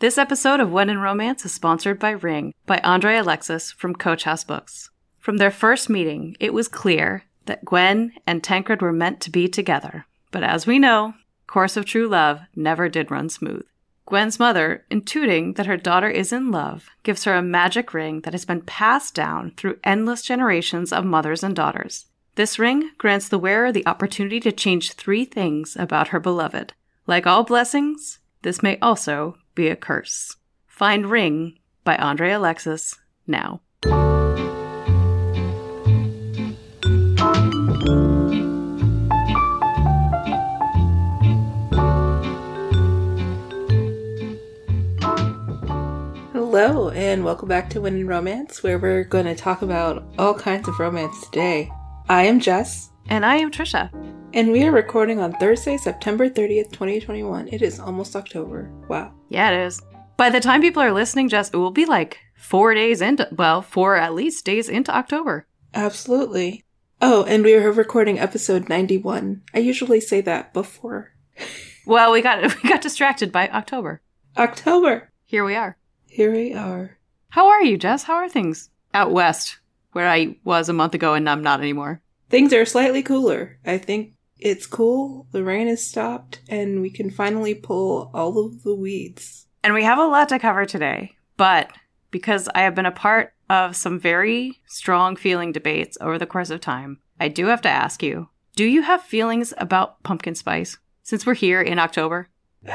This 0.00 0.16
episode 0.16 0.60
of 0.60 0.72
When 0.72 0.88
in 0.88 0.98
Romance 0.98 1.44
is 1.44 1.52
sponsored 1.52 1.98
by 1.98 2.12
Ring 2.12 2.54
by 2.64 2.78
Andre 2.78 3.18
Alexis 3.18 3.70
from 3.70 3.94
Coach 3.94 4.24
House 4.24 4.44
Books. 4.44 4.88
From 5.18 5.36
their 5.36 5.50
first 5.50 5.90
meeting, 5.90 6.38
it 6.40 6.54
was 6.54 6.68
clear 6.68 7.24
that 7.44 7.66
Gwen 7.66 8.14
and 8.26 8.42
Tancred 8.42 8.80
were 8.80 8.94
meant 8.94 9.20
to 9.20 9.30
be 9.30 9.46
together. 9.46 10.06
But 10.30 10.42
as 10.42 10.66
we 10.66 10.78
know, 10.78 11.12
course 11.46 11.76
of 11.76 11.84
true 11.84 12.08
love 12.08 12.40
never 12.56 12.88
did 12.88 13.10
run 13.10 13.28
smooth. 13.28 13.66
Gwen's 14.06 14.38
mother, 14.38 14.86
intuiting 14.90 15.56
that 15.56 15.66
her 15.66 15.76
daughter 15.76 16.08
is 16.08 16.32
in 16.32 16.50
love, 16.50 16.88
gives 17.02 17.24
her 17.24 17.34
a 17.34 17.42
magic 17.42 17.92
ring 17.92 18.22
that 18.22 18.32
has 18.32 18.46
been 18.46 18.62
passed 18.62 19.14
down 19.14 19.52
through 19.58 19.80
endless 19.84 20.22
generations 20.22 20.94
of 20.94 21.04
mothers 21.04 21.42
and 21.42 21.54
daughters. 21.54 22.06
This 22.36 22.58
ring 22.58 22.92
grants 22.96 23.28
the 23.28 23.38
wearer 23.38 23.70
the 23.70 23.86
opportunity 23.86 24.40
to 24.40 24.50
change 24.50 24.94
three 24.94 25.26
things 25.26 25.76
about 25.78 26.08
her 26.08 26.20
beloved. 26.20 26.72
Like 27.06 27.26
all 27.26 27.44
blessings, 27.44 28.20
this 28.40 28.62
may 28.62 28.78
also 28.78 29.36
be 29.60 29.68
a 29.68 29.76
curse. 29.76 30.36
Find 30.66 31.10
Ring 31.10 31.58
by 31.84 31.94
Andre 31.96 32.32
Alexis 32.32 32.98
now. 33.26 33.60
Hello, 46.32 46.88
and 46.90 47.22
welcome 47.22 47.46
back 47.46 47.68
to 47.70 47.82
When 47.82 47.96
in 47.96 48.06
Romance, 48.06 48.62
where 48.62 48.78
we're 48.78 49.04
going 49.04 49.26
to 49.26 49.36
talk 49.36 49.60
about 49.60 50.02
all 50.18 50.32
kinds 50.32 50.68
of 50.68 50.80
romance 50.80 51.26
today. 51.26 51.70
I 52.08 52.22
am 52.22 52.40
Jess, 52.40 52.90
And 53.10 53.26
I 53.26 53.36
am 53.36 53.50
Trisha. 53.50 53.90
And 54.32 54.52
we 54.52 54.64
are 54.64 54.70
recording 54.70 55.18
on 55.18 55.32
Thursday, 55.32 55.76
September 55.76 56.28
30th, 56.28 56.70
2021. 56.70 57.48
It 57.48 57.62
is 57.62 57.80
almost 57.80 58.14
October. 58.14 58.70
Wow. 58.88 59.12
Yeah, 59.28 59.50
it 59.50 59.66
is. 59.66 59.80
By 60.16 60.30
the 60.30 60.40
time 60.40 60.60
people 60.60 60.82
are 60.82 60.92
listening, 60.92 61.28
Jess, 61.28 61.50
it 61.50 61.56
will 61.56 61.70
be 61.70 61.86
like 61.86 62.18
four 62.36 62.74
days 62.74 63.00
into, 63.00 63.28
well, 63.32 63.62
four 63.62 63.96
at 63.96 64.14
least 64.14 64.44
days 64.44 64.68
into 64.68 64.94
October. 64.94 65.46
Absolutely. 65.74 66.64
Oh, 67.02 67.24
and 67.24 67.42
we 67.42 67.54
are 67.54 67.72
recording 67.72 68.18
episode 68.18 68.68
91. 68.68 69.42
I 69.54 69.58
usually 69.58 70.00
say 70.00 70.20
that 70.20 70.52
before 70.52 71.12
Well, 71.86 72.12
we 72.12 72.20
got 72.22 72.42
we 72.62 72.68
got 72.68 72.82
distracted 72.82 73.32
by 73.32 73.48
October. 73.48 74.02
October. 74.36 75.10
Here 75.24 75.44
we 75.44 75.54
are. 75.54 75.76
Here 76.06 76.32
we 76.32 76.52
are. 76.52 76.98
How 77.30 77.48
are 77.48 77.62
you, 77.62 77.78
Jess? 77.78 78.04
How 78.04 78.14
are 78.14 78.28
things 78.28 78.70
out 78.92 79.12
west, 79.12 79.58
where 79.92 80.08
I 80.08 80.36
was 80.44 80.68
a 80.68 80.72
month 80.74 80.94
ago 80.94 81.14
and 81.14 81.28
I'm 81.28 81.42
not 81.42 81.60
anymore? 81.60 82.02
Things 82.28 82.52
are 82.52 82.64
slightly 82.64 83.02
cooler. 83.02 83.58
I 83.64 83.78
think 83.78 84.12
it's 84.40 84.66
cool. 84.66 85.26
The 85.32 85.44
rain 85.44 85.68
has 85.68 85.86
stopped, 85.86 86.40
and 86.48 86.80
we 86.80 86.90
can 86.90 87.10
finally 87.10 87.54
pull 87.54 88.10
all 88.14 88.44
of 88.44 88.62
the 88.62 88.74
weeds. 88.74 89.46
And 89.62 89.74
we 89.74 89.84
have 89.84 89.98
a 89.98 90.06
lot 90.06 90.28
to 90.30 90.38
cover 90.38 90.64
today, 90.64 91.16
but 91.36 91.70
because 92.10 92.48
I 92.54 92.62
have 92.62 92.74
been 92.74 92.86
a 92.86 92.90
part 92.90 93.34
of 93.48 93.76
some 93.76 93.98
very 93.98 94.60
strong 94.66 95.16
feeling 95.16 95.52
debates 95.52 95.98
over 96.00 96.18
the 96.18 96.26
course 96.26 96.50
of 96.50 96.60
time, 96.60 96.98
I 97.18 97.28
do 97.28 97.46
have 97.46 97.60
to 97.62 97.68
ask 97.68 98.02
you 98.02 98.28
do 98.56 98.64
you 98.64 98.82
have 98.82 99.02
feelings 99.02 99.54
about 99.58 100.02
pumpkin 100.02 100.34
spice 100.34 100.76
since 101.02 101.24
we're 101.24 101.34
here 101.34 101.60
in 101.60 101.78
October? 101.78 102.28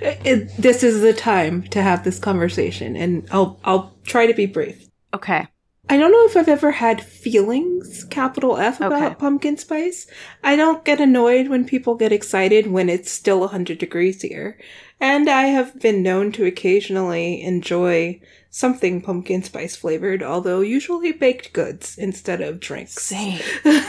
It, 0.00 0.56
this 0.56 0.84
is 0.84 1.02
the 1.02 1.12
time 1.12 1.62
to 1.68 1.82
have 1.82 2.04
this 2.04 2.20
conversation, 2.20 2.96
and 2.96 3.26
I'll 3.32 3.60
I'll 3.64 3.96
try 4.04 4.26
to 4.26 4.34
be 4.34 4.46
brief. 4.46 4.88
Okay. 5.12 5.48
I 5.88 5.96
don't 5.96 6.10
know 6.10 6.24
if 6.26 6.36
I've 6.36 6.48
ever 6.48 6.72
had 6.72 7.00
feelings, 7.00 8.04
capital 8.10 8.56
F, 8.56 8.80
about 8.80 9.02
Okay. 9.02 9.14
pumpkin 9.14 9.56
spice. 9.56 10.06
I 10.42 10.56
don't 10.56 10.84
get 10.84 11.00
annoyed 11.00 11.46
when 11.48 11.64
people 11.64 11.94
get 11.94 12.10
excited 12.10 12.66
when 12.66 12.88
it's 12.88 13.10
still 13.10 13.40
100 13.40 13.78
degrees 13.78 14.22
here. 14.22 14.58
And 15.00 15.28
I 15.30 15.42
have 15.44 15.78
been 15.80 16.02
known 16.02 16.32
to 16.32 16.44
occasionally 16.44 17.40
enjoy 17.42 18.20
something 18.50 19.00
pumpkin 19.00 19.42
spice 19.44 19.76
flavored, 19.76 20.22
although 20.24 20.60
usually 20.60 21.12
baked 21.12 21.52
goods 21.52 21.96
instead 21.98 22.40
of 22.40 22.58
drinks. 22.58 22.94
Same. 22.94 23.40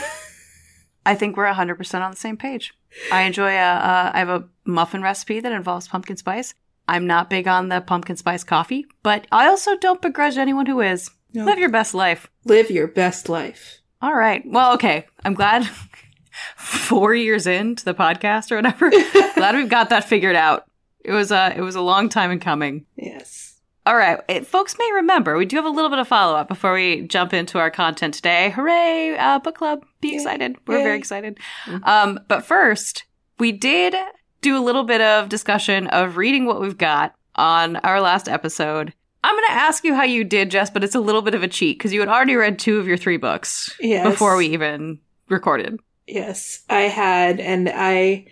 I 1.06 1.14
think 1.14 1.36
we're 1.36 1.46
100% 1.52 2.00
on 2.02 2.10
the 2.10 2.16
same 2.16 2.36
page. 2.36 2.74
I 3.10 3.22
enjoy 3.22 3.52
a, 3.52 3.56
uh, 3.56 4.10
I 4.14 4.18
have 4.18 4.28
a 4.28 4.44
muffin 4.64 5.02
recipe 5.02 5.40
that 5.40 5.52
involves 5.52 5.88
pumpkin 5.88 6.16
spice. 6.16 6.54
I'm 6.86 7.06
not 7.06 7.28
big 7.30 7.48
on 7.48 7.68
the 7.70 7.80
pumpkin 7.80 8.16
spice 8.16 8.44
coffee, 8.44 8.86
but 9.02 9.26
I 9.32 9.46
also 9.48 9.76
don't 9.76 10.00
begrudge 10.02 10.38
anyone 10.38 10.66
who 10.66 10.80
is. 10.80 11.10
No. 11.34 11.44
Live 11.44 11.58
your 11.58 11.68
best 11.70 11.94
life. 11.94 12.28
Live 12.44 12.70
your 12.70 12.86
best 12.86 13.28
life. 13.28 13.80
All 14.00 14.14
right. 14.14 14.42
Well, 14.46 14.74
okay. 14.74 15.06
I'm 15.24 15.34
glad 15.34 15.68
four 16.56 17.14
years 17.14 17.46
into 17.46 17.84
the 17.84 17.94
podcast 17.94 18.50
or 18.50 18.56
whatever, 18.56 18.90
glad 19.34 19.54
we've 19.56 19.68
got 19.68 19.90
that 19.90 20.04
figured 20.08 20.36
out. 20.36 20.64
It 21.04 21.12
was 21.12 21.30
a, 21.32 21.52
it 21.56 21.60
was 21.60 21.74
a 21.74 21.80
long 21.80 22.08
time 22.08 22.30
in 22.30 22.38
coming. 22.40 22.86
Yes. 22.96 23.60
All 23.86 23.96
right. 23.96 24.20
It, 24.28 24.46
folks 24.46 24.76
may 24.78 24.90
remember, 24.96 25.36
we 25.36 25.46
do 25.46 25.56
have 25.56 25.64
a 25.64 25.70
little 25.70 25.88
bit 25.90 25.98
of 25.98 26.06
follow 26.08 26.36
up 26.36 26.48
before 26.48 26.74
we 26.74 27.02
jump 27.02 27.32
into 27.32 27.58
our 27.58 27.70
content 27.70 28.14
today. 28.14 28.50
Hooray! 28.50 29.16
Uh, 29.16 29.38
book 29.38 29.54
club. 29.56 29.84
Be 30.00 30.08
Yay. 30.08 30.14
excited. 30.16 30.56
We're 30.66 30.78
Yay. 30.78 30.84
very 30.84 30.98
excited. 30.98 31.38
Um, 31.84 32.20
but 32.28 32.44
first, 32.44 33.04
we 33.38 33.52
did 33.52 33.94
do 34.42 34.58
a 34.58 34.60
little 34.62 34.84
bit 34.84 35.00
of 35.00 35.28
discussion 35.30 35.86
of 35.88 36.16
reading 36.16 36.44
what 36.44 36.60
we've 36.60 36.76
got 36.78 37.14
on 37.34 37.76
our 37.76 38.00
last 38.00 38.28
episode. 38.28 38.92
I'm 39.24 39.34
going 39.34 39.46
to 39.48 39.52
ask 39.52 39.84
you 39.84 39.94
how 39.94 40.04
you 40.04 40.24
did, 40.24 40.50
Jess, 40.50 40.70
but 40.70 40.84
it's 40.84 40.94
a 40.94 41.00
little 41.00 41.22
bit 41.22 41.34
of 41.34 41.42
a 41.42 41.48
cheat 41.48 41.78
because 41.78 41.92
you 41.92 42.00
had 42.00 42.08
already 42.08 42.36
read 42.36 42.58
two 42.58 42.78
of 42.78 42.86
your 42.86 42.96
three 42.96 43.16
books 43.16 43.74
Yes. 43.80 44.08
before 44.08 44.36
we 44.36 44.46
even 44.48 45.00
recorded. 45.28 45.80
Yes, 46.06 46.62
I 46.70 46.82
had, 46.82 47.40
and 47.40 47.68
I, 47.68 48.26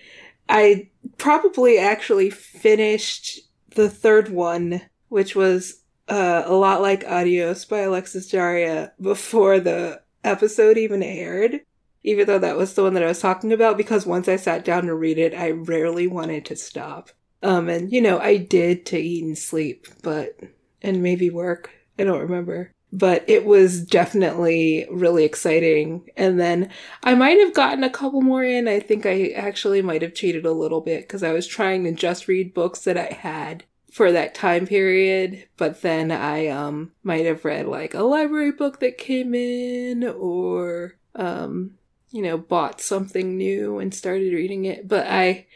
I 0.49 0.89
probably 1.19 1.79
actually 1.79 2.31
finished 2.31 3.41
the 3.75 3.91
third 3.91 4.31
one, 4.31 4.81
which 5.09 5.37
was 5.37 5.83
uh, 6.09 6.45
a 6.47 6.55
lot 6.55 6.81
like 6.81 7.05
Adios 7.05 7.65
by 7.65 7.81
Alexis 7.81 8.29
Daria 8.31 8.93
before 9.01 9.61
the 9.61 10.01
episode 10.25 10.79
even 10.79 11.03
aired. 11.03 11.61
Even 12.05 12.27
though 12.29 12.39
that 12.39 12.57
was 12.57 12.75
the 12.75 12.85
one 12.85 12.95
that 12.95 13.03
I 13.03 13.09
was 13.09 13.21
talking 13.21 13.53
about, 13.53 13.77
because 13.77 14.07
once 14.07 14.29
I 14.29 14.37
sat 14.37 14.65
down 14.65 14.87
to 14.87 14.95
read 14.95 15.19
it, 15.19 15.35
I 15.35 15.51
rarely 15.51 16.07
wanted 16.07 16.45
to 16.47 16.57
stop. 16.57 17.11
Um, 17.43 17.69
and 17.69 17.93
you 17.93 18.01
know, 18.01 18.19
I 18.21 18.37
did 18.37 18.87
to 18.87 18.99
eat 18.99 19.25
and 19.25 19.37
sleep, 19.37 19.89
but 20.03 20.39
and 20.87 21.03
maybe 21.03 21.29
work. 21.31 21.71
I 21.99 22.05
don't 22.05 22.21
remember. 22.21 22.73
But 22.93 23.25
it 23.29 23.45
was 23.45 23.85
definitely 23.85 24.87
really 24.91 25.25
exciting. 25.25 26.09
And 26.17 26.39
then 26.39 26.71
I 27.03 27.15
might 27.15 27.39
have 27.41 27.53
gotten 27.53 27.85
a 27.85 27.91
couple 27.91 28.23
more 28.23 28.45
in. 28.45 28.69
I 28.69 28.81
think 28.81 29.05
I 29.05 29.31
actually 29.31 29.83
might 29.83 30.03
have 30.03 30.15
cheated 30.15 30.47
a 30.47 30.53
little 30.53 30.81
bit 30.81 31.03
because 31.03 31.23
I 31.23 31.33
was 31.33 31.47
trying 31.47 31.85
to 31.85 31.93
just 31.93 32.29
read 32.29 32.55
books 32.55 32.81
that 32.83 32.97
I 32.97 33.13
had 33.13 33.65
for 33.91 34.13
that 34.13 34.35
time 34.35 34.67
period. 34.67 35.47
But 35.57 35.83
then 35.83 36.13
I 36.13 36.47
um 36.47 36.93
might 37.03 37.27
have 37.27 37.45
read 37.45 37.67
like 37.67 37.95
a 37.95 38.03
library 38.03 38.53
book 38.53 38.81
that 38.81 38.99
came 38.99 39.35
in 39.35 40.05
or 40.05 40.95
um 41.15 41.73
you 42.13 42.23
know 42.23 42.39
bought 42.39 42.81
something 42.81 43.37
new 43.37 43.79
and 43.79 43.93
started 43.93 44.33
reading 44.33 44.65
it. 44.65 44.87
But 44.87 45.07
I 45.09 45.47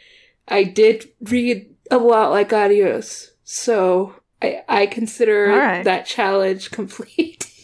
I 0.47 0.63
did 0.63 1.09
read 1.21 1.73
a 1.89 1.97
lot 1.97 2.31
like 2.31 2.51
Adios. 2.51 3.31
So 3.43 4.15
I 4.41 4.63
I 4.67 4.85
consider 4.87 5.47
right. 5.47 5.83
that 5.83 6.05
challenge 6.05 6.71
complete. 6.71 7.47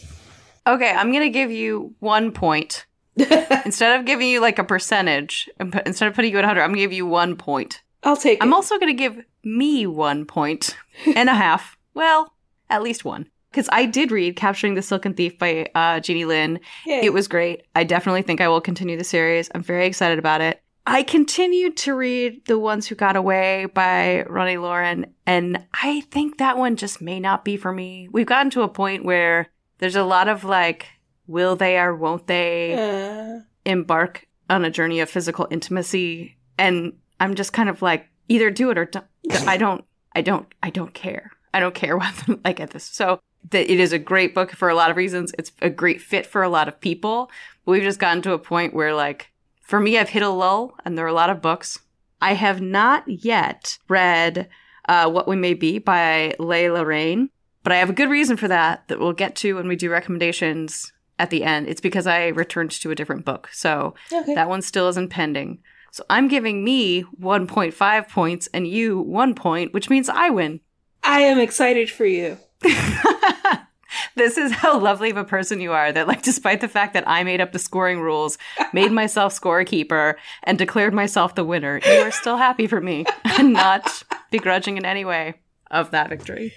Okay, 0.68 0.92
I'm 0.92 1.12
going 1.14 1.24
to 1.24 1.30
give 1.30 1.50
you 1.50 1.96
one 2.00 2.34
point. 2.34 2.86
Instead 3.16 3.98
of 3.98 4.06
giving 4.06 4.28
you 4.28 4.42
like 4.42 4.60
a 4.60 4.66
percentage, 4.66 5.50
instead 5.86 6.10
of 6.10 6.14
putting 6.14 6.32
you 6.32 6.38
at 6.38 6.42
100, 6.42 6.62
I'm 6.62 6.72
going 6.72 6.76
to 6.76 6.82
give 6.82 6.92
you 6.92 7.06
one 7.06 7.38
point. 7.38 7.82
I'll 8.04 8.18
take 8.18 8.44
I'm 8.44 8.52
it. 8.52 8.54
also 8.54 8.78
going 8.78 8.90
to 8.90 8.94
give 8.94 9.24
me 9.46 9.88
one 9.88 10.26
point 10.26 10.76
and 11.16 11.30
a 11.30 11.34
half. 11.34 11.78
Well, 11.94 12.34
at 12.70 12.84
least 12.84 13.06
one. 13.06 13.30
Because 13.50 13.70
I 13.72 13.86
did 13.86 14.12
read 14.12 14.36
Capturing 14.36 14.74
the 14.74 14.82
Silken 14.82 15.14
Thief 15.14 15.40
by 15.40 15.68
uh, 15.74 16.02
Jeannie 16.02 16.26
Lin. 16.26 16.60
Yay. 16.86 17.00
It 17.06 17.14
was 17.14 17.30
great. 17.30 17.64
I 17.74 17.86
definitely 17.86 18.22
think 18.22 18.42
I 18.42 18.50
will 18.50 18.62
continue 18.62 18.98
the 18.98 19.06
series. 19.06 19.50
I'm 19.56 19.64
very 19.64 19.86
excited 19.88 20.20
about 20.20 20.42
it. 20.42 20.62
I 20.90 21.04
continued 21.04 21.78
to 21.78 21.94
read 21.94 22.46
The 22.46 22.58
Ones 22.58 22.88
Who 22.88 22.96
Got 22.96 23.16
Away 23.16 23.66
by 23.66 24.26
Roni 24.28 24.60
Loren, 24.60 25.14
and 25.26 25.66
I 25.74 26.02
think 26.02 26.38
that 26.38 26.58
one 26.58 26.78
just 26.78 27.02
may 27.02 27.20
not 27.20 27.46
be 27.46 27.58
for 27.58 27.72
me. 27.72 28.08
We've 28.12 28.26
gotten 28.26 28.50
to 28.52 28.62
a 28.62 28.70
point 28.70 29.06
where 29.06 29.50
there's 29.80 29.96
a 29.96 30.04
lot 30.04 30.28
of 30.28 30.44
like, 30.44 30.88
will 31.28 31.56
they 31.56 31.78
or 31.78 31.96
won't 31.96 32.28
they? 32.28 32.74
Uh, 32.74 33.42
embark 33.70 34.26
on 34.50 34.64
a 34.64 34.72
journey 34.72 35.02
of 35.02 35.10
physical 35.10 35.46
intimacy 35.52 36.38
and 36.58 36.94
i'm 37.20 37.36
just 37.36 37.52
kind 37.52 37.68
of 37.68 37.82
like 37.82 38.08
either 38.30 38.50
do 38.50 38.70
it 38.70 38.78
or 38.78 38.86
don't 38.86 39.06
i 39.46 39.58
don't 39.58 39.84
I 40.18 40.22
don't 40.22 40.52
I 40.64 40.72
don't 40.72 40.96
care. 40.96 41.32
I 41.54 41.60
don't 41.60 41.76
care 41.76 41.96
what 41.98 42.40
I 42.44 42.52
get 42.52 42.72
this. 42.72 42.84
So 42.84 43.22
that 43.52 43.72
it 43.72 43.80
is 43.80 43.94
a 43.94 44.00
great 44.00 44.34
book 44.34 44.52
for 44.52 44.68
a 44.68 44.74
lot 44.74 44.90
of 44.90 44.98
reasons. 44.98 45.32
It's 45.38 45.52
a 45.62 45.70
great 45.70 46.02
fit 46.02 46.26
for 46.26 46.42
a 46.42 46.50
lot 46.50 46.68
of 46.68 46.82
people. 46.82 47.30
But 47.64 47.74
we've 47.74 47.84
just 47.84 48.00
gotten 48.00 48.24
to 48.24 48.34
a 48.34 48.40
point 48.40 48.74
where 48.74 48.96
like 48.96 49.32
for 49.68 49.80
me 49.80 49.98
I've 49.98 50.10
hit 50.10 50.24
a 50.24 50.30
lull 50.30 50.76
and 50.86 50.98
there 50.98 51.06
are 51.06 51.10
a 51.10 51.14
lot 51.14 51.30
of 51.30 51.42
books. 51.42 51.80
I 52.22 52.34
have 52.34 52.62
not 52.62 53.04
yet 53.08 53.78
read 53.88 54.50
uh, 54.90 55.10
What 55.10 55.28
We 55.28 55.36
May 55.36 55.54
Be 55.54 55.78
by 55.78 56.34
Layla 56.40 56.86
Rain, 56.86 57.30
but 57.64 57.74
I 57.74 57.78
have 57.78 57.90
a 57.90 57.94
good 57.94 58.10
reason 58.10 58.38
for 58.38 58.48
that 58.48 58.88
that 58.88 59.00
we'll 59.00 59.14
get 59.14 59.36
to 59.38 59.54
when 59.56 59.68
we 59.68 59.76
do 59.76 59.90
recommendations 59.92 60.92
at 61.20 61.30
the 61.30 61.44
end. 61.44 61.68
It's 61.68 61.82
because 61.82 62.08
I 62.08 62.28
returned 62.28 62.72
to 62.72 62.92
a 62.92 62.96
different 62.96 63.26
book. 63.26 63.50
So 63.52 63.94
Okay. 64.12 64.34
that 64.36 64.50
one 64.50 64.62
still 64.62 64.88
isn't 64.88 65.10
pending. 65.10 65.60
So 65.92 66.04
I'm 66.10 66.28
giving 66.28 66.64
me 66.64 67.04
1.5 67.22 68.10
points 68.10 68.48
and 68.54 68.68
you 68.68 69.00
one 69.00 69.34
point, 69.36 69.74
which 69.74 69.90
means 69.90 70.10
I 70.10 70.30
win. 70.30 70.60
I 71.04 71.22
am 71.22 71.40
excited 71.40 71.90
for 71.92 72.06
you. 72.06 72.38
this 74.16 74.38
is 74.38 74.52
how 74.52 74.80
lovely 74.80 75.10
of 75.10 75.18
a 75.18 75.24
person 75.24 75.62
you 75.62 75.72
are 75.72 75.92
that 75.92 76.08
like 76.08 76.22
despite 76.24 76.62
the 76.62 76.68
fact 76.68 76.94
that 76.94 77.08
I 77.08 77.24
made 77.24 77.42
up 77.42 77.52
the 77.52 77.60
scoring 77.60 78.02
rules, 78.02 78.38
made 78.74 78.92
myself 78.92 79.40
scorekeeper 79.40 80.16
and 80.44 80.58
declared 80.58 80.94
myself 80.94 81.36
the 81.36 81.44
winner, 81.44 81.80
you 81.86 82.02
are 82.02 82.12
still 82.12 82.38
happy 82.38 82.68
for 82.68 82.82
me 82.82 83.06
and 83.26 83.54
not 83.54 84.04
begrudging 84.32 84.78
in 84.78 84.86
any 84.86 85.06
way 85.06 85.36
of 85.72 85.92
that 85.92 86.10
victory. 86.10 86.54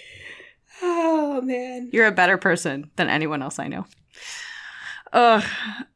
Oh 0.82 1.40
man. 1.42 1.90
You're 1.92 2.06
a 2.06 2.12
better 2.12 2.38
person 2.38 2.90
than 2.96 3.08
anyone 3.08 3.42
else 3.42 3.58
I 3.58 3.68
know. 3.68 3.86
Ugh. 5.12 5.44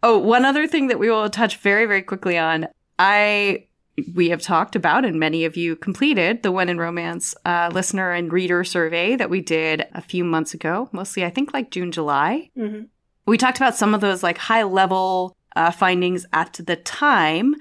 Oh, 0.02 0.18
one 0.18 0.44
other 0.44 0.66
thing 0.66 0.88
that 0.88 0.98
we 0.98 1.08
will 1.10 1.30
touch 1.30 1.58
very, 1.58 1.86
very 1.86 2.02
quickly 2.02 2.36
on. 2.36 2.66
I 2.98 3.66
we 4.14 4.30
have 4.30 4.42
talked 4.42 4.74
about, 4.74 5.04
and 5.04 5.20
many 5.20 5.44
of 5.44 5.56
you 5.56 5.76
completed 5.76 6.42
the 6.42 6.50
When 6.50 6.68
in 6.68 6.78
Romance 6.78 7.34
uh, 7.44 7.70
listener 7.72 8.10
and 8.10 8.32
reader 8.32 8.64
survey 8.64 9.16
that 9.16 9.30
we 9.30 9.40
did 9.40 9.86
a 9.92 10.00
few 10.00 10.24
months 10.24 10.54
ago. 10.54 10.88
Mostly, 10.92 11.24
I 11.24 11.30
think, 11.30 11.54
like 11.54 11.70
June, 11.70 11.92
July. 11.92 12.50
Mhm. 12.58 12.88
We 13.26 13.38
talked 13.38 13.58
about 13.58 13.76
some 13.76 13.94
of 13.94 14.00
those 14.00 14.22
like 14.22 14.36
high 14.38 14.64
level 14.64 15.36
uh, 15.56 15.70
findings 15.70 16.26
at 16.32 16.60
the 16.64 16.76
time. 16.76 17.54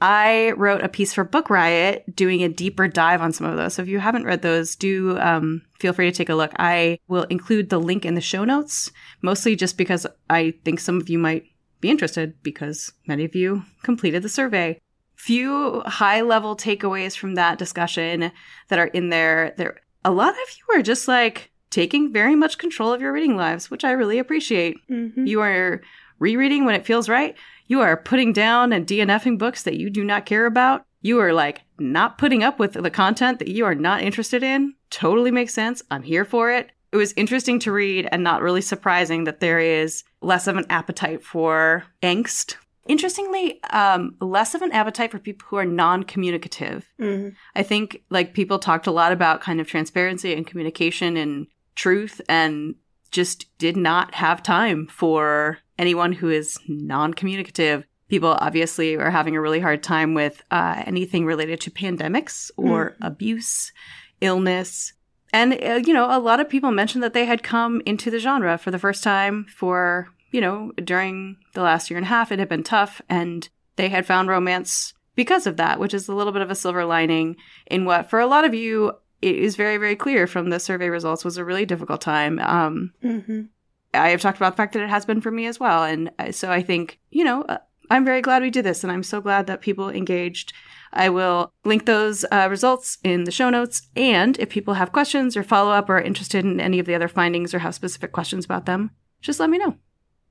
I 0.00 0.52
wrote 0.52 0.84
a 0.84 0.88
piece 0.88 1.12
for 1.12 1.24
Book 1.24 1.50
Riot 1.50 2.04
doing 2.14 2.44
a 2.44 2.48
deeper 2.48 2.86
dive 2.86 3.20
on 3.20 3.32
some 3.32 3.48
of 3.48 3.56
those. 3.56 3.74
So 3.74 3.82
if 3.82 3.88
you 3.88 3.98
haven't 3.98 4.26
read 4.26 4.42
those, 4.42 4.76
do 4.76 5.18
um, 5.18 5.62
feel 5.80 5.92
free 5.92 6.08
to 6.08 6.16
take 6.16 6.28
a 6.28 6.36
look. 6.36 6.52
I 6.56 7.00
will 7.08 7.24
include 7.24 7.68
the 7.68 7.80
link 7.80 8.04
in 8.04 8.14
the 8.14 8.20
show 8.20 8.44
notes, 8.44 8.92
mostly 9.22 9.56
just 9.56 9.76
because 9.76 10.06
I 10.30 10.54
think 10.64 10.78
some 10.78 11.00
of 11.00 11.08
you 11.08 11.18
might 11.18 11.46
be 11.80 11.90
interested 11.90 12.40
because 12.42 12.92
many 13.06 13.24
of 13.24 13.34
you 13.34 13.64
completed 13.82 14.22
the 14.22 14.28
survey. 14.28 14.78
Few 15.18 15.82
high 15.84 16.20
level 16.20 16.56
takeaways 16.56 17.16
from 17.16 17.34
that 17.34 17.58
discussion 17.58 18.30
that 18.68 18.78
are 18.78 18.86
in 18.86 19.08
there. 19.08 19.52
There, 19.56 19.80
a 20.04 20.12
lot 20.12 20.30
of 20.30 20.36
you 20.56 20.78
are 20.78 20.82
just 20.82 21.08
like 21.08 21.50
taking 21.70 22.12
very 22.12 22.36
much 22.36 22.56
control 22.56 22.92
of 22.92 23.00
your 23.00 23.12
reading 23.12 23.36
lives, 23.36 23.68
which 23.68 23.84
I 23.84 23.90
really 23.90 24.18
appreciate. 24.18 24.76
Mhm. 24.88 25.26
You 25.26 25.40
are 25.40 25.82
rereading 26.20 26.64
when 26.64 26.76
it 26.76 26.86
feels 26.86 27.08
right. 27.08 27.34
You 27.66 27.80
are 27.80 27.96
putting 27.96 28.32
down 28.32 28.72
and 28.72 28.86
DNFing 28.86 29.38
books 29.38 29.64
that 29.64 29.76
you 29.76 29.90
do 29.90 30.04
not 30.04 30.24
care 30.24 30.46
about. 30.46 30.84
You 31.02 31.18
are 31.20 31.32
like 31.32 31.62
not 31.80 32.16
putting 32.16 32.44
up 32.44 32.60
with 32.60 32.74
the 32.74 32.90
content 32.90 33.40
that 33.40 33.48
you 33.48 33.64
are 33.64 33.74
not 33.74 34.02
interested 34.02 34.42
in. 34.44 34.74
Totally 34.88 35.32
makes 35.32 35.52
sense. 35.52 35.82
I'm 35.90 36.04
here 36.04 36.24
for 36.24 36.50
it. 36.52 36.70
It 36.92 36.96
was 36.96 37.12
interesting 37.16 37.58
to 37.60 37.72
read 37.72 38.08
and 38.10 38.22
not 38.22 38.40
really 38.40 38.62
surprising 38.62 39.24
that 39.24 39.40
there 39.40 39.58
is 39.58 40.04
less 40.22 40.46
of 40.46 40.56
an 40.56 40.64
appetite 40.70 41.22
for 41.24 41.84
angst. 42.02 42.54
Interestingly, 42.88 43.62
um, 43.64 44.16
less 44.20 44.54
of 44.54 44.62
an 44.62 44.72
appetite 44.72 45.10
for 45.10 45.18
people 45.18 45.46
who 45.48 45.56
are 45.56 45.64
non 45.64 46.02
communicative. 46.02 46.86
Mhm. 46.98 47.34
I 47.54 47.62
think 47.62 48.02
like 48.10 48.34
people 48.34 48.58
talked 48.58 48.86
a 48.86 48.90
lot 48.90 49.12
about 49.12 49.40
kind 49.40 49.60
of 49.60 49.68
transparency 49.68 50.34
and 50.34 50.46
communication 50.46 51.16
and 51.16 51.46
truth 51.76 52.20
and 52.28 52.74
just 53.10 53.46
did 53.58 53.76
not 53.76 54.14
have 54.14 54.42
time 54.42 54.86
for 54.86 55.58
anyone 55.78 56.12
who 56.12 56.28
is 56.28 56.58
non-communicative. 56.66 57.84
People 58.08 58.36
obviously 58.40 58.96
are 58.96 59.10
having 59.10 59.36
a 59.36 59.40
really 59.40 59.60
hard 59.60 59.82
time 59.82 60.14
with 60.14 60.42
uh, 60.50 60.82
anything 60.86 61.24
related 61.24 61.60
to 61.62 61.70
pandemics 61.70 62.50
or 62.56 62.96
abuse, 63.00 63.72
illness. 64.20 64.92
And, 65.32 65.52
uh, 65.62 65.80
you 65.84 65.92
know, 65.92 66.06
a 66.10 66.18
lot 66.18 66.40
of 66.40 66.48
people 66.48 66.70
mentioned 66.70 67.04
that 67.04 67.12
they 67.12 67.26
had 67.26 67.42
come 67.42 67.82
into 67.84 68.10
the 68.10 68.18
genre 68.18 68.56
for 68.58 68.70
the 68.70 68.78
first 68.78 69.02
time 69.04 69.46
for, 69.54 70.08
you 70.30 70.40
know, 70.40 70.72
during 70.84 71.36
the 71.54 71.62
last 71.62 71.90
year 71.90 71.96
and 71.96 72.06
a 72.06 72.08
half. 72.08 72.32
It 72.32 72.38
had 72.38 72.48
been 72.48 72.62
tough 72.62 73.00
and 73.08 73.48
they 73.76 73.88
had 73.88 74.06
found 74.06 74.28
romance 74.28 74.94
because 75.14 75.46
of 75.46 75.56
that, 75.56 75.80
which 75.80 75.94
is 75.94 76.08
a 76.08 76.14
little 76.14 76.32
bit 76.32 76.42
of 76.42 76.50
a 76.50 76.54
silver 76.54 76.84
lining 76.84 77.36
in 77.66 77.84
what, 77.84 78.08
for 78.08 78.20
a 78.20 78.26
lot 78.26 78.44
of 78.44 78.54
you, 78.54 78.92
it 79.20 79.34
is 79.34 79.56
very, 79.56 79.76
very 79.76 79.96
clear 79.96 80.26
from 80.26 80.50
the 80.50 80.60
survey 80.60 80.88
results 80.88 81.24
was 81.24 81.36
a 81.36 81.44
really 81.44 81.66
difficult 81.66 82.00
time. 82.00 82.38
Um, 82.38 82.92
Mhm. 83.02 83.48
I 83.94 84.10
have 84.10 84.20
talked 84.20 84.36
about 84.36 84.52
the 84.52 84.56
fact 84.58 84.74
that 84.74 84.82
it 84.82 84.90
has 84.90 85.06
been 85.06 85.20
for 85.20 85.30
me 85.30 85.46
as 85.46 85.58
well. 85.58 85.82
And 85.82 86.10
uh, 86.18 86.30
so 86.30 86.52
I 86.52 86.62
think, 86.62 87.00
you 87.10 87.24
know, 87.24 87.42
uh, 87.42 87.58
I'm 87.90 88.04
very 88.04 88.20
glad 88.20 88.42
we 88.42 88.50
did 88.50 88.64
this 88.64 88.84
and 88.84 88.92
I'm 88.92 89.02
so 89.02 89.20
glad 89.20 89.46
that 89.46 89.62
people 89.62 89.88
engaged. 89.88 90.52
I 90.92 91.08
will 91.08 91.52
link 91.64 91.86
those 91.86 92.24
uh, 92.30 92.46
results 92.50 92.98
in 93.02 93.24
the 93.24 93.30
show 93.30 93.50
notes. 93.50 93.88
And 93.96 94.38
if 94.38 94.50
people 94.50 94.74
have 94.74 94.92
questions 94.92 95.36
or 95.36 95.42
follow 95.42 95.72
up 95.72 95.88
or 95.88 95.96
are 95.96 96.02
interested 96.02 96.44
in 96.44 96.60
any 96.60 96.78
of 96.78 96.86
the 96.86 96.94
other 96.94 97.08
findings 97.08 97.54
or 97.54 97.60
have 97.60 97.74
specific 97.74 98.12
questions 98.12 98.44
about 98.44 98.66
them, 98.66 98.90
just 99.20 99.40
let 99.40 99.50
me 99.50 99.58
know. 99.58 99.76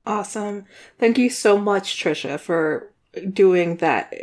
Awesome. 0.08 0.64
Thank 0.98 1.18
you 1.18 1.28
so 1.28 1.58
much, 1.58 2.02
Trisha, 2.02 2.40
for 2.40 2.90
doing 3.30 3.76
that 3.76 4.14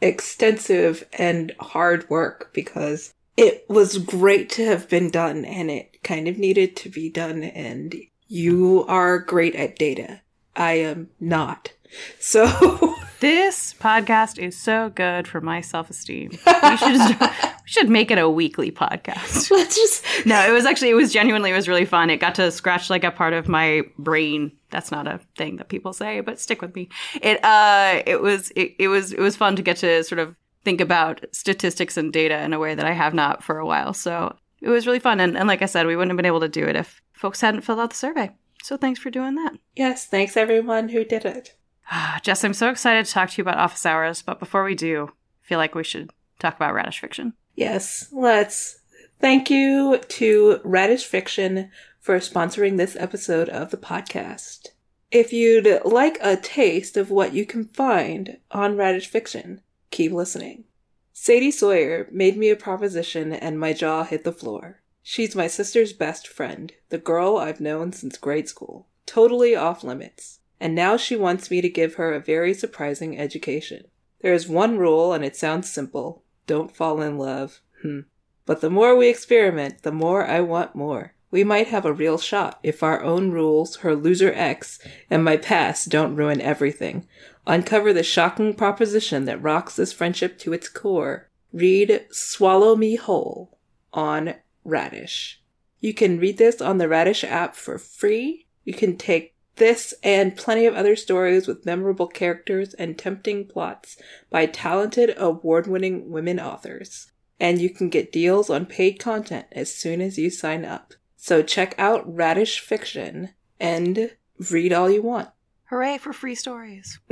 extensive 0.00 1.06
and 1.12 1.52
hard 1.60 2.08
work 2.08 2.50
because 2.54 3.12
it 3.36 3.66
was 3.68 3.98
great 3.98 4.48
to 4.50 4.64
have 4.64 4.88
been 4.88 5.10
done 5.10 5.44
and 5.44 5.70
it 5.70 6.02
kind 6.02 6.28
of 6.28 6.38
needed 6.38 6.76
to 6.76 6.88
be 6.88 7.10
done. 7.10 7.44
And 7.44 7.94
you 8.26 8.86
are 8.88 9.18
great 9.18 9.54
at 9.54 9.76
data. 9.76 10.22
I 10.56 10.72
am 10.78 11.10
not. 11.20 11.74
So, 12.18 12.94
This 13.20 13.74
podcast 13.74 14.38
is 14.38 14.56
so 14.56 14.90
good 14.90 15.26
for 15.26 15.40
my 15.40 15.60
self 15.60 15.88
esteem. 15.90 16.30
We 16.30 16.76
should, 16.76 16.94
just- 16.94 17.20
we 17.20 17.66
should 17.66 17.88
make 17.88 18.10
it 18.10 18.18
a 18.18 18.28
weekly 18.28 18.70
podcast. 18.70 19.50
let's 19.50 19.76
just. 19.76 20.04
No, 20.26 20.40
it 20.46 20.52
was 20.52 20.66
actually 20.66 20.90
it 20.90 20.94
was 20.94 21.12
genuinely 21.12 21.50
it 21.50 21.54
was 21.54 21.68
really 21.68 21.84
fun. 21.86 22.10
It 22.10 22.18
got 22.18 22.34
to 22.36 22.50
scratch 22.50 22.90
like 22.90 23.04
a 23.04 23.10
part 23.10 23.32
of 23.32 23.48
my 23.48 23.82
brain. 23.98 24.52
That's 24.70 24.90
not 24.90 25.06
a 25.06 25.20
thing 25.36 25.56
that 25.56 25.68
people 25.68 25.92
say, 25.92 26.20
but 26.20 26.38
stick 26.40 26.60
with 26.60 26.74
me. 26.74 26.88
It 27.22 27.42
uh 27.44 28.02
it 28.04 28.20
was 28.20 28.50
it, 28.56 28.74
it 28.78 28.88
was 28.88 29.12
it 29.12 29.20
was 29.20 29.36
fun 29.36 29.56
to 29.56 29.62
get 29.62 29.78
to 29.78 30.02
sort 30.04 30.18
of 30.18 30.34
think 30.64 30.80
about 30.80 31.24
statistics 31.32 31.96
and 31.96 32.12
data 32.12 32.42
in 32.42 32.52
a 32.52 32.58
way 32.58 32.74
that 32.74 32.86
I 32.86 32.92
have 32.92 33.14
not 33.14 33.42
for 33.42 33.58
a 33.58 33.66
while. 33.66 33.92
So 33.94 34.34
it 34.60 34.68
was 34.70 34.86
really 34.86 34.98
fun. 34.98 35.20
And, 35.20 35.36
and 35.36 35.46
like 35.46 35.60
I 35.60 35.66
said, 35.66 35.86
we 35.86 35.94
wouldn't 35.94 36.10
have 36.10 36.16
been 36.16 36.24
able 36.26 36.40
to 36.40 36.48
do 36.48 36.64
it 36.66 36.74
if 36.74 37.02
folks 37.12 37.40
hadn't 37.42 37.60
filled 37.60 37.80
out 37.80 37.90
the 37.90 37.96
survey. 37.96 38.30
So 38.62 38.78
thanks 38.78 38.98
for 38.98 39.10
doing 39.10 39.34
that. 39.34 39.52
Yes, 39.76 40.06
thanks 40.06 40.38
everyone 40.38 40.88
who 40.88 41.04
did 41.04 41.26
it. 41.26 41.54
Jess, 42.22 42.44
I'm 42.44 42.54
so 42.54 42.70
excited 42.70 43.06
to 43.06 43.12
talk 43.12 43.30
to 43.30 43.38
you 43.38 43.42
about 43.42 43.58
office 43.58 43.86
hours, 43.86 44.22
but 44.22 44.38
before 44.38 44.64
we 44.64 44.74
do, 44.74 45.10
I 45.44 45.48
feel 45.48 45.58
like 45.58 45.74
we 45.74 45.84
should 45.84 46.10
talk 46.38 46.56
about 46.56 46.74
radish 46.74 47.00
fiction. 47.00 47.34
Yes, 47.54 48.08
let's. 48.12 48.80
Thank 49.20 49.48
you 49.48 49.98
to 49.98 50.60
Radish 50.64 51.04
Fiction 51.04 51.70
for 52.00 52.18
sponsoring 52.18 52.76
this 52.76 52.96
episode 52.96 53.48
of 53.48 53.70
the 53.70 53.76
podcast. 53.76 54.68
If 55.10 55.32
you'd 55.32 55.80
like 55.84 56.18
a 56.20 56.36
taste 56.36 56.96
of 56.96 57.10
what 57.10 57.32
you 57.32 57.46
can 57.46 57.66
find 57.66 58.38
on 58.50 58.76
Radish 58.76 59.06
Fiction, 59.06 59.62
keep 59.90 60.12
listening. 60.12 60.64
Sadie 61.12 61.52
Sawyer 61.52 62.08
made 62.10 62.36
me 62.36 62.50
a 62.50 62.56
proposition 62.56 63.32
and 63.32 63.58
my 63.58 63.72
jaw 63.72 64.02
hit 64.02 64.24
the 64.24 64.32
floor. 64.32 64.82
She's 65.02 65.36
my 65.36 65.46
sister's 65.46 65.92
best 65.92 66.26
friend, 66.26 66.72
the 66.88 66.98
girl 66.98 67.36
I've 67.36 67.60
known 67.60 67.92
since 67.92 68.18
grade 68.18 68.48
school, 68.48 68.88
totally 69.06 69.54
off 69.54 69.84
limits. 69.84 70.40
And 70.60 70.74
now 70.74 70.96
she 70.96 71.16
wants 71.16 71.50
me 71.50 71.60
to 71.60 71.68
give 71.68 71.94
her 71.94 72.12
a 72.12 72.20
very 72.20 72.54
surprising 72.54 73.18
education. 73.18 73.84
There 74.20 74.34
is 74.34 74.48
one 74.48 74.78
rule 74.78 75.12
and 75.12 75.24
it 75.24 75.36
sounds 75.36 75.70
simple. 75.70 76.22
Don't 76.46 76.74
fall 76.74 77.02
in 77.02 77.18
love. 77.18 77.60
Hmm. 77.82 78.00
But 78.46 78.60
the 78.60 78.70
more 78.70 78.96
we 78.96 79.08
experiment, 79.08 79.82
the 79.82 79.92
more 79.92 80.26
I 80.26 80.40
want 80.40 80.74
more. 80.74 81.14
We 81.30 81.44
might 81.44 81.66
have 81.68 81.84
a 81.84 81.92
real 81.92 82.16
shot 82.16 82.60
if 82.62 82.82
our 82.82 83.02
own 83.02 83.32
rules, 83.32 83.76
her 83.76 83.96
loser 83.96 84.32
ex, 84.34 84.78
and 85.10 85.24
my 85.24 85.36
past 85.36 85.88
don't 85.88 86.14
ruin 86.14 86.40
everything. 86.40 87.08
Uncover 87.46 87.92
the 87.92 88.02
shocking 88.02 88.54
proposition 88.54 89.24
that 89.24 89.42
rocks 89.42 89.76
this 89.76 89.92
friendship 89.92 90.38
to 90.38 90.52
its 90.52 90.68
core. 90.68 91.28
Read 91.52 92.06
Swallow 92.10 92.76
Me 92.76 92.96
Whole 92.96 93.58
on 93.92 94.34
Radish. 94.64 95.42
You 95.80 95.92
can 95.92 96.18
read 96.18 96.38
this 96.38 96.62
on 96.62 96.78
the 96.78 96.88
Radish 96.88 97.24
app 97.24 97.56
for 97.56 97.78
free. 97.78 98.46
You 98.64 98.72
can 98.72 98.96
take 98.96 99.33
this 99.56 99.94
and 100.02 100.36
plenty 100.36 100.66
of 100.66 100.74
other 100.74 100.96
stories 100.96 101.46
with 101.46 101.66
memorable 101.66 102.06
characters 102.06 102.74
and 102.74 102.98
tempting 102.98 103.46
plots 103.46 103.96
by 104.30 104.46
talented, 104.46 105.14
award 105.16 105.66
winning 105.66 106.10
women 106.10 106.40
authors. 106.40 107.12
And 107.40 107.60
you 107.60 107.70
can 107.70 107.88
get 107.88 108.12
deals 108.12 108.50
on 108.50 108.66
paid 108.66 108.98
content 108.98 109.46
as 109.52 109.74
soon 109.74 110.00
as 110.00 110.18
you 110.18 110.30
sign 110.30 110.64
up. 110.64 110.94
So 111.16 111.42
check 111.42 111.74
out 111.78 112.02
Radish 112.12 112.60
Fiction 112.60 113.30
and 113.58 114.10
read 114.50 114.72
all 114.72 114.90
you 114.90 115.02
want. 115.02 115.30
Hooray 115.64 115.98
for 115.98 116.12
free 116.12 116.34
stories. 116.34 117.00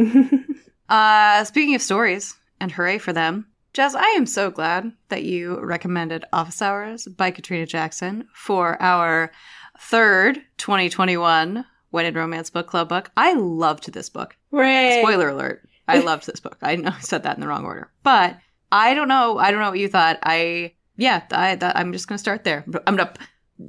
Uh, 0.93 1.43
speaking 1.45 1.75
of 1.75 1.81
stories, 1.81 2.35
and 2.61 2.71
hooray 2.71 2.99
for 2.99 3.15
them, 3.15 3.47
Jazz, 3.73 3.95
I 3.95 4.09
am 4.09 4.27
so 4.27 4.51
glad 4.51 4.93
that 5.09 5.25
you 5.25 5.59
recommended 5.59 6.27
Office 6.35 6.61
Hours 6.61 7.07
by 7.07 7.31
Katrina 7.31 7.65
Jackson 7.65 8.29
for 8.35 8.77
our 8.83 9.33
third 9.81 10.43
2021 10.59 11.65
When 11.93 12.05
in 12.07 12.15
Romance 12.15 12.51
Book 12.51 12.67
Club 12.67 12.89
book. 12.89 13.11
I 13.17 13.35
loved 13.35 13.93
this 13.93 14.09
book. 14.09 14.37
Hooray! 14.51 14.99
Spoiler 15.03 15.29
alert. 15.29 15.69
I 15.87 15.99
loved 16.01 16.27
this 16.27 16.41
book. 16.41 16.57
I 16.63 16.75
know 16.77 16.91
I 16.91 17.01
said 17.01 17.23
that 17.23 17.37
in 17.37 17.41
the 17.41 17.47
wrong 17.47 17.65
order. 17.65 17.91
But 18.03 18.37
I 18.73 18.95
don't 18.95 19.09
know. 19.09 19.39
I 19.39 19.51
don't 19.51 19.61
know 19.61 19.71
what 19.71 19.79
you 19.79 19.89
thought. 19.89 20.19
I, 20.23 20.73
yeah, 20.97 21.23
I, 21.31 21.55
that, 21.57 21.77
I'm 21.77 21.93
just 21.93 22.09
going 22.09 22.17
to 22.17 22.21
start 22.21 22.45
there. 22.45 22.65
I'm 22.87 22.97
going 22.97 23.09
to, 23.09 23.15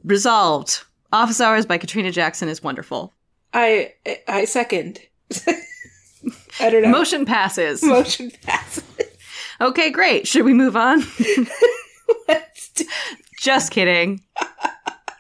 resolved. 0.06 0.84
Office 1.12 1.39
Hours 1.42 1.65
by 1.65 1.77
Katrina 1.77 2.12
Jackson 2.12 2.48
is 2.50 2.63
wonderful. 2.63 3.13
I 3.53 3.94
I 4.27 4.46
second. 4.46 5.00
I 6.60 6.70
don't 6.72 6.82
know. 6.82 6.89
Motion 6.89 7.25
passes. 7.25 7.84
Motion 7.84 8.32
passes. 8.42 8.84
Okay, 9.62 9.92
great. 9.92 10.27
Should 10.27 10.46
we 10.46 10.53
move 10.53 10.75
on? 10.75 11.03
Let's 12.27 12.70
do- 12.72 12.86
Just 13.38 13.72
kidding. 13.72 14.22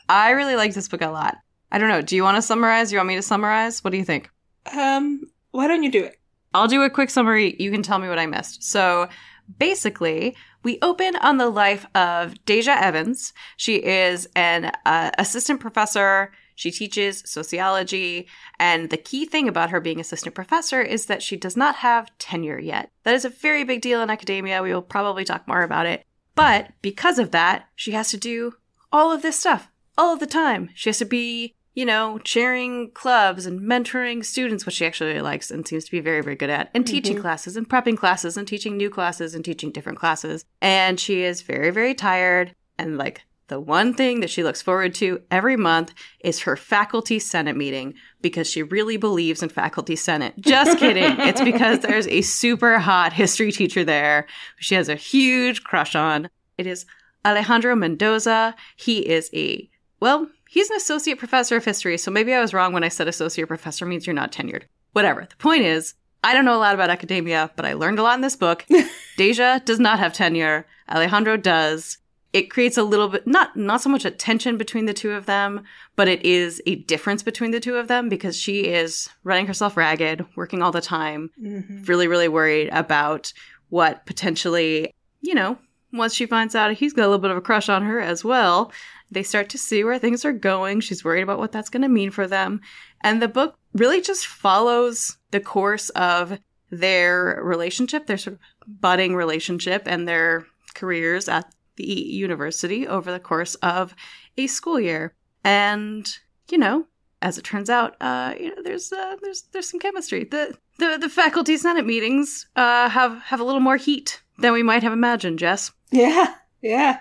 I 0.09 0.31
really 0.31 0.55
like 0.55 0.73
this 0.73 0.87
book 0.87 1.01
a 1.01 1.09
lot. 1.09 1.37
I 1.73 1.79
don't 1.79 1.89
know. 1.89 2.01
Do 2.01 2.15
you 2.15 2.23
want 2.23 2.37
to 2.37 2.41
summarize? 2.41 2.91
You 2.91 2.99
want 2.99 3.09
me 3.09 3.15
to 3.15 3.21
summarize? 3.21 3.83
What 3.83 3.91
do 3.91 3.97
you 3.97 4.05
think? 4.05 4.29
um, 4.77 5.21
why 5.51 5.67
don't 5.67 5.83
you 5.83 5.91
do 5.91 6.03
it? 6.03 6.19
I'll 6.53 6.67
do 6.67 6.83
a 6.83 6.89
quick 6.89 7.09
summary. 7.09 7.55
You 7.59 7.71
can 7.71 7.83
tell 7.83 7.99
me 7.99 8.07
what 8.07 8.19
I 8.19 8.27
missed. 8.27 8.63
So 8.63 9.09
basically, 9.57 10.35
we 10.63 10.77
open 10.81 11.15
on 11.17 11.37
the 11.37 11.49
life 11.49 11.85
of 11.95 12.33
Deja 12.45 12.77
Evans. 12.79 13.33
She 13.57 13.83
is 13.83 14.27
an 14.35 14.71
uh, 14.85 15.11
assistant 15.17 15.59
professor. 15.59 16.31
She 16.55 16.71
teaches 16.71 17.23
sociology. 17.25 18.27
And 18.59 18.89
the 18.89 18.97
key 18.97 19.25
thing 19.25 19.47
about 19.47 19.71
her 19.71 19.81
being 19.81 19.99
assistant 19.99 20.35
professor 20.35 20.81
is 20.81 21.07
that 21.07 21.23
she 21.23 21.35
does 21.35 21.57
not 21.57 21.77
have 21.77 22.15
tenure 22.19 22.59
yet. 22.59 22.91
That 23.03 23.15
is 23.15 23.25
a 23.25 23.29
very 23.29 23.63
big 23.63 23.81
deal 23.81 24.01
in 24.01 24.09
academia. 24.09 24.61
We 24.61 24.73
will 24.73 24.83
probably 24.83 25.25
talk 25.25 25.47
more 25.47 25.63
about 25.63 25.87
it. 25.87 26.05
But 26.35 26.71
because 26.81 27.19
of 27.19 27.31
that, 27.31 27.67
she 27.75 27.91
has 27.91 28.09
to 28.11 28.17
do 28.17 28.53
all 28.91 29.11
of 29.11 29.23
this 29.23 29.39
stuff 29.39 29.69
all 29.97 30.13
of 30.13 30.19
the 30.19 30.27
time. 30.27 30.69
She 30.73 30.89
has 30.89 30.99
to 30.99 31.05
be, 31.05 31.55
you 31.73 31.85
know, 31.85 32.19
chairing 32.19 32.91
clubs 32.91 33.45
and 33.45 33.59
mentoring 33.59 34.23
students, 34.23 34.65
which 34.65 34.75
she 34.75 34.85
actually 34.85 35.19
likes 35.21 35.49
and 35.49 35.67
seems 35.67 35.85
to 35.85 35.91
be 35.91 35.99
very, 35.99 36.21
very 36.21 36.35
good 36.35 36.49
at, 36.49 36.69
and 36.73 36.85
teaching 36.85 37.15
mm-hmm. 37.15 37.21
classes 37.21 37.57
and 37.57 37.67
prepping 37.67 37.97
classes 37.97 38.37
and 38.37 38.47
teaching 38.47 38.77
new 38.77 38.89
classes 38.89 39.33
and 39.33 39.43
teaching 39.43 39.71
different 39.71 39.97
classes. 39.97 40.45
And 40.61 40.99
she 40.99 41.23
is 41.23 41.41
very, 41.41 41.71
very 41.71 41.95
tired. 41.95 42.55
And 42.77 42.97
like 42.97 43.23
the 43.47 43.59
one 43.59 43.93
thing 43.93 44.19
that 44.19 44.29
she 44.29 44.43
looks 44.43 44.61
forward 44.61 44.93
to 44.95 45.21
every 45.31 45.57
month 45.57 45.93
is 46.19 46.41
her 46.41 46.55
faculty 46.55 47.19
senate 47.19 47.57
meeting 47.57 47.95
because 48.21 48.49
she 48.49 48.63
really 48.63 48.97
believes 48.97 49.43
in 49.43 49.49
faculty 49.49 49.95
senate. 49.95 50.33
Just 50.39 50.77
kidding. 50.77 51.19
it's 51.19 51.41
because 51.43 51.79
there's 51.79 52.07
a 52.07 52.21
super 52.21 52.79
hot 52.79 53.13
history 53.13 53.51
teacher 53.51 53.83
there 53.83 54.27
who 54.57 54.61
she 54.61 54.75
has 54.75 54.89
a 54.89 54.95
huge 54.95 55.63
crush 55.63 55.95
on. 55.95 56.29
It 56.57 56.67
is 56.67 56.85
Alejandro 57.25 57.75
Mendoza. 57.75 58.55
He 58.75 58.99
is 59.07 59.29
a 59.33 59.69
well, 59.99 60.27
he's 60.53 60.69
an 60.69 60.77
associate 60.77 61.17
professor 61.17 61.57
of 61.57 61.65
history, 61.65 61.97
so 61.97 62.11
maybe 62.11 62.31
I 62.31 62.39
was 62.39 62.53
wrong 62.53 62.73
when 62.73 62.83
I 62.83 62.89
said 62.89 63.07
associate 63.07 63.47
professor 63.47 63.87
means 63.87 64.05
you're 64.05 64.13
not 64.13 64.31
tenured. 64.31 64.63
Whatever. 64.91 65.25
The 65.27 65.35
point 65.37 65.63
is, 65.63 65.95
I 66.23 66.31
don't 66.33 66.45
know 66.45 66.55
a 66.55 66.61
lot 66.61 66.75
about 66.75 66.91
academia, 66.91 67.49
but 67.55 67.65
I 67.65 67.73
learned 67.73 67.97
a 67.97 68.03
lot 68.03 68.13
in 68.13 68.21
this 68.21 68.35
book. 68.35 68.63
Deja 69.17 69.57
does 69.65 69.79
not 69.79 69.97
have 69.97 70.13
tenure. 70.13 70.67
Alejandro 70.87 71.37
does. 71.37 71.97
It 72.33 72.51
creates 72.51 72.77
a 72.77 72.83
little 72.83 73.09
bit 73.09 73.25
not 73.25 73.55
not 73.57 73.81
so 73.81 73.89
much 73.89 74.05
a 74.05 74.11
tension 74.11 74.57
between 74.57 74.85
the 74.85 74.93
two 74.93 75.11
of 75.11 75.25
them, 75.25 75.63
but 75.95 76.07
it 76.07 76.23
is 76.23 76.61
a 76.67 76.75
difference 76.75 77.23
between 77.23 77.49
the 77.49 77.59
two 77.59 77.75
of 77.77 77.87
them 77.87 78.07
because 78.07 78.37
she 78.37 78.67
is 78.67 79.09
running 79.23 79.47
herself 79.47 79.75
ragged, 79.75 80.23
working 80.35 80.61
all 80.61 80.71
the 80.71 80.81
time, 80.81 81.31
mm-hmm. 81.41 81.83
really, 81.83 82.07
really 82.07 82.27
worried 82.27 82.69
about 82.71 83.33
what 83.69 84.05
potentially, 84.05 84.93
you 85.21 85.33
know, 85.33 85.57
once 85.93 86.13
she 86.13 86.25
finds 86.25 86.55
out 86.55 86.73
he's 86.73 86.91
got 86.91 87.03
a 87.03 87.07
little 87.07 87.19
bit 87.19 87.31
of 87.31 87.37
a 87.37 87.41
crush 87.41 87.69
on 87.69 87.83
her 87.83 87.99
as 88.01 88.23
well, 88.23 88.71
they 89.11 89.23
start 89.23 89.47
to 89.49 89.57
see 89.57 89.83
where 89.83 89.99
things 89.99 90.25
are 90.25 90.33
going. 90.33 90.79
She's 90.79 91.03
worried 91.03 91.21
about 91.21 91.37
what 91.37 91.51
that's 91.51 91.69
going 91.69 91.83
to 91.83 91.87
mean 91.87 92.09
for 92.09 92.27
them. 92.27 92.61
And 93.01 93.21
the 93.21 93.27
book 93.27 93.55
really 93.73 94.01
just 94.01 94.25
follows 94.25 95.17
the 95.31 95.39
course 95.39 95.89
of 95.91 96.39
their 96.71 97.39
relationship, 97.43 98.07
their 98.07 98.17
sort 98.17 98.35
of 98.35 98.39
budding 98.81 99.15
relationship, 99.15 99.83
and 99.85 100.07
their 100.07 100.47
careers 100.73 101.29
at 101.29 101.53
the 101.75 101.85
university 101.85 102.87
over 102.87 103.11
the 103.11 103.19
course 103.19 103.55
of 103.55 103.95
a 104.37 104.47
school 104.47 104.79
year. 104.79 105.13
And, 105.43 106.07
you 106.49 106.57
know, 106.57 106.87
as 107.21 107.37
it 107.37 107.43
turns 107.43 107.69
out, 107.69 107.95
uh, 108.01 108.33
you 108.39 108.49
know, 108.49 108.63
there's 108.63 108.91
uh, 108.91 109.15
there's 109.21 109.43
there's 109.53 109.69
some 109.69 109.79
chemistry. 109.79 110.23
The 110.23 110.57
the 110.79 110.97
the 110.99 111.09
faculty 111.09 111.55
senate 111.57 111.85
meetings 111.85 112.47
uh, 112.55 112.89
have 112.89 113.21
have 113.21 113.39
a 113.39 113.43
little 113.43 113.61
more 113.61 113.77
heat 113.77 114.22
than 114.37 114.53
we 114.53 114.63
might 114.63 114.83
have 114.83 114.93
imagined, 114.93 115.39
Jess. 115.39 115.71
Yeah, 115.91 116.35
yeah. 116.61 116.99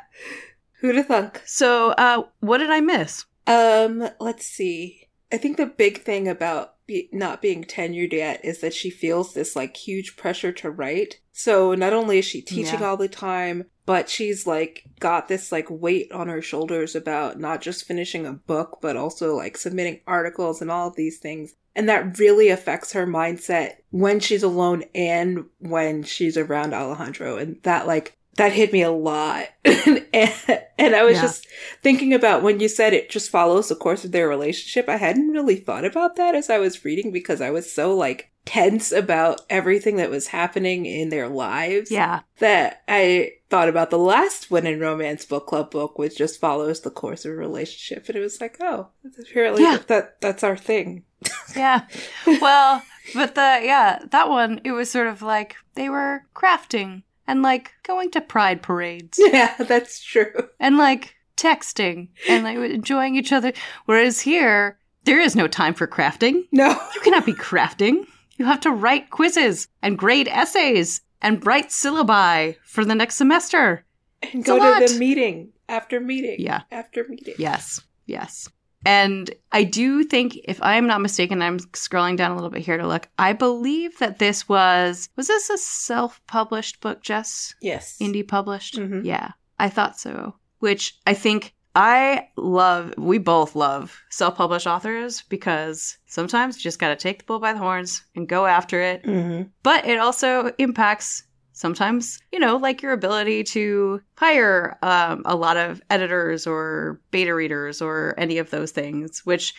Who'd 0.81 0.97
have 0.97 1.07
thunk? 1.07 1.43
So, 1.47 1.91
uh, 1.93 2.25
what 2.41 2.59
did 2.59 2.71
I 2.71 2.81
miss? 2.81 3.25
Um, 3.47 4.09
let's 4.21 4.47
see. 4.47 5.09
I 5.33 5.39
think 5.39 5.57
the 5.57 5.67
big 5.67 6.03
thing 6.03 6.29
about 6.29 6.75
be- 6.87 7.09
not 7.13 7.41
being 7.41 7.65
tenured 7.65 8.13
yet 8.13 8.45
is 8.45 8.61
that 8.61 8.75
she 8.75 8.91
feels 8.91 9.33
this 9.35 9.57
like 9.57 9.77
huge 9.77 10.17
pressure 10.17 10.53
to 10.53 10.71
write. 10.71 11.21
So 11.33 11.75
not 11.75 11.93
only 11.93 12.19
is 12.19 12.25
she 12.25 12.43
teaching 12.43 12.81
Yeah. 12.81 12.87
all 12.89 12.97
the 12.97 13.09
time, 13.09 13.65
but 13.87 14.09
she's 14.09 14.47
like 14.47 14.85
got 15.01 15.29
this 15.29 15.51
like 15.53 15.67
weight 15.71 16.11
on 16.13 16.29
her 16.29 16.43
shoulders 16.43 16.95
about 16.95 17.39
not 17.41 17.61
just 17.61 17.85
finishing 17.85 18.27
a 18.27 18.33
book, 18.33 18.79
but 18.81 18.97
also 18.97 19.37
like 19.37 19.57
submitting 19.57 20.01
articles 20.07 20.61
and 20.63 20.71
all 20.71 20.89
of 20.89 20.97
these 20.97 21.19
things. 21.19 21.55
And 21.75 21.89
that 21.89 22.19
really 22.19 22.49
affects 22.49 22.93
her 22.93 23.07
mindset 23.07 23.77
when 23.91 24.21
she's 24.21 24.43
alone 24.43 24.85
and 24.95 25.47
when 25.59 26.03
she's 26.03 26.37
around 26.37 26.75
Alejandro. 26.75 27.39
And 27.39 27.59
that 27.63 27.87
like 27.87 28.17
that 28.37 28.53
hit 28.53 28.73
me 28.73 28.83
a 28.83 28.91
lot. 28.91 29.47
and, 29.65 30.07
and 30.13 30.97
I 30.97 31.03
was 31.03 31.17
Yeah. 31.17 31.23
just 31.23 31.47
thinking 31.83 32.15
about 32.15 32.43
when 32.43 32.61
you 32.61 32.69
said 32.69 32.93
it 32.93 33.11
just 33.11 33.31
follows 33.31 33.69
the 33.69 33.75
course 33.75 34.05
of 34.05 34.13
their 34.13 34.29
relationship. 34.29 34.89
I 34.89 34.97
hadn't 34.97 35.29
really 35.31 35.57
thought 35.57 35.85
about 35.85 36.17
that 36.17 36.35
as 36.35 36.49
I 36.51 36.59
was 36.59 36.85
reading 36.85 37.11
because 37.11 37.41
I 37.41 37.51
was 37.51 37.71
so 37.71 37.95
like 37.95 38.32
tense 38.45 38.91
about 38.93 39.41
everything 39.49 39.97
that 39.97 40.11
was 40.11 40.29
happening 40.29 40.85
in 40.87 41.09
their 41.11 41.29
lives 41.29 41.91
Yeah, 41.91 42.21
that 42.39 42.83
I 42.89 43.35
thought 43.51 43.69
about 43.69 43.91
the 43.91 43.99
last 43.99 44.51
When 44.51 44.67
in 44.67 44.81
Romance 44.81 45.25
book 45.25 45.47
club 45.47 45.71
book, 45.71 45.99
which 45.99 46.17
just 46.19 46.41
follows 46.41 46.81
the 46.81 46.91
course 46.91 47.25
of 47.25 47.33
a 47.33 47.37
relationship. 47.37 48.09
And 48.09 48.17
it 48.17 48.21
was 48.21 48.41
like, 48.41 48.57
oh, 48.61 48.89
apparently 49.21 49.63
Yeah. 49.63 49.79
that 49.87 50.21
that's 50.21 50.43
our 50.43 50.57
thing. 50.57 51.05
yeah. 51.57 51.83
Well, 52.27 52.83
but 53.15 53.35
the 53.37 53.61
yeah 53.63 54.01
that 54.11 54.29
one 54.29 54.61
it 54.65 54.73
was 54.73 54.91
sort 54.91 55.07
of 55.07 55.23
like 55.23 55.57
they 55.75 55.89
were 55.89 56.25
crafting 56.35 57.03
and 57.27 57.43
like 57.43 57.73
going 57.85 58.11
to 58.11 58.21
pride 58.21 58.61
parades 58.63 59.19
Yeah, 59.23 59.55
that's 59.59 60.03
true. 60.03 60.33
and 60.59 60.77
like 60.79 61.15
texting 61.37 62.09
and 62.29 62.43
like 62.45 62.57
enjoying 62.59 63.15
each 63.17 63.33
other. 63.33 63.53
Whereas 63.87 64.21
here, 64.21 64.79
there 65.05 65.21
is 65.21 65.35
no 65.37 65.47
time 65.49 65.75
for 65.75 65.87
crafting. 65.87 66.43
No. 66.53 66.71
You 66.95 67.01
cannot 67.03 67.27
be 67.27 67.35
crafting. 67.35 68.07
You 68.43 68.49
have 68.49 68.61
to 68.63 68.73
write 68.73 69.11
quizzes 69.11 69.69
and 69.83 69.97
grade 69.97 70.27
essays 70.27 71.01
and 71.21 71.47
write 71.47 71.69
syllabi 71.69 72.57
for 72.65 72.85
the 72.85 72.97
next 72.97 73.15
semester. 73.15 73.85
And 74.21 74.41
It's 74.41 74.49
go 74.49 74.59
to 74.59 74.93
the 74.93 74.99
meeting 74.99 75.53
after 75.69 76.01
meeting. 76.01 76.41
Yeah. 76.41 76.63
After 76.73 77.07
meeting. 77.09 77.37
Yes, 77.39 77.81
yes. 78.07 78.49
And 78.85 79.31
I 79.53 79.63
do 79.63 80.03
think, 80.03 80.41
if 80.43 80.61
I 80.61 80.75
am 80.75 80.89
not 80.89 81.01
mistaken, 81.01 81.41
I'm 81.41 81.61
scrolling 81.61 82.17
down 82.17 82.33
a 82.33 82.35
little 82.35 82.51
bit 82.51 82.63
here 82.63 82.79
to 82.79 82.89
look. 82.89 83.09
I 83.17 83.33
believe 83.33 83.97
that 84.01 84.19
this 84.19 84.49
was 84.49 85.09
was 85.15 85.29
this 85.29 85.49
a 85.49 85.57
self-published 85.57 86.81
book, 86.81 87.01
Jess? 87.01 87.55
Yes. 87.63 87.97
Indie 88.01 88.27
published? 88.27 88.75
Mhm. 88.77 89.05
Yeah, 89.05 89.31
I 89.61 89.69
thought 89.69 90.01
so. 90.01 90.35
Which 90.59 90.97
I 91.07 91.15
think 91.15 91.55
I 91.75 92.29
love. 92.37 92.95
We 92.99 93.19
both 93.19 93.57
love 93.57 93.99
self-published 94.11 94.67
authors 94.67 95.23
because 95.23 95.97
sometimes 96.07 96.57
you 96.57 96.63
just 96.63 96.79
got 96.79 96.89
to 96.89 96.97
take 96.97 97.19
the 97.21 97.25
bull 97.25 97.39
by 97.39 97.53
the 97.53 97.59
horns 97.59 98.03
and 98.15 98.29
go 98.29 98.47
after 98.47 98.81
it. 98.81 99.05
Hmm 99.05 99.43
but 99.63 99.87
it 99.87 99.99
also 99.99 100.53
impacts 100.59 101.25
sometimes 101.53 102.19
you 102.33 102.39
know 102.39 102.57
like 102.57 102.83
your 102.83 102.93
ability 102.93 103.45
to 103.45 104.01
hire 104.17 104.79
um, 104.83 105.23
a 105.25 105.37
lot 105.37 105.57
of 105.57 105.83
editors 105.91 106.47
or 106.47 107.01
beta 107.11 107.35
readers 107.35 107.83
or 107.83 108.15
any 108.19 108.39
of 108.39 108.51
those 108.51 108.71
things 108.71 109.25
which 109.25 109.55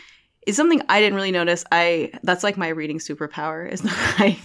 is 0.48 0.56
something 0.56 0.82
i 0.90 1.00
didn't 1.00 1.16
really 1.16 1.32
notice. 1.32 1.64
I 1.72 2.12
that's 2.24 2.44
like 2.44 2.58
my 2.58 2.70
reading 2.70 3.00
superpower 3.00 3.70
is 3.72 3.82
that 3.82 4.16
i 4.20 4.38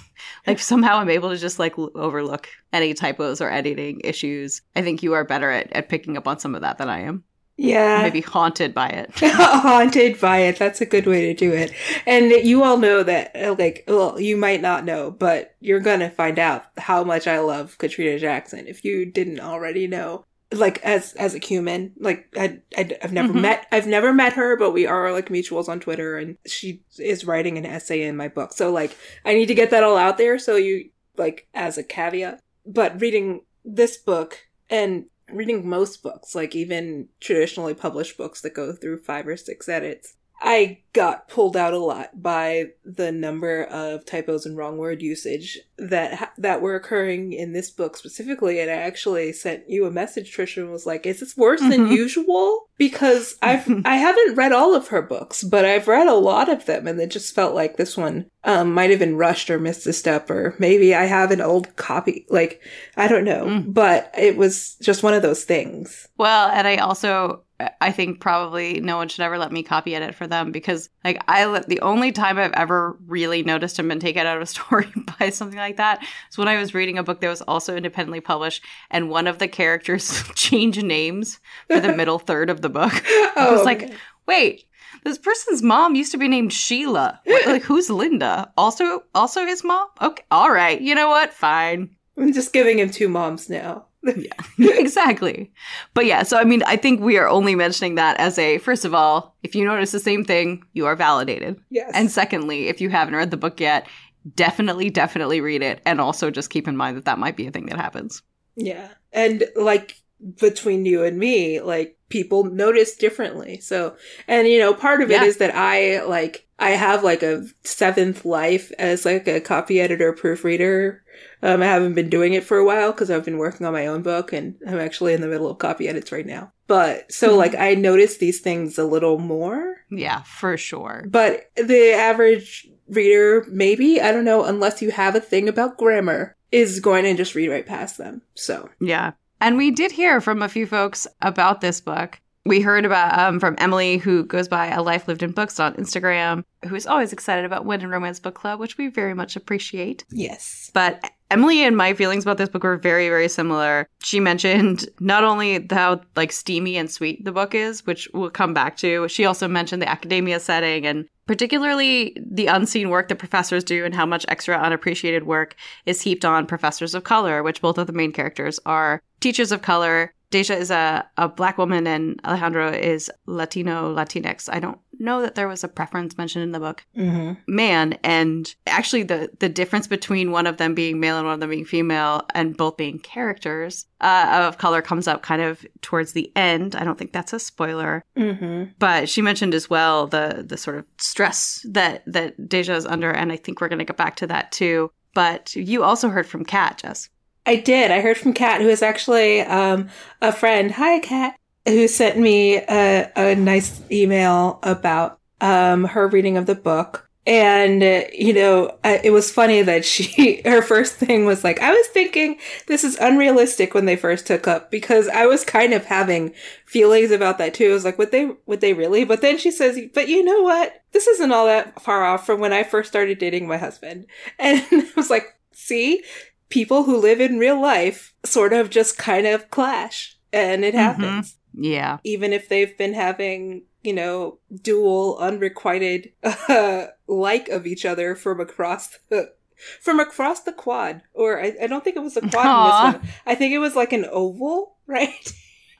like 0.46 0.58
somehow 0.60 0.98
i'm 0.98 1.10
able 1.10 1.30
to 1.30 1.36
just 1.36 1.58
like 1.58 1.78
l- 1.78 1.90
overlook 1.94 2.48
any 2.72 2.94
typos 2.94 3.40
or 3.40 3.50
editing 3.50 4.00
issues. 4.04 4.62
I 4.76 4.82
think 4.82 5.02
you 5.02 5.14
are 5.14 5.24
better 5.24 5.50
at, 5.50 5.72
at 5.72 5.88
picking 5.88 6.16
up 6.16 6.28
on 6.28 6.38
some 6.38 6.54
of 6.54 6.60
that 6.60 6.78
than 6.78 6.88
i 6.88 7.00
am 7.00 7.24
Yeah. 7.60 8.02
maybe 8.02 8.20
haunted 8.20 8.72
by 8.72 8.86
it 8.88 9.10
haunted 9.20 10.20
by 10.20 10.38
it. 10.38 10.58
That's 10.58 10.80
a 10.80 10.86
good 10.86 11.06
way 11.06 11.26
to 11.26 11.34
do 11.34 11.52
it. 11.52 11.72
And 12.06 12.30
you 12.30 12.62
all 12.62 12.76
know 12.76 13.02
that, 13.02 13.34
uh, 13.34 13.56
like, 13.58 13.84
well, 13.88 14.18
you 14.20 14.36
might 14.36 14.62
not 14.62 14.84
know, 14.84 15.10
but 15.10 15.54
you're 15.60 15.80
gonna 15.80 16.08
find 16.08 16.38
out 16.38 16.64
how 16.78 17.02
much 17.04 17.26
I 17.26 17.40
love 17.40 17.76
Katrina 17.78 18.18
Jackson 18.18 18.66
if 18.68 18.84
you 18.84 19.04
didn't 19.04 19.40
already 19.40 19.86
know. 19.88 20.24
Like 20.52 20.80
as 20.82 21.12
as 21.14 21.34
a 21.34 21.38
human, 21.38 21.92
like 21.98 22.28
I, 22.34 22.60
I 22.76 22.96
have 23.02 23.12
never 23.12 23.34
Mhm. 23.34 23.42
met 23.42 23.66
I've 23.70 23.86
never 23.86 24.14
met 24.14 24.32
her, 24.34 24.56
but 24.56 24.70
we 24.72 24.86
are 24.86 25.12
like 25.12 25.28
mutuals 25.28 25.68
on 25.68 25.78
Twitter, 25.80 26.16
and 26.16 26.38
she 26.46 26.80
is 26.98 27.26
writing 27.26 27.58
an 27.58 27.66
essay 27.66 28.02
in 28.04 28.16
my 28.16 28.28
book. 28.28 28.52
So 28.54 28.70
like 28.72 28.96
I 29.26 29.34
need 29.34 29.46
to 29.46 29.54
get 29.54 29.70
that 29.72 29.82
all 29.84 29.98
out 29.98 30.16
there. 30.16 30.38
So 30.38 30.56
you 30.56 30.88
like 31.18 31.48
as 31.52 31.76
a 31.76 31.82
caveat, 31.82 32.40
but 32.64 32.98
reading 33.00 33.40
this 33.64 33.98
book 33.98 34.38
and 34.70 35.04
reading 35.30 35.68
most 35.68 36.02
books, 36.02 36.34
like 36.34 36.54
even 36.54 37.08
traditionally 37.20 37.74
published 37.74 38.16
books 38.16 38.40
that 38.42 38.54
go 38.54 38.72
through 38.72 38.98
five 38.98 39.26
or 39.26 39.36
six 39.36 39.68
edits, 39.68 40.14
I 40.40 40.78
got 40.92 41.28
pulled 41.28 41.56
out 41.56 41.74
a 41.74 41.78
lot 41.78 42.22
by 42.22 42.66
the 42.84 43.12
number 43.12 43.64
of 43.64 44.04
typos 44.04 44.46
and 44.46 44.56
wrong 44.56 44.78
word 44.78 45.02
usage 45.02 45.58
that 45.76 46.32
that 46.38 46.60
were 46.60 46.74
occurring 46.74 47.32
in 47.32 47.52
this 47.52 47.70
book 47.70 47.96
specifically. 47.96 48.60
And 48.60 48.70
I 48.70 48.74
actually 48.74 49.32
sent 49.32 49.68
you 49.68 49.86
a 49.86 49.90
message, 49.90 50.34
Trisha, 50.34 50.58
and 50.58 50.70
was 50.70 50.86
like, 50.86 51.06
"Is 51.06 51.20
this 51.20 51.36
worse 51.36 51.60
mm-hmm. 51.60 51.70
than 51.70 51.92
usual?" 51.92 52.68
Because 52.78 53.36
I've 53.42 53.68
I 53.84 53.96
haven't 53.96 54.36
read 54.36 54.52
all 54.52 54.74
of 54.74 54.88
her 54.88 55.02
books, 55.02 55.42
but 55.42 55.64
I've 55.64 55.88
read 55.88 56.06
a 56.06 56.14
lot 56.14 56.48
of 56.48 56.66
them, 56.66 56.86
and 56.86 57.00
it 57.00 57.10
just 57.10 57.34
felt 57.34 57.54
like 57.54 57.76
this 57.76 57.96
one 57.96 58.26
um, 58.44 58.72
might 58.72 58.90
have 58.90 59.00
been 59.00 59.16
rushed 59.16 59.50
or 59.50 59.58
missed 59.58 59.86
a 59.86 59.92
step, 59.92 60.30
or 60.30 60.54
maybe 60.58 60.94
I 60.94 61.04
have 61.04 61.32
an 61.32 61.40
old 61.40 61.74
copy. 61.76 62.26
Like 62.28 62.60
I 62.96 63.08
don't 63.08 63.24
know, 63.24 63.44
mm. 63.44 63.74
but 63.74 64.12
it 64.16 64.36
was 64.36 64.76
just 64.80 65.02
one 65.02 65.14
of 65.14 65.22
those 65.22 65.44
things. 65.44 66.08
Well, 66.16 66.48
and 66.48 66.66
I 66.66 66.76
also 66.76 67.42
I 67.80 67.90
think 67.90 68.20
probably 68.20 68.80
no 68.80 68.96
one 68.96 69.08
should 69.08 69.24
ever 69.24 69.36
let 69.36 69.50
me 69.50 69.64
copy 69.64 69.96
edit 69.96 70.14
for 70.14 70.28
them 70.28 70.52
because 70.52 70.90
like 71.04 71.20
I 71.26 71.44
the 71.66 71.80
only 71.80 72.12
time 72.12 72.38
I've 72.38 72.52
ever 72.52 72.96
really 73.06 73.42
noticed 73.42 73.80
and 73.80 73.88
been 73.88 73.98
taken 73.98 74.26
out 74.26 74.36
of 74.36 74.42
a 74.42 74.46
story 74.54 74.92
by 75.18 75.30
something 75.30 75.58
like 75.58 75.76
that 75.76 76.04
is 76.30 76.38
when 76.38 76.46
I 76.46 76.56
was 76.56 76.72
reading 76.72 76.98
a 76.98 77.02
book 77.02 77.20
that 77.20 77.28
was 77.28 77.42
also 77.42 77.76
independently 77.76 78.20
published 78.20 78.64
and 78.90 79.10
one 79.10 79.26
of 79.26 79.38
the 79.38 79.48
characters 79.48 80.22
changed 80.36 80.84
names 80.84 81.40
for 81.66 81.80
the 81.80 81.94
middle 81.94 82.18
third 82.28 82.48
of 82.48 82.62
the 82.62 82.68
book. 82.68 82.92
oh, 83.06 83.32
I 83.36 83.50
was 83.50 83.64
like, 83.64 83.92
wait, 84.26 84.64
this 85.02 85.18
person's 85.18 85.62
mom 85.62 85.96
used 85.96 86.12
to 86.12 86.18
be 86.18 86.28
named 86.28 86.52
Sheila. 86.52 87.20
like 87.46 87.62
who's 87.62 87.90
Linda? 87.90 88.52
Also 88.56 89.02
also 89.16 89.44
his 89.44 89.64
mom? 89.64 89.88
Okay, 90.00 90.22
all 90.30 90.52
right. 90.52 90.80
You 90.80 90.94
know 90.94 91.08
what? 91.08 91.34
Fine. 91.34 91.90
I'm 92.16 92.32
just 92.32 92.52
giving 92.52 92.78
him 92.78 92.90
two 92.90 93.08
moms 93.08 93.48
now 93.48 93.87
yeah, 94.02 94.32
exactly. 94.58 95.52
But 95.94 96.06
yeah, 96.06 96.22
so 96.22 96.38
I 96.38 96.44
mean, 96.44 96.62
I 96.64 96.76
think 96.76 97.00
we 97.00 97.18
are 97.18 97.28
only 97.28 97.54
mentioning 97.54 97.96
that 97.96 98.18
as 98.18 98.38
a 98.38 98.58
first 98.58 98.84
of 98.84 98.94
all, 98.94 99.36
if 99.42 99.54
you 99.54 99.64
notice 99.64 99.92
the 99.92 100.00
same 100.00 100.24
thing, 100.24 100.64
you 100.72 100.86
are 100.86 100.96
validated. 100.96 101.60
Yes. 101.70 101.90
And 101.94 102.10
secondly, 102.10 102.68
if 102.68 102.80
you 102.80 102.90
haven't 102.90 103.16
read 103.16 103.30
the 103.30 103.36
book 103.36 103.60
yet, 103.60 103.86
definitely, 104.34 104.90
definitely 104.90 105.40
read 105.40 105.62
it. 105.62 105.80
And 105.84 106.00
also 106.00 106.30
just 106.30 106.50
keep 106.50 106.68
in 106.68 106.76
mind 106.76 106.96
that 106.96 107.04
that 107.06 107.18
might 107.18 107.36
be 107.36 107.46
a 107.46 107.50
thing 107.50 107.66
that 107.66 107.78
happens. 107.78 108.22
Yeah. 108.56 108.88
And 109.12 109.44
like 109.56 110.00
between 110.40 110.84
you 110.84 111.04
and 111.04 111.18
me, 111.18 111.60
like 111.60 111.96
people 112.08 112.44
notice 112.44 112.96
differently. 112.96 113.60
So, 113.60 113.96
and 114.26 114.48
you 114.48 114.58
know, 114.58 114.74
part 114.74 115.02
of 115.02 115.10
yeah. 115.10 115.22
it 115.22 115.26
is 115.26 115.38
that 115.38 115.54
I 115.54 116.04
like, 116.04 116.46
I 116.58 116.70
have 116.70 117.04
like 117.04 117.22
a 117.22 117.44
seventh 117.64 118.24
life 118.24 118.72
as 118.78 119.04
like 119.04 119.28
a 119.28 119.40
copy 119.40 119.80
editor 119.80 120.12
proofreader 120.12 121.02
um, 121.42 121.62
I 121.62 121.66
haven't 121.66 121.94
been 121.94 122.10
doing 122.10 122.32
it 122.32 122.44
for 122.44 122.58
a 122.58 122.64
while 122.64 122.92
because 122.92 123.10
I've 123.10 123.24
been 123.24 123.38
working 123.38 123.66
on 123.66 123.72
my 123.72 123.86
own 123.86 124.02
book 124.02 124.32
and 124.32 124.56
I'm 124.66 124.80
actually 124.80 125.14
in 125.14 125.20
the 125.20 125.28
middle 125.28 125.48
of 125.48 125.58
copy 125.58 125.88
edits 125.88 126.10
right 126.10 126.26
now. 126.26 126.52
But 126.66 127.12
so 127.12 127.28
mm-hmm. 127.28 127.38
like 127.38 127.54
I 127.54 127.74
notice 127.74 128.18
these 128.18 128.40
things 128.40 128.78
a 128.78 128.84
little 128.84 129.18
more. 129.18 129.76
Yeah, 129.90 130.22
for 130.22 130.56
sure. 130.56 131.06
But 131.08 131.50
the 131.56 131.92
average 131.92 132.68
reader, 132.88 133.46
maybe, 133.48 134.00
I 134.00 134.12
don't 134.12 134.24
know, 134.24 134.44
unless 134.44 134.82
you 134.82 134.90
have 134.90 135.14
a 135.14 135.20
thing 135.20 135.48
about 135.48 135.78
grammar, 135.78 136.34
is 136.50 136.80
going 136.80 137.04
to 137.04 137.14
just 137.14 137.34
read 137.34 137.48
right 137.48 137.66
past 137.66 137.98
them. 137.98 138.22
So. 138.34 138.68
Yeah. 138.80 139.12
And 139.40 139.56
we 139.56 139.70
did 139.70 139.92
hear 139.92 140.20
from 140.20 140.42
a 140.42 140.48
few 140.48 140.66
folks 140.66 141.06
about 141.22 141.60
this 141.60 141.80
book 141.80 142.20
we 142.48 142.60
heard 142.62 142.84
about 142.84 143.16
um, 143.18 143.38
from 143.38 143.54
Emily, 143.58 143.98
who 143.98 144.24
goes 144.24 144.48
by 144.48 144.68
A 144.68 144.82
Life 144.82 145.06
Lived 145.06 145.22
in 145.22 145.32
Books 145.32 145.60
on 145.60 145.74
Instagram, 145.74 146.44
who 146.66 146.74
is 146.74 146.86
always 146.86 147.12
excited 147.12 147.44
about 147.44 147.66
When 147.66 147.82
in 147.82 147.90
Romance 147.90 148.18
Book 148.18 148.34
Club, 148.34 148.58
which 148.58 148.78
we 148.78 148.88
very 148.88 149.14
much 149.14 149.36
appreciate. 149.36 150.04
Yes. 150.10 150.70
But 150.72 151.10
Emily 151.30 151.62
and 151.62 151.76
my 151.76 151.92
feelings 151.92 152.24
about 152.24 152.38
this 152.38 152.48
book 152.48 152.64
were 152.64 152.78
very, 152.78 153.08
very 153.08 153.28
similar. 153.28 153.86
She 154.02 154.18
mentioned 154.18 154.88
not 154.98 155.24
only 155.24 155.66
how 155.70 156.00
like 156.16 156.32
steamy 156.32 156.78
and 156.78 156.90
sweet 156.90 157.22
the 157.24 157.32
book 157.32 157.54
is, 157.54 157.86
which 157.86 158.08
we'll 158.14 158.30
come 158.30 158.54
back 158.54 158.78
to. 158.78 159.06
She 159.08 159.26
also 159.26 159.46
mentioned 159.46 159.82
the 159.82 159.88
academia 159.88 160.40
setting 160.40 160.86
and 160.86 161.06
particularly 161.26 162.16
the 162.18 162.46
unseen 162.46 162.88
work 162.88 163.08
that 163.08 163.18
professors 163.18 163.62
do 163.62 163.84
and 163.84 163.94
how 163.94 164.06
much 164.06 164.24
extra 164.28 164.56
unappreciated 164.56 165.24
work 165.24 165.54
is 165.84 166.00
heaped 166.00 166.24
on 166.24 166.46
professors 166.46 166.94
of 166.94 167.04
color, 167.04 167.42
which 167.42 167.60
both 167.60 167.76
of 167.76 167.86
the 167.86 167.92
main 167.92 168.12
characters 168.12 168.58
are 168.64 169.02
teachers 169.20 169.52
of 169.52 169.60
color 169.60 170.14
Deja 170.30 170.54
is 170.54 170.70
a, 170.70 171.08
a 171.16 171.28
black 171.28 171.56
woman 171.58 171.86
and 171.86 172.20
Alejandro 172.24 172.70
is 172.70 173.10
Latino, 173.26 173.94
Latinx. 173.94 174.48
I 174.52 174.60
don't 174.60 174.78
know 174.98 175.22
that 175.22 175.34
there 175.34 175.48
was 175.48 175.64
a 175.64 175.68
preference 175.68 176.18
mentioned 176.18 176.42
in 176.42 176.52
the 176.52 176.60
book. 176.60 176.84
Mm-hmm. 176.96 177.34
Man, 177.46 177.98
and 178.04 178.54
actually 178.66 179.04
the, 179.04 179.30
the 179.38 179.48
difference 179.48 179.86
between 179.86 180.30
one 180.30 180.46
of 180.46 180.58
them 180.58 180.74
being 180.74 181.00
male 181.00 181.16
and 181.16 181.26
one 181.26 181.34
of 181.34 181.40
them 181.40 181.50
being 181.50 181.64
female 181.64 182.26
and 182.34 182.56
both 182.56 182.76
being 182.76 182.98
characters 182.98 183.86
uh, 184.00 184.46
of 184.48 184.58
color 184.58 184.82
comes 184.82 185.08
up 185.08 185.22
kind 185.22 185.40
of 185.40 185.64
towards 185.80 186.12
the 186.12 186.30
end. 186.36 186.76
I 186.76 186.84
don't 186.84 186.98
think 186.98 187.12
that's 187.12 187.32
a 187.32 187.38
spoiler. 187.38 188.04
Mm-hmm. 188.16 188.72
But 188.78 189.08
she 189.08 189.22
mentioned 189.22 189.54
as 189.54 189.70
well 189.70 190.06
the 190.06 190.44
the 190.46 190.56
sort 190.56 190.76
of 190.76 190.84
stress 190.98 191.64
that, 191.68 192.02
that 192.06 192.48
Deja 192.48 192.74
is 192.74 192.86
under, 192.86 193.10
and 193.10 193.32
I 193.32 193.36
think 193.36 193.60
we're 193.60 193.68
going 193.68 193.78
to 193.78 193.84
get 193.84 193.96
back 193.96 194.16
to 194.16 194.26
that 194.26 194.52
too. 194.52 194.90
But 195.14 195.56
you 195.56 195.82
also 195.82 196.10
heard 196.10 196.26
from 196.26 196.44
Kat, 196.44 196.78
Jess. 196.78 197.08
I 197.48 197.56
did. 197.56 197.90
I 197.90 198.02
heard 198.02 198.18
from 198.18 198.34
Kat, 198.34 198.60
who 198.60 198.68
is 198.68 198.82
actually 198.82 199.40
um, 199.40 199.88
a 200.20 200.32
friend. 200.32 200.70
Hi, 200.72 200.98
Kat, 200.98 201.34
who 201.66 201.88
sent 201.88 202.18
me 202.18 202.56
a, 202.56 203.10
a 203.16 203.34
nice 203.36 203.80
email 203.90 204.58
about 204.62 205.18
um, 205.40 205.84
her 205.84 206.08
reading 206.08 206.36
of 206.36 206.44
the 206.44 206.54
book. 206.54 207.08
And, 207.26 207.82
you 208.12 208.34
know, 208.34 208.76
it 208.84 209.14
was 209.14 209.30
funny 209.32 209.62
that 209.62 209.86
she, 209.86 210.42
her 210.44 210.60
first 210.60 210.96
thing 210.96 211.24
was 211.24 211.42
like, 211.42 211.58
I 211.62 211.72
was 211.72 211.86
thinking 211.86 212.38
this 212.66 212.84
is 212.84 212.98
unrealistic 213.00 213.72
when 213.72 213.86
they 213.86 213.96
first 213.96 214.26
took 214.26 214.46
up 214.46 214.70
because 214.70 215.08
I 215.08 215.24
was 215.24 215.42
kind 215.42 215.72
of 215.72 215.86
having 215.86 216.34
feelings 216.66 217.10
about 217.10 217.38
that 217.38 217.54
too. 217.54 217.70
I 217.70 217.72
was 217.72 217.84
like, 217.86 217.96
would 217.96 218.10
they, 218.10 218.30
would 218.44 218.60
they 218.60 218.74
really? 218.74 219.04
But 219.04 219.22
then 219.22 219.38
she 219.38 219.50
says, 219.50 219.80
but 219.94 220.08
you 220.08 220.22
know 220.22 220.42
what? 220.42 220.82
This 220.92 221.06
isn't 221.06 221.32
all 221.32 221.46
that 221.46 221.80
far 221.80 222.04
off 222.04 222.26
from 222.26 222.40
when 222.40 222.52
I 222.52 222.62
first 222.62 222.90
started 222.90 223.18
dating 223.18 223.48
my 223.48 223.56
husband. 223.56 224.04
And 224.38 224.62
I 224.70 224.90
was 224.96 225.08
like, 225.08 225.34
see, 225.52 226.02
people 226.48 226.84
who 226.84 226.96
live 226.96 227.20
in 227.20 227.38
real 227.38 227.60
life 227.60 228.14
sort 228.24 228.52
of 228.52 228.70
just 228.70 228.98
kind 228.98 229.26
of 229.26 229.50
clash 229.50 230.16
and 230.32 230.64
it 230.64 230.74
mm-hmm. 230.74 230.78
happens. 230.78 231.32
Mm-hmm. 231.32 231.64
Yeah. 231.64 231.98
Even 232.04 232.32
if 232.32 232.48
they've 232.48 232.76
been 232.76 232.94
having, 232.94 233.64
you 233.82 233.92
know, 233.92 234.38
dual 234.62 235.18
unrequited 235.18 236.12
uh, 236.22 236.86
like 237.06 237.48
of 237.48 237.66
each 237.66 237.84
other 237.84 238.14
from 238.14 238.40
across 238.40 238.98
the 239.08 239.32
from 239.80 239.98
across 239.98 240.40
the 240.40 240.52
quad. 240.52 241.02
Or 241.14 241.40
I, 241.42 241.54
I 241.62 241.66
don't 241.66 241.82
think 241.82 241.96
it 241.96 242.02
was 242.02 242.16
a 242.16 242.20
quad 242.20 242.32
Aww. 242.32 242.86
in 242.86 242.92
this 242.92 243.00
one. 243.00 243.12
I 243.26 243.34
think 243.34 243.52
it 243.52 243.58
was 243.58 243.74
like 243.74 243.92
an 243.92 244.06
oval, 244.10 244.76
right? 244.86 245.32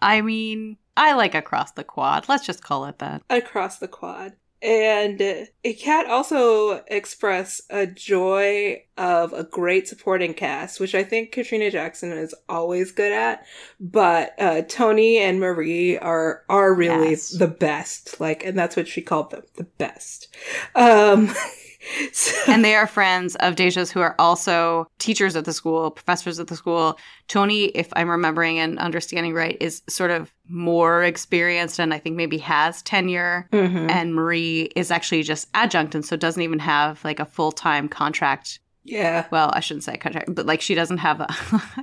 I 0.02 0.20
mean, 0.20 0.76
I 0.96 1.14
like 1.14 1.34
across 1.34 1.72
the 1.72 1.84
quad. 1.84 2.28
Let's 2.28 2.46
just 2.46 2.62
call 2.62 2.86
it 2.86 2.98
that. 2.98 3.22
Across 3.30 3.78
the 3.78 3.88
quad. 3.88 4.34
And 4.60 5.48
Kat 5.78 6.06
also 6.06 6.82
express 6.88 7.62
a 7.70 7.86
joy 7.86 8.82
of 8.96 9.32
a 9.32 9.44
great 9.44 9.86
supporting 9.86 10.34
cast, 10.34 10.80
which 10.80 10.96
I 10.96 11.04
think 11.04 11.30
Katrina 11.30 11.70
Jackson 11.70 12.10
is 12.10 12.34
always 12.48 12.90
good 12.90 13.12
at. 13.12 13.46
But 13.78 14.34
uh, 14.40 14.62
Tony 14.62 15.18
and 15.18 15.38
Marie 15.38 15.96
are 15.96 16.44
are 16.48 16.74
really 16.74 17.10
yes. 17.10 17.30
the 17.30 17.46
best. 17.46 18.20
Like, 18.20 18.44
and 18.44 18.58
that's 18.58 18.74
what 18.74 18.88
she 18.88 19.00
called 19.00 19.30
them, 19.30 19.42
the 19.54 19.64
best. 19.64 20.28
Um, 20.74 21.32
so. 22.12 22.52
And 22.52 22.64
they 22.64 22.74
are 22.74 22.86
friends 22.86 23.36
of 23.36 23.56
Deja's 23.56 23.90
who 23.90 24.00
are 24.00 24.14
also 24.18 24.86
teachers 24.98 25.36
at 25.36 25.44
the 25.44 25.52
school, 25.52 25.90
professors 25.90 26.40
at 26.40 26.48
the 26.48 26.56
school. 26.56 26.98
Tony, 27.28 27.66
if 27.66 27.88
I'm 27.94 28.10
remembering 28.10 28.58
and 28.58 28.78
understanding 28.78 29.34
right, 29.34 29.56
is 29.60 29.82
sort 29.88 30.10
of 30.10 30.32
more 30.48 31.02
experienced 31.04 31.78
and 31.78 31.92
I 31.94 31.98
think 31.98 32.16
maybe 32.16 32.38
has 32.38 32.82
tenure. 32.82 33.48
Mm-hmm. 33.52 33.90
And 33.90 34.14
Marie 34.14 34.70
is 34.74 34.90
actually 34.90 35.22
just 35.22 35.48
adjunct 35.54 35.94
and 35.94 36.04
so 36.04 36.16
doesn't 36.16 36.42
even 36.42 36.58
have 36.58 37.04
like 37.04 37.20
a 37.20 37.26
full 37.26 37.52
time 37.52 37.88
contract 37.88 38.60
yeah. 38.88 39.26
Well, 39.30 39.50
I 39.52 39.60
shouldn't 39.60 39.84
say 39.84 39.96
contract, 39.96 40.34
but 40.34 40.46
like 40.46 40.60
she 40.60 40.74
doesn't 40.74 40.98
have 40.98 41.20
a 41.20 41.28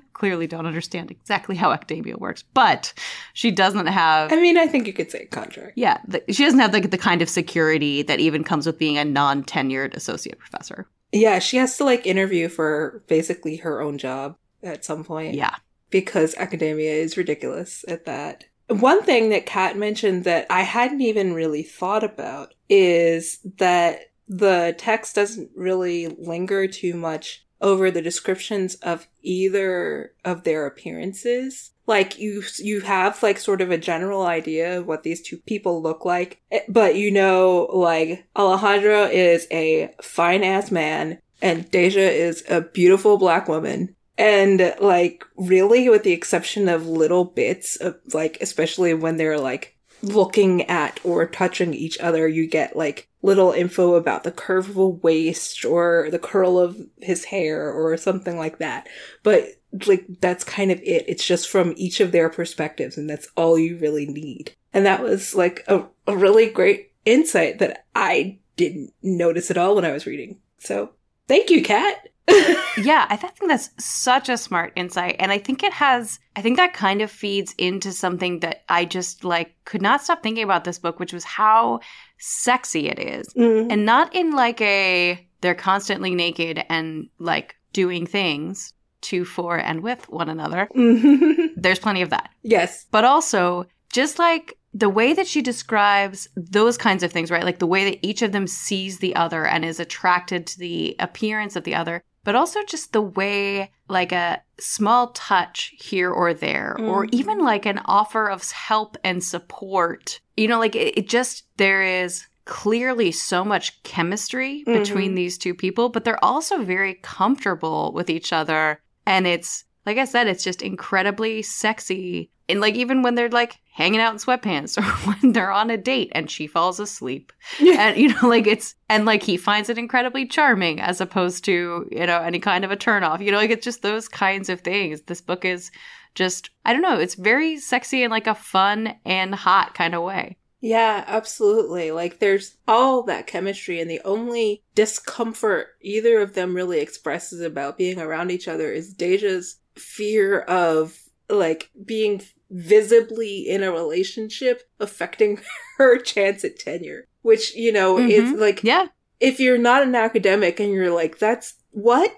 clearly 0.13 0.48
don't 0.48 0.65
understand 0.65 1.12
exactly 1.12 1.56
how 1.56 1.72
academia 1.72 2.18
works, 2.18 2.44
but 2.54 2.94
she 3.34 3.52
doesn't 3.52 3.88
have 3.88 4.32
I 4.32 4.38
mean, 4.38 4.58
I 4.58 4.68
think 4.68 4.88
you 4.88 4.94
could 4.94 5.12
say 5.12 5.26
contract. 5.26 5.74
Yeah, 5.76 6.00
the, 6.08 6.24
she 6.32 6.44
doesn't 6.44 6.60
have 6.60 6.74
like 6.74 6.91
the 6.91 6.98
kind 6.98 7.22
of 7.22 7.30
security 7.30 8.02
that 8.04 8.20
even 8.20 8.44
comes 8.44 8.65
with 8.65 8.80
being 8.80 8.98
a 8.98 9.06
non-tenured 9.06 9.94
associate 9.94 10.39
professor. 10.39 10.88
Yeah, 11.12 11.39
she 11.39 11.58
has 11.58 11.78
to 11.78 11.84
like 11.84 12.06
interview 12.06 12.50
for 12.50 13.04
basically 13.08 13.58
her 13.58 13.82
own 13.82 13.98
job 13.98 14.36
at 14.63 14.84
some 14.84 15.04
point. 15.04 15.36
Yeah. 15.36 15.56
Because 15.89 16.36
academia 16.36 16.91
is 16.91 17.15
ridiculous 17.15 17.86
at 17.88 18.06
that. 18.06 18.46
One 18.68 19.04
thing 19.04 19.30
that 19.30 19.46
Kat 19.46 19.78
mentioned 19.78 20.24
that 20.24 20.48
I 20.50 20.63
hadn't 20.63 21.02
even 21.02 21.34
really 21.34 21.62
thought 21.62 22.04
about 22.04 22.56
is 22.68 23.39
that 23.58 24.00
the 24.28 24.76
text 24.78 25.16
doesn't 25.16 25.52
really 25.56 26.08
linger 26.08 26.68
too 26.68 26.96
much 26.96 27.46
over 27.62 27.90
the 27.90 28.02
descriptions 28.02 28.76
of 28.76 29.08
either 29.22 30.14
of 30.24 30.44
their 30.44 30.66
appearances. 30.66 31.72
Like 31.88 32.18
you, 32.18 32.44
you 32.58 32.82
have 32.82 33.22
like 33.22 33.40
sort 33.40 33.62
of 33.62 33.72
a 33.72 33.78
general 33.78 34.24
idea 34.24 34.80
of 34.80 34.88
what 34.88 35.04
these 35.04 35.22
two 35.22 35.38
people 35.38 35.82
look 35.82 36.04
like, 36.04 36.42
eh, 36.52 36.62
but 36.68 36.96
you 36.96 37.12
know, 37.12 37.70
like 37.72 38.26
Alejandro 38.36 39.04
is 39.04 39.48
a 39.52 39.94
fine 40.02 40.44
ass 40.44 40.72
man 40.72 41.20
and 41.42 41.70
Deja 41.70 42.00
is 42.00 42.44
a 42.50 42.62
beautiful 42.62 43.18
black 43.18 43.48
woman. 43.48 43.96
And 44.18 44.74
like 44.80 45.26
really 45.36 45.90
with 45.90 46.04
the 46.04 46.14
exception 46.14 46.70
of 46.70 46.88
little 46.88 47.26
bits 47.26 47.76
of 47.76 47.98
like 48.14 48.38
especially 48.42 48.94
when 48.94 49.18
they're 49.18 49.40
like 49.40 49.75
looking 50.06 50.63
at 50.63 51.00
or 51.04 51.26
touching 51.26 51.74
each 51.74 52.00
other, 52.00 52.28
you 52.28 52.48
get 52.48 52.76
like 52.76 53.08
little 53.22 53.52
info 53.52 53.96
about 53.96 54.24
the 54.24 54.32
curve 54.32 54.70
of 54.70 54.78
a 54.78 54.88
waist 54.88 55.65
or 55.65 56.10
the 56.12 56.20
curl 56.20 56.60
of 56.60 56.80
his 57.02 57.26
hair 57.26 57.72
or 57.72 57.98
something 57.98 58.38
like 58.38 58.60
that. 58.60 58.88
But 59.24 59.48
like 59.88 60.06
that's 60.22 60.44
kind 60.44 60.72
of 60.72 60.80
it. 60.82 61.06
It's 61.08 61.26
just 61.26 61.50
from 61.50 61.74
each 61.76 62.00
of 62.00 62.12
their 62.12 62.30
perspectives 62.30 62.98
and 62.98 63.10
that's 63.10 63.28
all 63.36 63.58
you 63.58 63.78
really 63.78 64.06
need. 64.06 64.56
And 64.74 64.86
that 64.86 65.02
was 65.02 65.36
like 65.36 65.63
a, 65.68 65.86
a 66.08 66.15
really 66.15 66.50
great 66.50 66.91
insight 67.06 67.60
that 67.60 67.86
I 67.96 68.39
didn't 68.58 68.94
notice 69.02 69.52
at 69.52 69.58
all 69.58 69.76
when 69.76 69.86
I 69.86 69.91
was 69.91 70.06
reading. 70.06 70.39
So 70.60 70.91
thank 71.28 71.50
you, 71.50 71.63
Kat. 71.63 72.10
Yeah, 72.28 73.06
I 73.10 73.16
think 73.16 73.34
that's 73.48 73.70
such 73.78 74.30
a 74.30 74.38
smart 74.38 74.74
insight. 74.76 75.16
And 75.20 75.32
I 75.32 75.38
think 75.38 75.64
it 75.64 75.74
has, 75.74 76.20
I 76.36 76.42
think 76.42 76.58
that 76.58 76.74
kind 76.74 77.02
of 77.02 77.12
feeds 77.12 77.54
into 77.58 77.92
something 77.92 78.40
that 78.40 78.64
I 78.70 78.86
just 78.86 79.24
like 79.24 79.56
could 79.66 79.82
not 79.82 80.04
stop 80.04 80.24
thinking 80.24 80.44
about 80.44 80.64
this 80.64 80.80
book, 80.80 81.00
which 81.00 81.14
was 81.14 81.24
how 81.24 81.80
sexy 82.18 82.88
it 82.88 83.00
is. 83.00 83.28
Mm. 83.34 83.72
And 83.72 83.86
not 83.86 84.14
in 84.16 84.32
like 84.32 84.60
a, 84.62 85.26
they're 85.42 85.56
constantly 85.56 86.16
naked 86.16 86.64
and 86.70 87.10
like 87.20 87.56
doing 87.74 88.06
things 88.06 88.74
to, 89.02 89.26
for, 89.26 89.58
and 89.58 89.82
with 89.82 90.10
one 90.10 90.30
another. 90.30 90.68
There's 91.56 91.80
plenty 91.80 92.02
of 92.02 92.10
that. 92.10 92.30
Yes. 92.42 92.86
But 92.90 93.06
also, 93.06 93.66
just 93.92 94.18
like 94.18 94.58
the 94.74 94.90
way 94.90 95.14
that 95.14 95.28
she 95.28 95.42
describes 95.42 96.28
those 96.36 96.78
kinds 96.78 97.04
of 97.04 97.12
things, 97.12 97.32
right? 97.32 97.44
Like 97.44 97.60
the 97.60 97.68
way 97.68 97.90
that 97.90 98.06
each 98.06 98.22
of 98.22 98.34
them 98.34 98.48
sees 98.48 99.00
the 99.00 99.16
other 99.16 99.46
and 99.46 99.64
is 99.64 99.80
attracted 99.80 100.48
to 100.48 100.60
the 100.60 100.96
appearance 101.00 101.56
of 101.56 101.64
the 101.64 101.76
other 101.76 102.04
but 102.26 102.36
also 102.36 102.60
just 102.64 102.92
the 102.92 103.02
way 103.02 103.72
like 103.88 104.12
a 104.12 104.42
small 104.60 105.12
touch 105.12 105.74
here 105.80 106.12
or 106.12 106.34
there 106.34 106.76
mm. 106.78 106.90
or 106.90 107.06
even 107.12 107.40
like 107.40 107.66
an 107.66 107.80
offer 107.86 108.28
of 108.28 108.52
help 108.52 108.98
and 109.04 109.24
support 109.24 110.20
you 110.36 110.48
know 110.48 110.60
like 110.60 110.76
it, 110.76 110.98
it 110.98 111.08
just 111.08 111.44
there 111.56 111.82
is 111.82 112.26
clearly 112.44 113.12
so 113.12 113.46
much 113.46 113.82
chemistry 113.84 114.64
mm-hmm. 114.68 114.80
between 114.80 115.16
these 115.16 115.38
two 115.38 115.54
people 115.54 115.88
but 115.88 116.04
they're 116.04 116.24
also 116.24 116.62
very 116.64 116.96
comfortable 116.96 117.94
with 117.94 118.10
each 118.10 118.34
other 118.34 118.82
and 119.06 119.26
it's 119.26 119.64
like 119.86 119.98
I 119.98 120.06
said, 120.06 120.28
it's 120.28 120.43
just 120.43 120.62
incredibly 120.62 121.41
sexy. 121.41 122.32
And 122.48 122.62
like 122.62 122.76
even 122.76 123.02
when 123.02 123.15
they're 123.15 123.30
like 123.30 123.60
hanging 123.71 124.00
out 124.00 124.13
in 124.13 124.19
sweatpants 124.19 124.78
or 124.80 124.84
when 125.08 125.34
they're 125.34 125.52
on 125.52 125.69
a 125.69 125.78
date 125.78 126.12
and 126.13 126.30
she 126.30 126.48
falls 126.48 126.80
asleep. 126.80 127.32
and 127.60 127.98
you 127.98 128.10
know, 128.10 128.28
like 128.28 128.48
it's 128.48 128.76
and 128.89 129.06
like 129.06 129.24
he 129.24 129.38
finds 129.38 129.69
it 129.69 129.78
incredibly 129.78 130.26
charming 130.26 130.80
as 130.80 131.02
opposed 131.02 131.45
to, 131.45 131.88
you 131.91 132.06
know, 132.06 132.21
any 132.21 132.39
kind 132.39 132.63
of 132.63 132.71
a 132.71 132.78
turnoff. 132.78 133.24
You 133.24 133.32
know, 133.32 133.38
like 133.38 133.52
it's 133.52 133.65
just 133.65 133.82
those 133.82 134.08
kinds 134.08 134.50
of 134.50 134.62
things. 134.62 135.02
This 135.02 135.21
book 135.21 135.45
is 135.45 135.71
just 136.15 136.50
I 136.63 136.74
don't 136.74 136.82
know, 136.82 136.98
it's 136.98 137.15
very 137.15 137.58
sexy 137.58 138.04
in 138.04 138.12
like 138.12 138.28
a 138.28 138.36
fun 138.36 138.95
and 139.06 139.36
hot 139.36 139.74
kind 139.74 139.93
of 139.93 140.04
way. 140.04 140.38
Yeah, 140.62 141.04
absolutely. 141.06 141.91
Like 141.91 142.17
there's 142.17 142.58
all 142.67 143.04
that 143.04 143.28
chemistry 143.28 143.80
and 143.80 143.91
the 143.91 144.02
only 144.04 144.63
discomfort 144.74 145.67
either 145.82 146.19
of 146.21 146.34
them 146.34 146.56
really 146.56 146.80
expresses 146.80 147.39
about 147.41 147.78
being 147.78 148.00
around 148.00 148.32
each 148.32 148.48
other 148.48 148.71
is 148.71 148.91
Deja's 148.91 149.58
fear 149.78 150.42
of 150.42 151.00
like 151.30 151.70
being 151.84 152.22
visibly 152.50 153.40
in 153.50 153.64
a 153.64 153.72
relationship 153.72 154.64
affecting 154.80 155.40
her 155.78 155.98
chance 155.98 156.44
at 156.44 156.60
tenure 156.60 157.08
which 157.22 157.56
you 157.56 157.72
know 157.72 157.96
mm-hmm. 157.96 158.10
is 158.10 158.32
like 158.34 158.64
yeah 158.64 158.88
if 159.20 159.40
you're 159.40 159.58
not 159.58 159.84
an 159.84 159.96
academic 159.96 160.60
and 160.60 160.72
you're 160.72 160.94
like 160.94 161.18
that's 161.18 161.56
what 161.72 162.12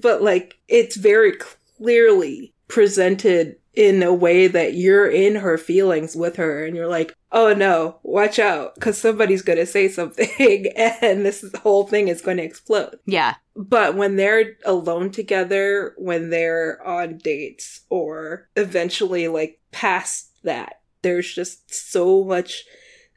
but 0.00 0.22
like 0.22 0.58
it's 0.68 0.96
very 0.96 1.32
clearly 1.32 2.52
presented 2.68 3.56
in 3.74 4.02
a 4.02 4.12
way 4.12 4.48
that 4.48 4.74
you're 4.74 5.08
in 5.08 5.36
her 5.36 5.56
feelings 5.56 6.16
with 6.16 6.36
her 6.36 6.64
and 6.64 6.74
you're 6.74 6.88
like, 6.88 7.14
oh 7.30 7.52
no, 7.52 7.98
watch 8.02 8.38
out, 8.38 8.74
because 8.74 9.00
somebody's 9.00 9.42
going 9.42 9.58
to 9.58 9.66
say 9.66 9.88
something 9.88 10.66
and 10.76 11.24
this 11.24 11.44
whole 11.62 11.86
thing 11.86 12.08
is 12.08 12.20
going 12.20 12.38
to 12.38 12.42
explode. 12.42 12.98
Yeah. 13.06 13.34
But 13.54 13.94
when 13.94 14.16
they're 14.16 14.56
alone 14.64 15.10
together, 15.10 15.94
when 15.96 16.30
they're 16.30 16.84
on 16.86 17.18
dates 17.18 17.82
or 17.88 18.48
eventually 18.56 19.28
like 19.28 19.60
past 19.70 20.30
that, 20.42 20.80
there's 21.02 21.32
just 21.32 21.72
so 21.72 22.24
much 22.24 22.64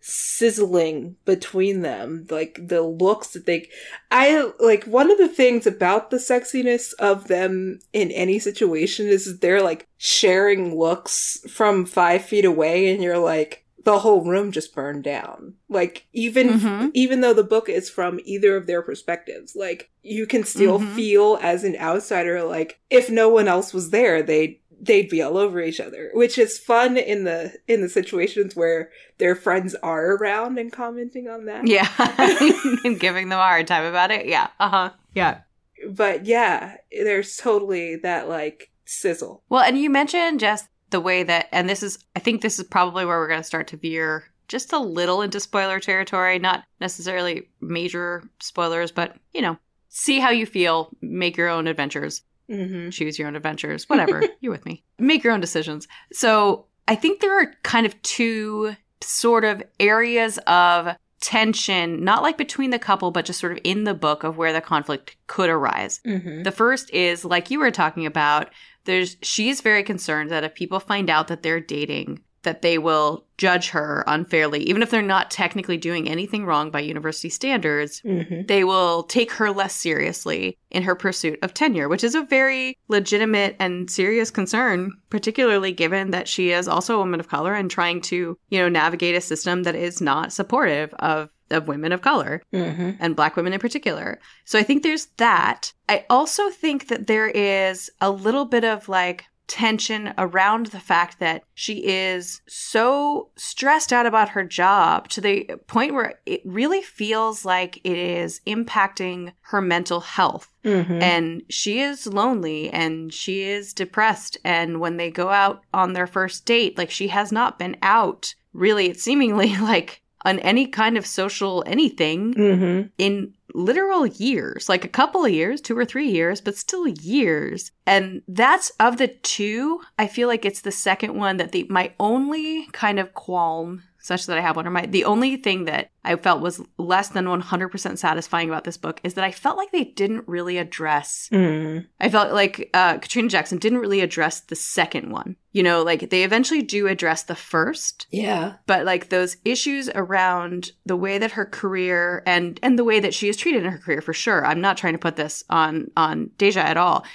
sizzling 0.01 1.15
between 1.25 1.81
them 1.81 2.25
like 2.31 2.59
the 2.59 2.81
looks 2.81 3.29
that 3.29 3.45
they 3.45 3.69
i 4.09 4.51
like 4.59 4.83
one 4.85 5.11
of 5.11 5.17
the 5.19 5.27
things 5.27 5.67
about 5.67 6.09
the 6.09 6.17
sexiness 6.17 6.93
of 6.97 7.27
them 7.27 7.79
in 7.93 8.09
any 8.11 8.39
situation 8.39 9.07
is 9.07 9.39
they're 9.39 9.61
like 9.61 9.87
sharing 9.97 10.75
looks 10.75 11.39
from 11.47 11.85
five 11.85 12.25
feet 12.25 12.45
away 12.45 12.91
and 12.91 13.03
you're 13.03 13.19
like 13.19 13.63
the 13.83 13.99
whole 13.99 14.23
room 14.23 14.51
just 14.51 14.73
burned 14.75 15.03
down 15.03 15.53
like 15.69 16.07
even 16.13 16.49
mm-hmm. 16.49 16.89
even 16.93 17.21
though 17.21 17.33
the 17.33 17.43
book 17.43 17.69
is 17.69 17.89
from 17.89 18.19
either 18.25 18.55
of 18.55 18.67
their 18.67 18.81
perspectives 18.81 19.55
like 19.55 19.89
you 20.03 20.25
can 20.25 20.43
still 20.43 20.79
mm-hmm. 20.79 20.95
feel 20.95 21.39
as 21.41 21.63
an 21.63 21.75
outsider 21.77 22.43
like 22.43 22.79
if 22.89 23.09
no 23.09 23.29
one 23.29 23.47
else 23.47 23.73
was 23.73 23.89
there 23.89 24.21
they'd 24.21 24.59
they'd 24.81 25.09
be 25.09 25.21
all 25.21 25.37
over 25.37 25.61
each 25.61 25.79
other, 25.79 26.09
which 26.13 26.37
is 26.37 26.57
fun 26.57 26.97
in 26.97 27.23
the 27.23 27.53
in 27.67 27.81
the 27.81 27.89
situations 27.89 28.55
where 28.55 28.89
their 29.19 29.35
friends 29.35 29.75
are 29.75 30.15
around 30.15 30.57
and 30.57 30.71
commenting 30.71 31.27
on 31.27 31.45
that. 31.45 31.67
Yeah, 31.67 31.87
and 32.83 32.99
giving 32.99 33.29
them 33.29 33.39
a 33.39 33.43
hard 33.43 33.67
time 33.67 33.85
about 33.85 34.11
it. 34.11 34.25
Yeah, 34.25 34.47
uh 34.59 34.69
huh. 34.69 34.89
Yeah, 35.13 35.41
but 35.89 36.25
yeah, 36.25 36.77
there's 36.91 37.37
totally 37.37 37.97
that 37.97 38.27
like 38.27 38.71
sizzle. 38.85 39.43
Well, 39.49 39.63
and 39.63 39.77
you 39.77 39.89
mentioned 39.89 40.39
just 40.39 40.67
the 40.89 40.99
way 40.99 41.23
that, 41.23 41.47
and 41.51 41.69
this 41.69 41.83
is, 41.83 41.99
I 42.15 42.19
think 42.19 42.41
this 42.41 42.59
is 42.59 42.65
probably 42.65 43.05
where 43.05 43.17
we're 43.17 43.27
going 43.27 43.39
to 43.39 43.45
start 43.45 43.67
to 43.67 43.77
veer 43.77 44.25
just 44.47 44.73
a 44.73 44.79
little 44.79 45.21
into 45.21 45.39
spoiler 45.39 45.79
territory, 45.79 46.37
not 46.37 46.65
necessarily 46.81 47.47
major 47.61 48.23
spoilers, 48.41 48.91
but 48.91 49.15
you 49.33 49.41
know, 49.41 49.57
see 49.87 50.19
how 50.19 50.29
you 50.29 50.45
feel, 50.45 50.89
make 51.01 51.37
your 51.37 51.47
own 51.47 51.67
adventures. 51.67 52.21
Mm-hmm. 52.49 52.89
Choose 52.89 53.17
your 53.17 53.27
own 53.27 53.35
adventures, 53.35 53.89
whatever. 53.89 54.23
You're 54.41 54.51
with 54.51 54.65
me. 54.65 54.83
Make 54.99 55.23
your 55.23 55.33
own 55.33 55.41
decisions. 55.41 55.87
So 56.11 56.65
I 56.87 56.95
think 56.95 57.21
there 57.21 57.39
are 57.41 57.53
kind 57.63 57.85
of 57.85 57.99
two 58.01 58.75
sort 59.01 59.45
of 59.45 59.63
areas 59.79 60.37
of 60.47 60.95
tension, 61.21 62.03
not 62.03 62.23
like 62.23 62.37
between 62.37 62.71
the 62.71 62.79
couple, 62.79 63.11
but 63.11 63.25
just 63.25 63.39
sort 63.39 63.53
of 63.53 63.59
in 63.63 63.83
the 63.83 63.93
book 63.93 64.23
of 64.23 64.37
where 64.37 64.51
the 64.51 64.61
conflict 64.61 65.15
could 65.27 65.49
arise. 65.49 66.01
Mm-hmm. 66.05 66.43
The 66.43 66.51
first 66.51 66.89
is, 66.91 67.23
like 67.23 67.51
you 67.51 67.59
were 67.59 67.71
talking 67.71 68.05
about, 68.05 68.49
there's 68.85 69.17
she's 69.21 69.61
very 69.61 69.83
concerned 69.83 70.31
that 70.31 70.43
if 70.43 70.55
people 70.55 70.79
find 70.79 71.09
out 71.09 71.27
that 71.27 71.43
they're 71.43 71.59
dating, 71.59 72.21
that 72.43 72.61
they 72.61 72.77
will 72.77 73.25
judge 73.37 73.69
her 73.69 74.03
unfairly, 74.07 74.61
even 74.63 74.81
if 74.81 74.91
they're 74.91 75.01
not 75.01 75.31
technically 75.31 75.77
doing 75.77 76.07
anything 76.07 76.45
wrong 76.45 76.69
by 76.69 76.79
university 76.79 77.29
standards, 77.29 78.01
mm-hmm. 78.01 78.45
they 78.47 78.63
will 78.63 79.03
take 79.03 79.31
her 79.31 79.51
less 79.51 79.75
seriously 79.75 80.57
in 80.69 80.83
her 80.83 80.95
pursuit 80.95 81.39
of 81.41 81.53
tenure, 81.53 81.89
which 81.89 82.03
is 82.03 82.15
a 82.15 82.21
very 82.21 82.77
legitimate 82.87 83.55
and 83.59 83.89
serious 83.89 84.29
concern, 84.29 84.91
particularly 85.09 85.71
given 85.71 86.11
that 86.11 86.27
she 86.27 86.51
is 86.51 86.67
also 86.67 86.95
a 86.95 86.99
woman 86.99 87.19
of 87.19 87.29
color 87.29 87.53
and 87.53 87.71
trying 87.71 87.99
to, 88.01 88.37
you 88.49 88.59
know, 88.59 88.69
navigate 88.69 89.15
a 89.15 89.21
system 89.21 89.63
that 89.63 89.75
is 89.75 90.01
not 90.01 90.33
supportive 90.33 90.93
of 90.95 91.29
of 91.51 91.67
women 91.67 91.91
of 91.91 92.01
color 92.01 92.41
mm-hmm. 92.53 92.91
and 92.99 93.15
black 93.15 93.35
women 93.35 93.53
in 93.53 93.59
particular. 93.59 94.19
So 94.45 94.57
I 94.57 94.63
think 94.63 94.83
there's 94.83 95.07
that. 95.17 95.73
I 95.89 96.05
also 96.09 96.49
think 96.49 96.87
that 96.87 97.07
there 97.07 97.27
is 97.27 97.89
a 97.99 98.09
little 98.09 98.45
bit 98.45 98.63
of 98.63 98.87
like 98.87 99.25
tension 99.51 100.13
around 100.17 100.67
the 100.67 100.79
fact 100.79 101.19
that 101.19 101.43
she 101.53 101.85
is 101.85 102.41
so 102.47 103.27
stressed 103.35 103.91
out 103.91 104.05
about 104.05 104.29
her 104.29 104.45
job 104.45 105.09
to 105.09 105.19
the 105.19 105.43
point 105.67 105.93
where 105.93 106.13
it 106.25 106.41
really 106.45 106.81
feels 106.81 107.43
like 107.43 107.77
it 107.83 107.97
is 107.97 108.39
impacting 108.47 109.33
her 109.41 109.59
mental 109.59 109.99
health. 109.99 110.47
Mm-hmm. 110.63 111.01
And 111.01 111.43
she 111.49 111.81
is 111.81 112.07
lonely 112.07 112.69
and 112.69 113.13
she 113.13 113.43
is 113.43 113.73
depressed. 113.73 114.37
And 114.45 114.79
when 114.79 114.95
they 114.95 115.11
go 115.11 115.27
out 115.27 115.63
on 115.73 115.91
their 115.91 116.07
first 116.07 116.45
date, 116.45 116.77
like 116.77 116.89
she 116.89 117.09
has 117.09 117.33
not 117.33 117.59
been 117.59 117.75
out 117.81 118.33
really, 118.53 118.87
it's 118.87 119.03
seemingly 119.03 119.57
like 119.61 120.01
on 120.23 120.39
any 120.39 120.65
kind 120.65 120.97
of 120.97 121.05
social 121.05 121.61
anything 121.67 122.33
mm-hmm. 122.33 122.87
in 122.97 123.33
literal 123.53 124.05
years, 124.05 124.69
like 124.69 124.85
a 124.85 124.89
couple 124.89 125.25
of 125.25 125.31
years, 125.31 125.61
two 125.61 125.77
or 125.77 125.85
three 125.85 126.09
years, 126.09 126.41
but 126.41 126.57
still 126.57 126.87
years. 126.87 127.71
And 127.85 128.21
that's 128.27 128.71
of 128.79 128.97
the 128.97 129.07
two, 129.07 129.81
I 129.97 130.07
feel 130.07 130.27
like 130.27 130.45
it's 130.45 130.61
the 130.61 130.71
second 130.71 131.15
one 131.15 131.37
that 131.37 131.51
the 131.51 131.65
my 131.69 131.93
only 131.99 132.67
kind 132.71 132.99
of 132.99 133.13
qualm 133.13 133.83
such 134.01 134.25
that 134.25 134.37
I 134.37 134.41
have 134.41 134.55
one. 134.55 134.67
Or 134.67 134.71
my 134.71 134.85
the 134.85 135.05
only 135.05 135.37
thing 135.37 135.65
that 135.65 135.89
I 136.03 136.15
felt 136.15 136.41
was 136.41 136.61
less 136.77 137.09
than 137.09 137.25
100% 137.25 137.97
satisfying 137.97 138.49
about 138.49 138.63
this 138.63 138.77
book 138.77 138.99
is 139.03 139.13
that 139.13 139.23
I 139.23 139.31
felt 139.31 139.57
like 139.57 139.71
they 139.71 139.83
didn't 139.83 140.27
really 140.27 140.57
address. 140.57 141.29
Mm. 141.31 141.85
I 141.99 142.09
felt 142.09 142.33
like 142.33 142.69
uh, 142.73 142.97
Katrina 142.97 143.29
Jackson 143.29 143.59
didn't 143.59 143.79
really 143.79 144.01
address 144.01 144.41
the 144.41 144.55
second 144.55 145.11
one. 145.11 145.35
You 145.51 145.63
know, 145.63 145.83
like 145.83 146.09
they 146.09 146.23
eventually 146.23 146.61
do 146.61 146.87
address 146.87 147.23
the 147.23 147.35
first. 147.35 148.07
Yeah. 148.09 148.55
But 148.67 148.85
like 148.85 149.09
those 149.09 149.37
issues 149.45 149.89
around 149.93 150.71
the 150.85 150.95
way 150.95 151.17
that 151.17 151.31
her 151.31 151.45
career 151.45 152.23
and 152.25 152.59
and 152.63 152.79
the 152.79 152.83
way 152.83 152.99
that 152.99 153.13
she 153.13 153.29
is 153.29 153.37
treated 153.37 153.63
in 153.63 153.71
her 153.71 153.77
career 153.77 154.01
for 154.01 154.13
sure. 154.13 154.45
I'm 154.45 154.61
not 154.61 154.77
trying 154.77 154.93
to 154.93 154.99
put 154.99 155.15
this 155.15 155.43
on 155.49 155.91
on 155.95 156.31
Deja 156.37 156.61
at 156.61 156.77
all, 156.77 157.05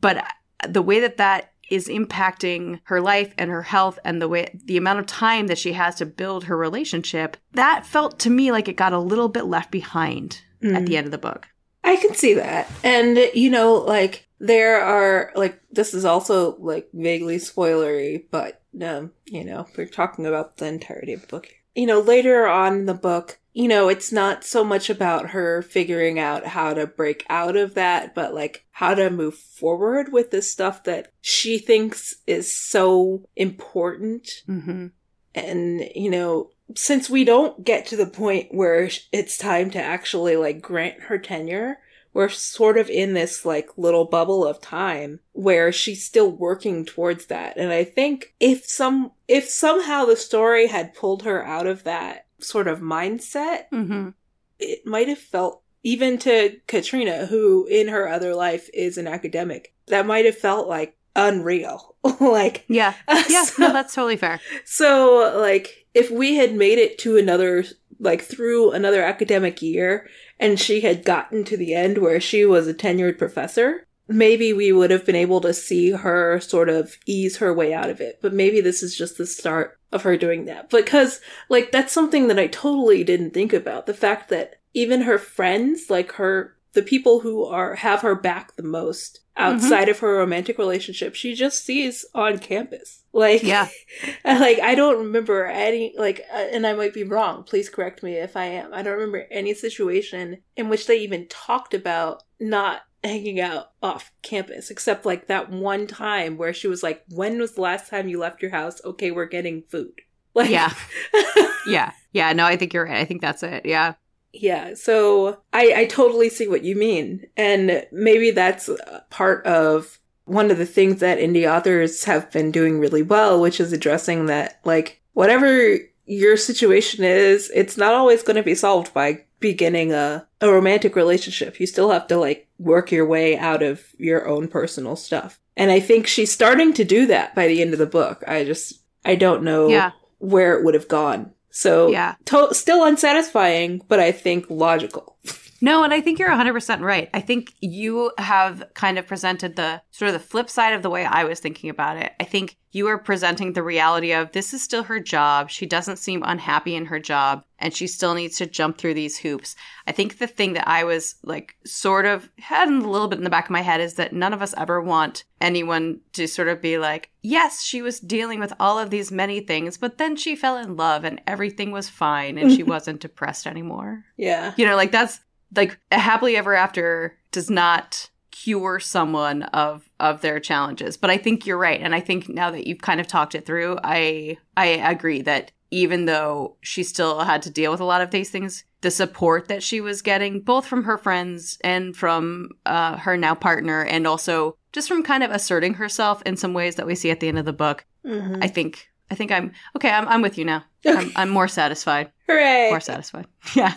but 0.00 0.24
the 0.68 0.82
way 0.82 1.00
that 1.00 1.18
that 1.18 1.51
is 1.72 1.88
impacting 1.88 2.80
her 2.84 3.00
life 3.00 3.32
and 3.38 3.50
her 3.50 3.62
health 3.62 3.98
and 4.04 4.20
the 4.20 4.28
way 4.28 4.58
the 4.66 4.76
amount 4.76 4.98
of 4.98 5.06
time 5.06 5.46
that 5.46 5.56
she 5.56 5.72
has 5.72 5.94
to 5.94 6.04
build 6.04 6.44
her 6.44 6.56
relationship 6.56 7.36
that 7.52 7.86
felt 7.86 8.18
to 8.18 8.28
me 8.28 8.52
like 8.52 8.68
it 8.68 8.76
got 8.76 8.92
a 8.92 8.98
little 8.98 9.28
bit 9.28 9.46
left 9.46 9.70
behind 9.70 10.42
mm. 10.62 10.76
at 10.76 10.84
the 10.84 10.96
end 10.96 11.06
of 11.06 11.10
the 11.10 11.18
book. 11.18 11.48
I 11.82 11.96
can 11.96 12.14
see 12.14 12.34
that. 12.34 12.70
And 12.84 13.18
you 13.32 13.48
know 13.48 13.74
like 13.74 14.28
there 14.38 14.82
are 14.82 15.32
like 15.34 15.60
this 15.70 15.94
is 15.94 16.04
also 16.04 16.56
like 16.58 16.88
vaguely 16.92 17.36
spoilery 17.36 18.24
but 18.30 18.60
um 18.82 19.12
you 19.26 19.44
know 19.44 19.66
we're 19.76 19.86
talking 19.86 20.26
about 20.26 20.56
the 20.56 20.66
entirety 20.66 21.12
of 21.12 21.20
the 21.20 21.26
book 21.28 21.48
you 21.76 21.86
know 21.86 22.00
later 22.00 22.48
on 22.48 22.74
in 22.74 22.86
the 22.86 22.94
book 22.94 23.38
you 23.52 23.68
know, 23.68 23.88
it's 23.88 24.10
not 24.10 24.44
so 24.44 24.64
much 24.64 24.88
about 24.88 25.30
her 25.30 25.62
figuring 25.62 26.18
out 26.18 26.46
how 26.46 26.72
to 26.72 26.86
break 26.86 27.24
out 27.28 27.56
of 27.56 27.74
that, 27.74 28.14
but 28.14 28.34
like 28.34 28.64
how 28.70 28.94
to 28.94 29.10
move 29.10 29.34
forward 29.34 30.12
with 30.12 30.30
the 30.30 30.40
stuff 30.40 30.84
that 30.84 31.12
she 31.20 31.58
thinks 31.58 32.16
is 32.26 32.50
so 32.50 33.28
important. 33.36 34.42
Mm-hmm. 34.48 34.86
And, 35.34 35.90
you 35.94 36.10
know, 36.10 36.50
since 36.74 37.10
we 37.10 37.24
don't 37.24 37.62
get 37.62 37.86
to 37.86 37.96
the 37.96 38.06
point 38.06 38.54
where 38.54 38.88
it's 39.12 39.36
time 39.36 39.70
to 39.72 39.82
actually 39.82 40.36
like 40.36 40.62
grant 40.62 41.02
her 41.02 41.18
tenure, 41.18 41.78
we're 42.14 42.30
sort 42.30 42.78
of 42.78 42.88
in 42.88 43.12
this 43.12 43.44
like 43.44 43.70
little 43.76 44.04
bubble 44.06 44.46
of 44.46 44.60
time 44.60 45.20
where 45.32 45.72
she's 45.72 46.04
still 46.04 46.30
working 46.30 46.84
towards 46.86 47.26
that. 47.26 47.56
And 47.58 47.70
I 47.70 47.84
think 47.84 48.34
if 48.40 48.64
some, 48.64 49.12
if 49.28 49.48
somehow 49.48 50.06
the 50.06 50.16
story 50.16 50.68
had 50.68 50.94
pulled 50.94 51.22
her 51.22 51.44
out 51.44 51.66
of 51.66 51.84
that 51.84 52.26
sort 52.42 52.68
of 52.68 52.80
mindset, 52.80 53.64
mm-hmm. 53.72 54.10
it 54.58 54.86
might 54.86 55.08
have 55.08 55.18
felt, 55.18 55.62
even 55.82 56.18
to 56.18 56.60
Katrina, 56.66 57.26
who 57.26 57.66
in 57.66 57.88
her 57.88 58.08
other 58.08 58.34
life 58.34 58.68
is 58.72 58.98
an 58.98 59.06
academic, 59.06 59.74
that 59.86 60.06
might 60.06 60.24
have 60.24 60.36
felt 60.36 60.68
like 60.68 60.96
unreal. 61.16 61.96
like, 62.20 62.64
yeah. 62.68 62.94
Yeah, 63.28 63.44
so, 63.44 63.62
no, 63.62 63.72
that's 63.72 63.94
totally 63.94 64.16
fair. 64.16 64.40
So, 64.64 65.38
like, 65.38 65.86
if 65.94 66.10
we 66.10 66.36
had 66.36 66.54
made 66.54 66.78
it 66.78 66.98
to 66.98 67.16
another, 67.16 67.64
like, 67.98 68.22
through 68.22 68.72
another 68.72 69.02
academic 69.02 69.62
year 69.62 70.08
and 70.38 70.58
she 70.58 70.80
had 70.80 71.04
gotten 71.04 71.44
to 71.44 71.56
the 71.56 71.74
end 71.74 71.98
where 71.98 72.20
she 72.20 72.44
was 72.44 72.66
a 72.66 72.74
tenured 72.74 73.18
professor, 73.18 73.86
maybe 74.08 74.52
we 74.52 74.72
would 74.72 74.90
have 74.90 75.06
been 75.06 75.16
able 75.16 75.40
to 75.40 75.54
see 75.54 75.90
her 75.90 76.40
sort 76.40 76.68
of 76.68 76.96
ease 77.06 77.38
her 77.38 77.52
way 77.52 77.72
out 77.72 77.90
of 77.90 78.00
it. 78.00 78.18
But 78.20 78.32
maybe 78.32 78.60
this 78.60 78.82
is 78.82 78.96
just 78.96 79.18
the 79.18 79.26
start 79.26 79.78
of 79.92 80.02
her 80.02 80.16
doing 80.16 80.46
that. 80.46 80.70
Because, 80.70 81.20
like, 81.48 81.72
that's 81.72 81.92
something 81.92 82.28
that 82.28 82.38
I 82.38 82.46
totally 82.46 83.04
didn't 83.04 83.32
think 83.32 83.52
about. 83.52 83.86
The 83.86 83.94
fact 83.94 84.28
that 84.30 84.56
even 84.74 85.02
her 85.02 85.18
friends, 85.18 85.90
like 85.90 86.12
her, 86.12 86.56
the 86.72 86.82
people 86.82 87.20
who 87.20 87.44
are, 87.44 87.76
have 87.76 88.00
her 88.00 88.14
back 88.14 88.56
the 88.56 88.62
most 88.62 89.20
outside 89.36 89.82
mm-hmm. 89.82 89.90
of 89.90 89.98
her 90.00 90.18
romantic 90.18 90.58
relationship, 90.58 91.14
she 91.14 91.34
just 91.34 91.64
sees 91.64 92.04
on 92.14 92.38
campus. 92.38 93.02
Like, 93.12 93.42
yeah. 93.42 93.68
like, 94.24 94.60
I 94.60 94.74
don't 94.74 94.98
remember 94.98 95.46
any, 95.46 95.94
like, 95.98 96.22
uh, 96.32 96.48
and 96.52 96.66
I 96.66 96.72
might 96.72 96.94
be 96.94 97.04
wrong. 97.04 97.44
Please 97.44 97.68
correct 97.68 98.02
me 98.02 98.14
if 98.14 98.36
I 98.36 98.44
am. 98.46 98.72
I 98.72 98.82
don't 98.82 98.94
remember 98.94 99.26
any 99.30 99.54
situation 99.54 100.38
in 100.56 100.68
which 100.68 100.86
they 100.86 100.98
even 100.98 101.28
talked 101.28 101.74
about 101.74 102.22
not 102.40 102.82
hanging 103.04 103.40
out 103.40 103.70
off 103.82 104.12
campus, 104.22 104.70
except 104.70 105.04
like 105.04 105.26
that 105.26 105.50
one 105.50 105.86
time 105.86 106.36
where 106.36 106.52
she 106.52 106.68
was 106.68 106.82
like, 106.82 107.02
When 107.08 107.38
was 107.38 107.52
the 107.52 107.60
last 107.60 107.90
time 107.90 108.08
you 108.08 108.18
left 108.18 108.42
your 108.42 108.50
house? 108.50 108.80
Okay, 108.84 109.10
we're 109.10 109.26
getting 109.26 109.62
food. 109.62 109.92
Like, 110.34 110.48
yeah. 110.48 110.72
yeah. 111.66 111.92
Yeah. 112.14 112.32
No, 112.32 112.46
I 112.46 112.56
think 112.56 112.72
you're 112.72 112.86
right. 112.86 113.02
I 113.02 113.04
think 113.04 113.20
that's 113.20 113.42
it. 113.42 113.66
Yeah. 113.66 113.96
Yeah. 114.32 114.72
So 114.72 115.42
I, 115.52 115.74
I 115.76 115.84
totally 115.84 116.30
see 116.30 116.48
what 116.48 116.64
you 116.64 116.74
mean. 116.74 117.26
And 117.36 117.86
maybe 117.92 118.30
that's 118.30 118.70
uh, 118.70 119.02
part 119.10 119.44
of 119.44 119.98
one 120.24 120.50
of 120.50 120.56
the 120.56 120.64
things 120.64 121.00
that 121.00 121.18
indie 121.18 121.46
authors 121.46 122.04
have 122.04 122.30
been 122.30 122.50
doing 122.50 122.80
really 122.80 123.02
well, 123.02 123.42
which 123.42 123.60
is 123.60 123.74
addressing 123.74 124.24
that, 124.24 124.58
like, 124.64 125.02
whatever 125.12 125.76
your 126.06 126.38
situation 126.38 127.04
is, 127.04 127.50
it's 127.54 127.76
not 127.76 127.92
always 127.92 128.22
going 128.22 128.36
to 128.36 128.42
be 128.42 128.54
solved 128.54 128.94
by 128.94 129.24
beginning 129.42 129.92
a, 129.92 130.26
a 130.40 130.50
romantic 130.50 130.96
relationship. 130.96 131.60
You 131.60 131.66
still 131.66 131.90
have 131.90 132.06
to 132.06 132.16
like 132.16 132.48
work 132.58 132.90
your 132.90 133.04
way 133.04 133.36
out 133.36 133.62
of 133.62 133.84
your 133.98 134.26
own 134.26 134.48
personal 134.48 134.96
stuff. 134.96 135.38
And 135.54 135.70
I 135.70 135.80
think 135.80 136.06
she's 136.06 136.32
starting 136.32 136.72
to 136.74 136.84
do 136.84 137.06
that 137.08 137.34
by 137.34 137.46
the 137.46 137.60
end 137.60 137.74
of 137.74 137.78
the 137.78 137.86
book. 137.86 138.24
I 138.26 138.44
just, 138.44 138.80
I 139.04 139.16
don't 139.16 139.42
know 139.42 139.68
yeah. 139.68 139.90
where 140.18 140.56
it 140.56 140.64
would 140.64 140.72
have 140.72 140.88
gone. 140.88 141.32
So, 141.50 141.90
yeah. 141.90 142.14
To- 142.26 142.54
still 142.54 142.82
unsatisfying, 142.84 143.82
but 143.86 144.00
I 144.00 144.12
think 144.12 144.46
logical. 144.48 145.18
No, 145.62 145.84
and 145.84 145.94
I 145.94 146.00
think 146.00 146.18
you're 146.18 146.28
100% 146.28 146.80
right. 146.80 147.08
I 147.14 147.20
think 147.20 147.54
you 147.60 148.10
have 148.18 148.64
kind 148.74 148.98
of 148.98 149.06
presented 149.06 149.54
the 149.54 149.80
sort 149.92 150.08
of 150.08 150.12
the 150.12 150.18
flip 150.18 150.50
side 150.50 150.74
of 150.74 150.82
the 150.82 150.90
way 150.90 151.04
I 151.04 151.22
was 151.22 151.38
thinking 151.38 151.70
about 151.70 151.96
it. 151.96 152.12
I 152.18 152.24
think 152.24 152.56
you 152.72 152.88
are 152.88 152.98
presenting 152.98 153.52
the 153.52 153.62
reality 153.62 154.12
of 154.12 154.32
this 154.32 154.52
is 154.52 154.60
still 154.60 154.82
her 154.82 154.98
job. 154.98 155.50
She 155.50 155.64
doesn't 155.64 155.98
seem 155.98 156.24
unhappy 156.24 156.74
in 156.74 156.86
her 156.86 156.98
job 156.98 157.44
and 157.60 157.72
she 157.72 157.86
still 157.86 158.14
needs 158.14 158.38
to 158.38 158.46
jump 158.46 158.76
through 158.76 158.94
these 158.94 159.18
hoops. 159.18 159.54
I 159.86 159.92
think 159.92 160.18
the 160.18 160.26
thing 160.26 160.54
that 160.54 160.66
I 160.66 160.82
was 160.82 161.14
like 161.22 161.54
sort 161.64 162.06
of 162.06 162.28
had 162.38 162.68
a 162.68 162.72
little 162.72 163.06
bit 163.06 163.18
in 163.18 163.24
the 163.24 163.30
back 163.30 163.44
of 163.44 163.50
my 163.52 163.60
head 163.60 163.80
is 163.80 163.94
that 163.94 164.12
none 164.12 164.32
of 164.32 164.42
us 164.42 164.54
ever 164.56 164.80
want 164.80 165.22
anyone 165.40 166.00
to 166.14 166.26
sort 166.26 166.48
of 166.48 166.60
be 166.60 166.78
like, 166.78 167.10
yes, 167.22 167.62
she 167.62 167.82
was 167.82 168.00
dealing 168.00 168.40
with 168.40 168.52
all 168.58 168.80
of 168.80 168.90
these 168.90 169.12
many 169.12 169.38
things, 169.38 169.76
but 169.76 169.98
then 169.98 170.16
she 170.16 170.34
fell 170.34 170.56
in 170.56 170.76
love 170.76 171.04
and 171.04 171.20
everything 171.26 171.70
was 171.70 171.88
fine 171.88 172.36
and 172.36 172.50
she 172.50 172.62
wasn't 172.64 173.00
depressed 173.00 173.46
anymore. 173.46 174.04
Yeah. 174.16 174.54
You 174.56 174.66
know, 174.66 174.74
like 174.74 174.90
that's 174.90 175.20
like 175.54 175.78
a 175.90 175.98
happily 175.98 176.36
ever 176.36 176.54
after 176.54 177.16
does 177.30 177.50
not 177.50 178.10
cure 178.30 178.80
someone 178.80 179.42
of 179.44 179.88
of 180.00 180.20
their 180.20 180.40
challenges. 180.40 180.96
But 180.96 181.10
i 181.10 181.16
think 181.16 181.46
you're 181.46 181.58
right. 181.58 181.80
And 181.80 181.94
i 181.94 182.00
think 182.00 182.28
now 182.28 182.50
that 182.50 182.66
you've 182.66 182.80
kind 182.80 183.00
of 183.00 183.06
talked 183.06 183.34
it 183.34 183.46
through 183.46 183.78
i 183.84 184.36
i 184.56 184.66
agree 184.66 185.22
that 185.22 185.52
even 185.72 186.04
though 186.04 186.56
she 186.60 186.82
still 186.82 187.20
had 187.20 187.42
to 187.42 187.50
deal 187.50 187.70
with 187.70 187.80
a 187.80 187.84
lot 187.84 188.02
of 188.02 188.10
these 188.10 188.30
things 188.30 188.64
the 188.82 188.90
support 188.90 189.48
that 189.48 189.62
she 189.62 189.80
was 189.80 190.02
getting 190.02 190.40
both 190.40 190.66
from 190.66 190.84
her 190.84 190.98
friends 190.98 191.56
and 191.64 191.96
from 191.96 192.50
uh, 192.66 192.96
her 192.98 193.16
now 193.16 193.34
partner 193.34 193.84
and 193.84 194.06
also 194.06 194.56
just 194.72 194.86
from 194.86 195.02
kind 195.02 195.22
of 195.22 195.30
asserting 195.30 195.74
herself 195.74 196.20
in 196.26 196.36
some 196.36 196.52
ways 196.52 196.74
that 196.76 196.86
we 196.86 196.94
see 196.94 197.10
at 197.10 197.20
the 197.20 197.28
end 197.28 197.38
of 197.38 197.44
the 197.44 197.52
book 197.52 197.84
mm-hmm. 198.04 198.42
i 198.42 198.48
think 198.48 198.90
i 199.10 199.14
think 199.14 199.32
i'm 199.32 199.52
okay 199.76 199.90
i'm, 199.90 200.06
I'm 200.06 200.22
with 200.22 200.38
you 200.38 200.44
now. 200.44 200.64
I'm, 200.84 201.12
I'm 201.14 201.30
more 201.30 201.46
satisfied. 201.48 202.10
Hooray 202.28 202.68
more 202.70 202.80
satisfied. 202.80 203.26
Yeah 203.54 203.74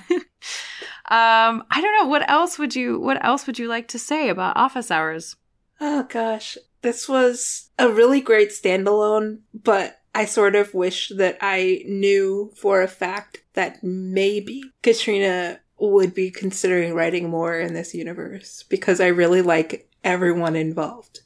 Um, 1.12 1.64
I 1.70 1.82
don't 1.82 1.94
know 2.00 2.10
what 2.10 2.28
else 2.30 2.58
would 2.58 2.76
you 2.76 3.00
what 3.00 3.24
else 3.24 3.46
would 3.46 3.60
you 3.60 3.68
like 3.68 3.88
to 3.90 4.00
say 4.00 4.30
about 4.30 4.58
office 4.58 4.90
hours? 4.90 5.36
Oh 5.80 6.04
gosh, 6.04 6.58
this 6.82 7.08
was 7.08 7.70
a 7.78 7.90
really 7.90 8.22
great 8.22 8.50
standalone, 8.50 9.40
but 9.54 10.00
I 10.16 10.26
sort 10.26 10.56
of 10.56 10.74
wish 10.74 11.10
that 11.10 11.38
I 11.42 11.84
knew 11.86 12.52
for 12.56 12.82
a 12.82 12.88
fact 12.88 13.44
that 13.54 13.84
maybe 13.84 14.64
Katrina 14.82 15.60
would 15.78 16.14
be 16.14 16.32
considering 16.32 16.94
writing 16.94 17.30
more 17.30 17.60
in 17.60 17.74
this 17.74 17.94
universe 17.94 18.64
because 18.70 19.02
I 19.02 19.08
really 19.08 19.42
like 19.42 19.90
everyone 20.04 20.56
involved. 20.56 21.20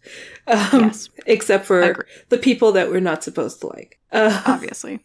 Um, 0.48 0.86
yes. 0.86 1.10
Except 1.28 1.65
for 1.65 2.08
the 2.30 2.38
people 2.39 2.72
that 2.72 2.89
we're 2.89 3.00
not 3.00 3.24
supposed 3.24 3.60
to 3.62 3.68
like. 3.68 4.00
Uh, 4.12 4.42
Obviously. 4.48 5.00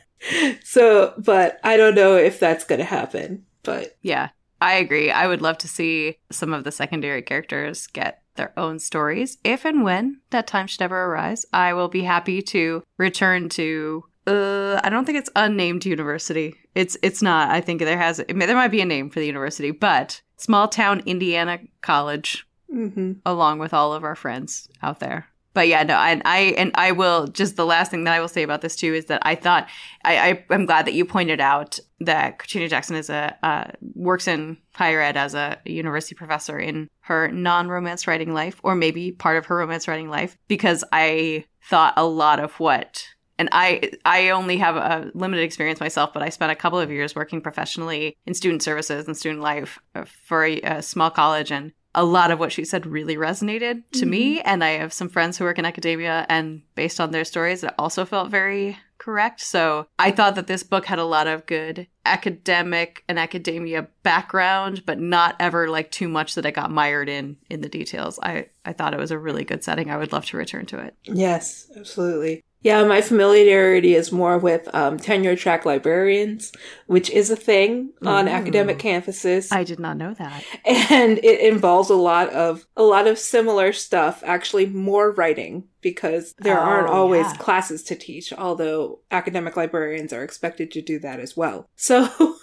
so, 0.64 1.12
but 1.18 1.60
I 1.62 1.76
don't 1.76 1.94
know 1.94 2.16
if 2.16 2.40
that's 2.40 2.64
going 2.64 2.78
to 2.78 2.86
happen. 2.86 3.44
But 3.68 3.96
yeah, 4.02 4.30
I 4.60 4.74
agree. 4.74 5.10
I 5.10 5.26
would 5.26 5.42
love 5.42 5.58
to 5.58 5.68
see 5.68 6.16
some 6.30 6.52
of 6.52 6.64
the 6.64 6.72
secondary 6.72 7.22
characters 7.22 7.86
get 7.86 8.22
their 8.36 8.58
own 8.58 8.78
stories. 8.78 9.38
If 9.44 9.64
and 9.64 9.82
when 9.82 10.20
that 10.30 10.46
time 10.46 10.66
should 10.66 10.82
ever 10.82 11.04
arise, 11.04 11.44
I 11.52 11.72
will 11.74 11.88
be 11.88 12.02
happy 12.02 12.42
to 12.42 12.82
return 12.96 13.48
to 13.50 14.04
uh, 14.26 14.78
I 14.84 14.90
don't 14.90 15.06
think 15.06 15.18
it's 15.18 15.30
unnamed 15.36 15.86
university. 15.86 16.54
It's 16.74 16.96
it's 17.02 17.22
not. 17.22 17.50
I 17.50 17.60
think 17.60 17.80
there 17.80 17.98
has 17.98 18.18
there 18.18 18.56
might 18.56 18.68
be 18.68 18.82
a 18.82 18.86
name 18.86 19.10
for 19.10 19.20
the 19.20 19.26
university, 19.26 19.70
but 19.70 20.20
small 20.36 20.68
town 20.68 21.02
Indiana 21.06 21.58
college, 21.80 22.46
mm-hmm. 22.72 23.12
along 23.24 23.58
with 23.58 23.72
all 23.72 23.94
of 23.94 24.04
our 24.04 24.14
friends 24.14 24.68
out 24.82 25.00
there 25.00 25.28
but 25.58 25.66
yeah, 25.66 25.82
no, 25.82 25.96
and 25.96 26.22
I 26.24 26.54
and 26.56 26.70
I 26.76 26.92
will 26.92 27.26
just 27.26 27.56
the 27.56 27.66
last 27.66 27.90
thing 27.90 28.04
that 28.04 28.14
I 28.14 28.20
will 28.20 28.28
say 28.28 28.44
about 28.44 28.60
this 28.60 28.76
too 28.76 28.94
is 28.94 29.06
that 29.06 29.20
I 29.26 29.34
thought 29.34 29.68
I, 30.04 30.44
I 30.50 30.54
am 30.54 30.66
glad 30.66 30.86
that 30.86 30.94
you 30.94 31.04
pointed 31.04 31.40
out 31.40 31.80
that 31.98 32.38
Katrina 32.38 32.68
Jackson 32.68 32.94
is 32.94 33.10
a 33.10 33.36
uh, 33.42 33.64
works 33.94 34.28
in 34.28 34.56
higher 34.74 35.00
ed 35.00 35.16
as 35.16 35.34
a 35.34 35.58
university 35.64 36.14
professor 36.14 36.60
in 36.60 36.88
her 37.00 37.26
non-romance 37.32 38.06
writing 38.06 38.32
life, 38.32 38.60
or 38.62 38.76
maybe 38.76 39.10
part 39.10 39.36
of 39.36 39.46
her 39.46 39.56
romance 39.56 39.88
writing 39.88 40.08
life, 40.08 40.38
because 40.46 40.84
I 40.92 41.44
thought 41.64 41.94
a 41.96 42.06
lot 42.06 42.38
of 42.38 42.52
what 42.60 43.08
and 43.36 43.48
I 43.50 43.90
I 44.04 44.28
only 44.28 44.58
have 44.58 44.76
a 44.76 45.10
limited 45.12 45.42
experience 45.42 45.80
myself, 45.80 46.12
but 46.14 46.22
I 46.22 46.28
spent 46.28 46.52
a 46.52 46.54
couple 46.54 46.78
of 46.78 46.92
years 46.92 47.16
working 47.16 47.40
professionally 47.40 48.16
in 48.26 48.34
student 48.34 48.62
services 48.62 49.08
and 49.08 49.16
student 49.16 49.42
life 49.42 49.80
for 50.24 50.44
a, 50.44 50.60
a 50.60 50.82
small 50.82 51.10
college, 51.10 51.50
and 51.50 51.72
a 51.98 52.04
lot 52.04 52.30
of 52.30 52.38
what 52.38 52.52
she 52.52 52.64
said 52.64 52.86
really 52.86 53.16
resonated 53.16 53.82
to 53.90 54.00
mm-hmm. 54.00 54.10
me. 54.10 54.40
And 54.40 54.62
I 54.62 54.70
have 54.78 54.92
some 54.92 55.08
friends 55.08 55.36
who 55.36 55.44
work 55.44 55.58
in 55.58 55.64
academia, 55.64 56.24
and 56.28 56.62
based 56.76 57.00
on 57.00 57.10
their 57.10 57.24
stories, 57.24 57.64
it 57.64 57.74
also 57.76 58.04
felt 58.04 58.30
very 58.30 58.78
correct. 58.98 59.40
So 59.40 59.86
I 59.98 60.12
thought 60.12 60.36
that 60.36 60.46
this 60.46 60.62
book 60.62 60.86
had 60.86 61.00
a 61.00 61.04
lot 61.04 61.26
of 61.26 61.46
good 61.46 61.88
academic 62.04 63.04
and 63.08 63.18
academia 63.18 63.88
background, 64.02 64.84
but 64.86 65.00
not 65.00 65.34
ever 65.40 65.68
like 65.68 65.90
too 65.90 66.08
much 66.08 66.34
that 66.36 66.46
I 66.46 66.52
got 66.52 66.70
mired 66.70 67.08
in 67.08 67.36
in 67.50 67.62
the 67.62 67.68
details. 67.68 68.18
I, 68.22 68.46
I 68.64 68.72
thought 68.72 68.94
it 68.94 69.00
was 69.00 69.10
a 69.10 69.18
really 69.18 69.44
good 69.44 69.64
setting. 69.64 69.90
I 69.90 69.96
would 69.96 70.12
love 70.12 70.26
to 70.26 70.36
return 70.36 70.66
to 70.66 70.78
it. 70.78 70.94
Yes, 71.04 71.70
absolutely. 71.76 72.44
Yeah, 72.60 72.82
my 72.84 73.00
familiarity 73.02 73.94
is 73.94 74.10
more 74.10 74.36
with 74.36 74.68
um, 74.74 74.96
tenure 74.98 75.36
track 75.36 75.64
librarians, 75.64 76.50
which 76.86 77.08
is 77.08 77.30
a 77.30 77.36
thing 77.36 77.92
on 78.04 78.26
Ooh. 78.26 78.30
academic 78.32 78.78
campuses. 78.78 79.52
I 79.52 79.62
did 79.62 79.78
not 79.78 79.96
know 79.96 80.12
that. 80.14 80.42
and 80.64 81.18
it 81.18 81.40
involves 81.40 81.88
a 81.88 81.94
lot 81.94 82.30
of 82.30 82.66
a 82.76 82.82
lot 82.82 83.06
of 83.06 83.18
similar 83.18 83.72
stuff 83.72 84.22
actually 84.26 84.66
more 84.66 85.12
writing 85.12 85.68
because 85.80 86.34
there 86.38 86.58
Oh, 86.58 86.64
aren't 86.64 86.88
always 86.88 87.26
yeah. 87.26 87.36
classes 87.36 87.84
to 87.84 87.94
teach 87.94 88.32
although 88.32 89.00
academic 89.12 89.56
librarians 89.56 90.12
are 90.12 90.24
expected 90.24 90.72
to 90.72 90.82
do 90.82 90.98
that 90.98 91.20
as 91.20 91.36
well 91.36 91.68
so 91.76 92.34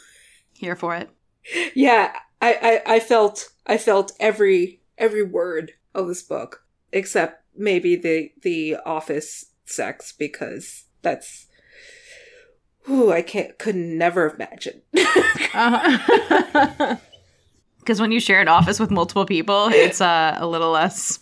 Here 0.54 0.76
for 0.78 0.96
it. 0.96 1.10
yeah 1.76 2.14
I, 2.42 2.82
I 2.88 2.96
i 2.96 3.00
felt 3.02 3.50
i 3.68 3.78
felt 3.78 4.14
every 4.20 4.82
every 4.98 5.24
word 5.24 5.74
of 5.94 6.08
this 6.08 6.24
book 6.24 6.64
except 6.94 7.44
maybe 7.58 7.96
the 7.98 8.32
the 8.42 8.78
office 8.86 9.46
sex 9.66 10.14
because 10.18 10.86
that's 11.02 11.48
Ooh, 12.90 13.12
I 13.12 13.24
can't 13.24 13.58
could 13.58 13.76
never 13.76 14.30
imagine. 14.30 14.84
Because 17.86 18.02
when 18.02 18.12
you 18.12 18.20
share 18.20 18.42
an 18.42 18.48
office 18.48 18.80
with 18.80 18.90
multiple 18.90 19.28
people, 19.28 19.68
it's 19.72 20.02
uh, 20.02 20.36
a 20.40 20.48
little 20.48 20.72
less, 20.72 21.20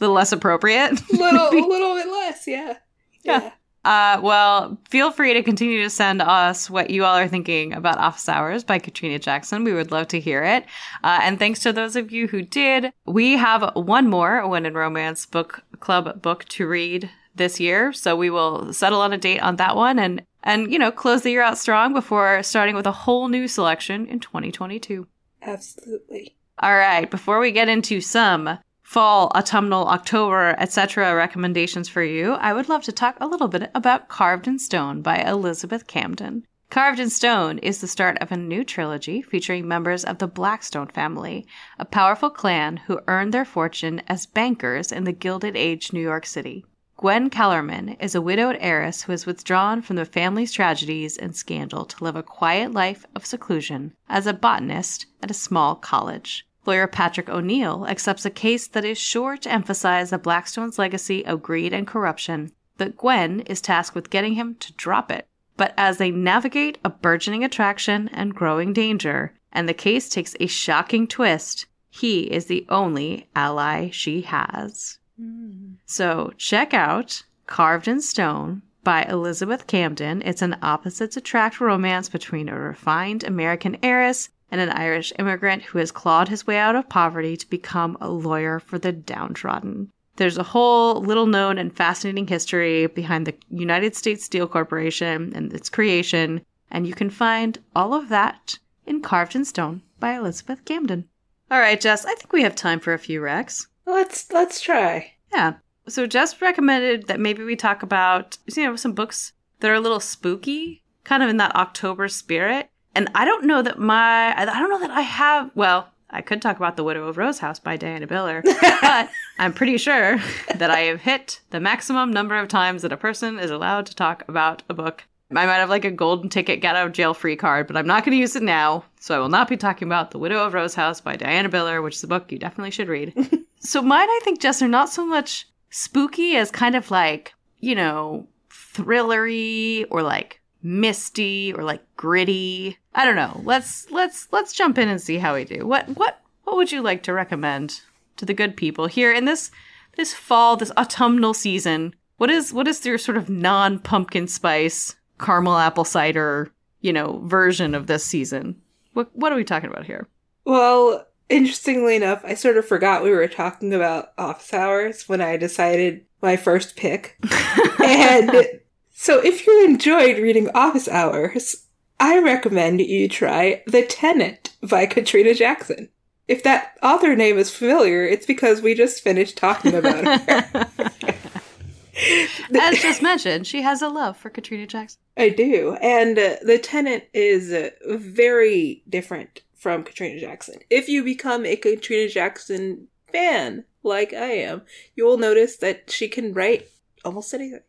little 0.00 0.16
less 0.16 0.32
appropriate. 0.32 1.00
little 1.12 1.48
a 1.48 1.64
little 1.64 1.94
bit 1.94 2.08
less, 2.08 2.44
yeah. 2.48 2.78
Yeah. 3.22 3.52
Uh, 3.84 4.20
well, 4.20 4.80
feel 4.90 5.12
free 5.12 5.32
to 5.34 5.44
continue 5.44 5.80
to 5.80 5.90
send 5.90 6.20
us 6.20 6.68
what 6.68 6.90
you 6.90 7.04
all 7.04 7.16
are 7.16 7.28
thinking 7.28 7.72
about 7.72 7.98
Office 7.98 8.28
Hours 8.28 8.64
by 8.64 8.80
Katrina 8.80 9.20
Jackson. 9.20 9.62
We 9.62 9.72
would 9.72 9.92
love 9.92 10.08
to 10.08 10.18
hear 10.18 10.42
it. 10.42 10.64
Uh, 11.04 11.20
and 11.22 11.38
thanks 11.38 11.60
to 11.60 11.72
those 11.72 11.94
of 11.94 12.10
you 12.10 12.26
who 12.26 12.42
did. 12.42 12.92
We 13.06 13.36
have 13.36 13.70
one 13.74 14.10
more 14.10 14.44
When 14.48 14.66
in 14.66 14.74
Romance 14.74 15.24
book 15.24 15.62
club 15.78 16.20
book 16.20 16.46
to 16.46 16.66
read 16.66 17.10
this 17.34 17.60
year, 17.60 17.92
so 17.92 18.16
we 18.16 18.30
will 18.30 18.72
settle 18.72 19.00
on 19.00 19.12
a 19.12 19.18
date 19.18 19.40
on 19.40 19.56
that 19.56 19.76
one 19.76 19.98
and 19.98 20.22
and 20.42 20.72
you 20.72 20.78
know 20.78 20.90
close 20.90 21.22
the 21.22 21.30
year 21.30 21.42
out 21.42 21.58
strong 21.58 21.92
before 21.92 22.42
starting 22.42 22.74
with 22.74 22.86
a 22.86 22.92
whole 22.92 23.28
new 23.28 23.48
selection 23.48 24.06
in 24.06 24.20
2022. 24.20 25.06
Absolutely. 25.42 26.36
All 26.58 26.76
right, 26.76 27.10
before 27.10 27.40
we 27.40 27.50
get 27.50 27.68
into 27.68 28.00
some 28.00 28.58
fall, 28.82 29.32
autumnal, 29.34 29.88
October, 29.88 30.54
etc. 30.58 31.14
recommendations 31.14 31.88
for 31.88 32.02
you, 32.02 32.32
I 32.32 32.52
would 32.52 32.68
love 32.68 32.82
to 32.84 32.92
talk 32.92 33.16
a 33.18 33.26
little 33.26 33.48
bit 33.48 33.70
about 33.74 34.08
Carved 34.08 34.46
in 34.46 34.58
Stone 34.58 35.00
by 35.02 35.16
Elizabeth 35.16 35.86
Camden. 35.86 36.44
Carved 36.68 37.00
in 37.00 37.10
Stone 37.10 37.58
is 37.58 37.80
the 37.80 37.86
start 37.88 38.16
of 38.22 38.32
a 38.32 38.36
new 38.36 38.64
trilogy 38.64 39.20
featuring 39.20 39.66
members 39.66 40.04
of 40.04 40.18
the 40.18 40.26
Blackstone 40.26 40.88
family, 40.88 41.46
a 41.78 41.84
powerful 41.84 42.30
clan 42.30 42.78
who 42.86 43.00
earned 43.08 43.34
their 43.34 43.44
fortune 43.44 44.00
as 44.08 44.26
bankers 44.26 44.92
in 44.92 45.04
the 45.04 45.12
Gilded 45.12 45.56
Age 45.56 45.92
New 45.92 46.00
York 46.00 46.24
City. 46.24 46.64
Gwen 47.02 47.30
Kellerman 47.30 47.96
is 47.98 48.14
a 48.14 48.22
widowed 48.22 48.56
heiress 48.60 49.02
who 49.02 49.10
has 49.10 49.26
withdrawn 49.26 49.82
from 49.82 49.96
the 49.96 50.04
family's 50.04 50.52
tragedies 50.52 51.16
and 51.16 51.34
scandal 51.34 51.84
to 51.84 52.04
live 52.04 52.14
a 52.14 52.22
quiet 52.22 52.70
life 52.70 53.04
of 53.16 53.26
seclusion 53.26 53.92
as 54.08 54.28
a 54.28 54.32
botanist 54.32 55.06
at 55.20 55.28
a 55.28 55.34
small 55.34 55.74
college. 55.74 56.46
Lawyer 56.64 56.86
Patrick 56.86 57.28
O'Neill 57.28 57.88
accepts 57.88 58.24
a 58.24 58.30
case 58.30 58.68
that 58.68 58.84
is 58.84 58.98
sure 58.98 59.36
to 59.36 59.50
emphasize 59.50 60.10
the 60.10 60.18
Blackstone's 60.18 60.78
legacy 60.78 61.26
of 61.26 61.42
greed 61.42 61.72
and 61.72 61.88
corruption, 61.88 62.52
but 62.78 62.96
Gwen 62.96 63.40
is 63.46 63.60
tasked 63.60 63.96
with 63.96 64.08
getting 64.08 64.34
him 64.34 64.54
to 64.60 64.72
drop 64.74 65.10
it. 65.10 65.26
But 65.56 65.74
as 65.76 65.98
they 65.98 66.12
navigate 66.12 66.78
a 66.84 66.90
burgeoning 66.90 67.42
attraction 67.42 68.10
and 68.12 68.32
growing 68.32 68.72
danger, 68.72 69.34
and 69.52 69.68
the 69.68 69.74
case 69.74 70.08
takes 70.08 70.36
a 70.38 70.46
shocking 70.46 71.08
twist, 71.08 71.66
he 71.90 72.30
is 72.30 72.46
the 72.46 72.64
only 72.68 73.28
ally 73.34 73.90
she 73.90 74.20
has. 74.20 75.00
Hmm. 75.18 75.71
So 75.92 76.32
check 76.38 76.72
out 76.72 77.22
Carved 77.46 77.86
in 77.86 78.00
Stone 78.00 78.62
by 78.82 79.02
Elizabeth 79.02 79.66
Camden. 79.66 80.22
It's 80.22 80.40
an 80.40 80.56
opposites 80.62 81.18
attract 81.18 81.60
romance 81.60 82.08
between 82.08 82.48
a 82.48 82.58
refined 82.58 83.24
American 83.24 83.76
heiress 83.82 84.30
and 84.50 84.58
an 84.58 84.70
Irish 84.70 85.12
immigrant 85.18 85.64
who 85.64 85.76
has 85.76 85.92
clawed 85.92 86.30
his 86.30 86.46
way 86.46 86.56
out 86.56 86.76
of 86.76 86.88
poverty 86.88 87.36
to 87.36 87.50
become 87.50 87.98
a 88.00 88.08
lawyer 88.08 88.58
for 88.58 88.78
the 88.78 88.90
downtrodden. 88.90 89.90
There's 90.16 90.38
a 90.38 90.42
whole 90.42 91.02
little 91.02 91.26
known 91.26 91.58
and 91.58 91.76
fascinating 91.76 92.26
history 92.26 92.86
behind 92.86 93.26
the 93.26 93.34
United 93.50 93.94
States 93.94 94.24
Steel 94.24 94.48
Corporation 94.48 95.30
and 95.34 95.52
its 95.52 95.68
creation, 95.68 96.40
and 96.70 96.86
you 96.86 96.94
can 96.94 97.10
find 97.10 97.58
all 97.76 97.92
of 97.92 98.08
that 98.08 98.58
in 98.86 99.02
Carved 99.02 99.36
in 99.36 99.44
Stone 99.44 99.82
by 100.00 100.14
Elizabeth 100.14 100.64
Camden. 100.64 101.06
All 101.50 101.60
right, 101.60 101.78
Jess, 101.78 102.06
I 102.06 102.14
think 102.14 102.32
we 102.32 102.44
have 102.44 102.54
time 102.54 102.80
for 102.80 102.94
a 102.94 102.98
few 102.98 103.20
recs. 103.20 103.66
Let's 103.84 104.32
let's 104.32 104.62
try. 104.62 105.12
Yeah. 105.30 105.56
So 105.92 106.06
Jess 106.06 106.40
recommended 106.40 107.06
that 107.08 107.20
maybe 107.20 107.44
we 107.44 107.54
talk 107.54 107.82
about 107.82 108.38
you 108.46 108.64
know 108.64 108.76
some 108.76 108.92
books 108.92 109.32
that 109.60 109.70
are 109.70 109.74
a 109.74 109.80
little 109.80 110.00
spooky, 110.00 110.82
kind 111.04 111.22
of 111.22 111.28
in 111.28 111.36
that 111.36 111.54
October 111.54 112.08
spirit. 112.08 112.70
And 112.94 113.10
I 113.14 113.26
don't 113.26 113.44
know 113.44 113.60
that 113.60 113.78
my 113.78 114.34
I 114.34 114.44
don't 114.44 114.70
know 114.70 114.80
that 114.80 114.90
I 114.90 115.02
have 115.02 115.50
well, 115.54 115.90
I 116.08 116.22
could 116.22 116.40
talk 116.40 116.56
about 116.56 116.76
The 116.76 116.84
Widow 116.84 117.06
of 117.08 117.18
Rose 117.18 117.40
House 117.40 117.58
by 117.58 117.76
Diana 117.76 118.06
Biller, 118.06 118.42
but 118.80 119.10
I'm 119.38 119.52
pretty 119.52 119.76
sure 119.76 120.18
that 120.54 120.70
I 120.70 120.80
have 120.80 121.02
hit 121.02 121.40
the 121.50 121.60
maximum 121.60 122.10
number 122.10 122.38
of 122.38 122.48
times 122.48 122.80
that 122.82 122.92
a 122.92 122.96
person 122.96 123.38
is 123.38 123.50
allowed 123.50 123.84
to 123.86 123.94
talk 123.94 124.24
about 124.28 124.62
a 124.70 124.74
book. 124.74 125.04
I 125.30 125.46
might 125.46 125.56
have 125.56 125.70
like 125.70 125.84
a 125.84 125.90
golden 125.90 126.30
ticket 126.30 126.60
get 126.60 126.76
out 126.76 126.86
of 126.86 126.92
jail 126.92 127.12
free 127.12 127.36
card, 127.36 127.66
but 127.66 127.76
I'm 127.76 127.86
not 127.86 128.04
going 128.04 128.16
to 128.16 128.20
use 128.20 128.36
it 128.36 128.42
now. 128.42 128.84
So 129.00 129.14
I 129.14 129.18
will 129.18 129.30
not 129.30 129.48
be 129.48 129.56
talking 129.56 129.88
about 129.88 130.10
The 130.10 130.18
Widow 130.18 130.44
of 130.44 130.52
Rose 130.52 130.74
House 130.74 131.00
by 131.00 131.16
Diana 131.16 131.48
Biller, 131.48 131.82
which 131.82 131.96
is 131.96 132.04
a 132.04 132.08
book 132.08 132.30
you 132.30 132.38
definitely 132.38 132.70
should 132.70 132.88
read. 132.88 133.14
so 133.60 133.80
mine, 133.80 134.08
I 134.08 134.20
think, 134.24 134.40
Jess, 134.40 134.60
are 134.60 134.68
not 134.68 134.90
so 134.90 135.06
much 135.06 135.46
spooky 135.72 136.36
as 136.36 136.50
kind 136.50 136.76
of 136.76 136.90
like, 136.90 137.34
you 137.58 137.74
know, 137.74 138.28
thrillery 138.50 139.84
or 139.90 140.02
like 140.02 140.40
misty 140.62 141.52
or 141.52 141.64
like 141.64 141.82
gritty. 141.96 142.78
I 142.94 143.04
don't 143.04 143.16
know. 143.16 143.40
Let's 143.44 143.90
let's 143.90 144.28
let's 144.30 144.52
jump 144.52 144.78
in 144.78 144.88
and 144.88 145.00
see 145.00 145.18
how 145.18 145.34
we 145.34 145.44
do. 145.44 145.66
What 145.66 145.88
what 145.96 146.20
what 146.44 146.56
would 146.56 146.70
you 146.70 146.82
like 146.82 147.02
to 147.04 147.12
recommend 147.12 147.80
to 148.18 148.24
the 148.24 148.34
good 148.34 148.56
people 148.56 148.86
here 148.86 149.12
in 149.12 149.24
this 149.24 149.50
this 149.96 150.14
fall, 150.14 150.56
this 150.56 150.72
autumnal 150.76 151.34
season? 151.34 151.94
What 152.18 152.30
is 152.30 152.52
what 152.52 152.68
is 152.68 152.84
your 152.86 152.98
sort 152.98 153.16
of 153.16 153.28
non 153.28 153.78
pumpkin 153.78 154.28
spice 154.28 154.94
caramel 155.18 155.56
apple 155.56 155.84
cider, 155.84 156.52
you 156.80 156.92
know, 156.92 157.20
version 157.24 157.74
of 157.74 157.86
this 157.86 158.04
season? 158.04 158.60
What 158.92 159.10
what 159.16 159.32
are 159.32 159.36
we 159.36 159.44
talking 159.44 159.70
about 159.70 159.86
here? 159.86 160.06
Well, 160.44 161.06
interestingly 161.32 161.96
enough, 161.96 162.22
I 162.24 162.34
sort 162.34 162.56
of 162.56 162.66
forgot 162.66 163.02
we 163.02 163.10
were 163.10 163.26
talking 163.26 163.72
about 163.72 164.12
office 164.18 164.52
hours 164.52 165.08
when 165.08 165.20
I 165.20 165.36
decided 165.36 166.04
my 166.20 166.36
first 166.36 166.76
pick. 166.76 167.18
and 167.84 168.60
so 168.90 169.18
if 169.18 169.46
you 169.46 169.64
enjoyed 169.64 170.18
reading 170.18 170.50
office 170.50 170.88
hours, 170.88 171.66
I 171.98 172.18
recommend 172.18 172.80
you 172.80 173.08
try 173.08 173.62
The 173.66 173.82
Tenant 173.82 174.50
by 174.62 174.86
Katrina 174.86 175.34
Jackson. 175.34 175.88
If 176.28 176.42
that 176.44 176.78
author 176.82 177.16
name 177.16 177.38
is 177.38 177.54
familiar, 177.54 178.04
it's 178.04 178.26
because 178.26 178.62
we 178.62 178.74
just 178.74 179.02
finished 179.02 179.36
talking 179.36 179.74
about 179.74 180.04
her. 180.04 180.68
As 182.58 182.80
just 182.80 183.02
mentioned, 183.02 183.46
she 183.46 183.62
has 183.62 183.82
a 183.82 183.88
love 183.88 184.16
for 184.16 184.30
Katrina 184.30 184.66
Jackson. 184.66 185.00
I 185.16 185.28
do. 185.28 185.76
And 185.82 186.18
uh, 186.18 186.36
The 186.42 186.58
Tenant 186.58 187.04
is 187.12 187.52
uh, 187.52 187.70
very 187.86 188.82
different 188.88 189.42
from 189.62 189.84
Katrina 189.84 190.18
Jackson. 190.18 190.58
If 190.70 190.88
you 190.88 191.04
become 191.04 191.46
a 191.46 191.54
Katrina 191.54 192.08
Jackson 192.08 192.88
fan, 193.12 193.64
like 193.84 194.12
I 194.12 194.32
am, 194.32 194.62
you 194.96 195.04
will 195.04 195.18
notice 195.18 195.56
that 195.58 195.88
she 195.88 196.08
can 196.08 196.34
write 196.34 196.66
almost 197.04 197.32
anything. 197.32 197.60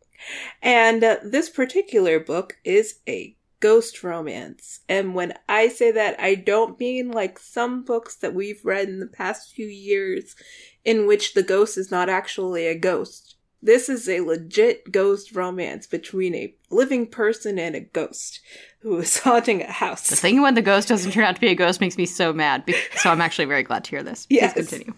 And 0.63 1.03
uh, 1.03 1.17
this 1.23 1.51
particular 1.51 2.19
book 2.19 2.57
is 2.63 2.95
a 3.07 3.37
ghost 3.59 4.03
romance. 4.03 4.79
And 4.89 5.13
when 5.13 5.35
I 5.47 5.67
say 5.67 5.91
that, 5.91 6.19
I 6.19 6.33
don't 6.33 6.79
mean 6.79 7.11
like 7.11 7.37
some 7.37 7.83
books 7.83 8.15
that 8.17 8.33
we've 8.33 8.65
read 8.65 8.89
in 8.89 8.99
the 8.99 9.05
past 9.05 9.53
few 9.53 9.67
years 9.67 10.35
in 10.83 11.05
which 11.05 11.35
the 11.35 11.43
ghost 11.43 11.77
is 11.77 11.91
not 11.91 12.09
actually 12.09 12.65
a 12.65 12.75
ghost. 12.75 13.32
This 13.65 13.87
is 13.87 14.09
a 14.09 14.19
legit 14.19 14.91
ghost 14.91 15.33
romance 15.33 15.87
between 15.87 16.35
a 16.35 16.53
living 16.69 17.07
person 17.07 17.57
and 17.57 17.75
a 17.75 17.79
ghost 17.79 18.41
who 18.81 18.97
is 18.99 19.17
haunting 19.19 19.61
a 19.61 19.71
house. 19.71 20.09
The 20.09 20.17
thing 20.17 20.41
when 20.41 20.55
the 20.55 20.61
ghost 20.61 20.89
doesn't 20.89 21.11
turn 21.11 21.23
out 21.23 21.35
to 21.35 21.41
be 21.41 21.47
a 21.47 21.55
ghost 21.55 21.79
makes 21.79 21.97
me 21.97 22.05
so 22.05 22.33
mad. 22.33 22.65
So 22.97 23.09
I'm 23.09 23.21
actually 23.21 23.45
very 23.45 23.63
glad 23.63 23.85
to 23.85 23.89
hear 23.91 24.03
this. 24.03 24.25
Please 24.25 24.41
Yes. 24.41 24.53
continue. 24.53 24.93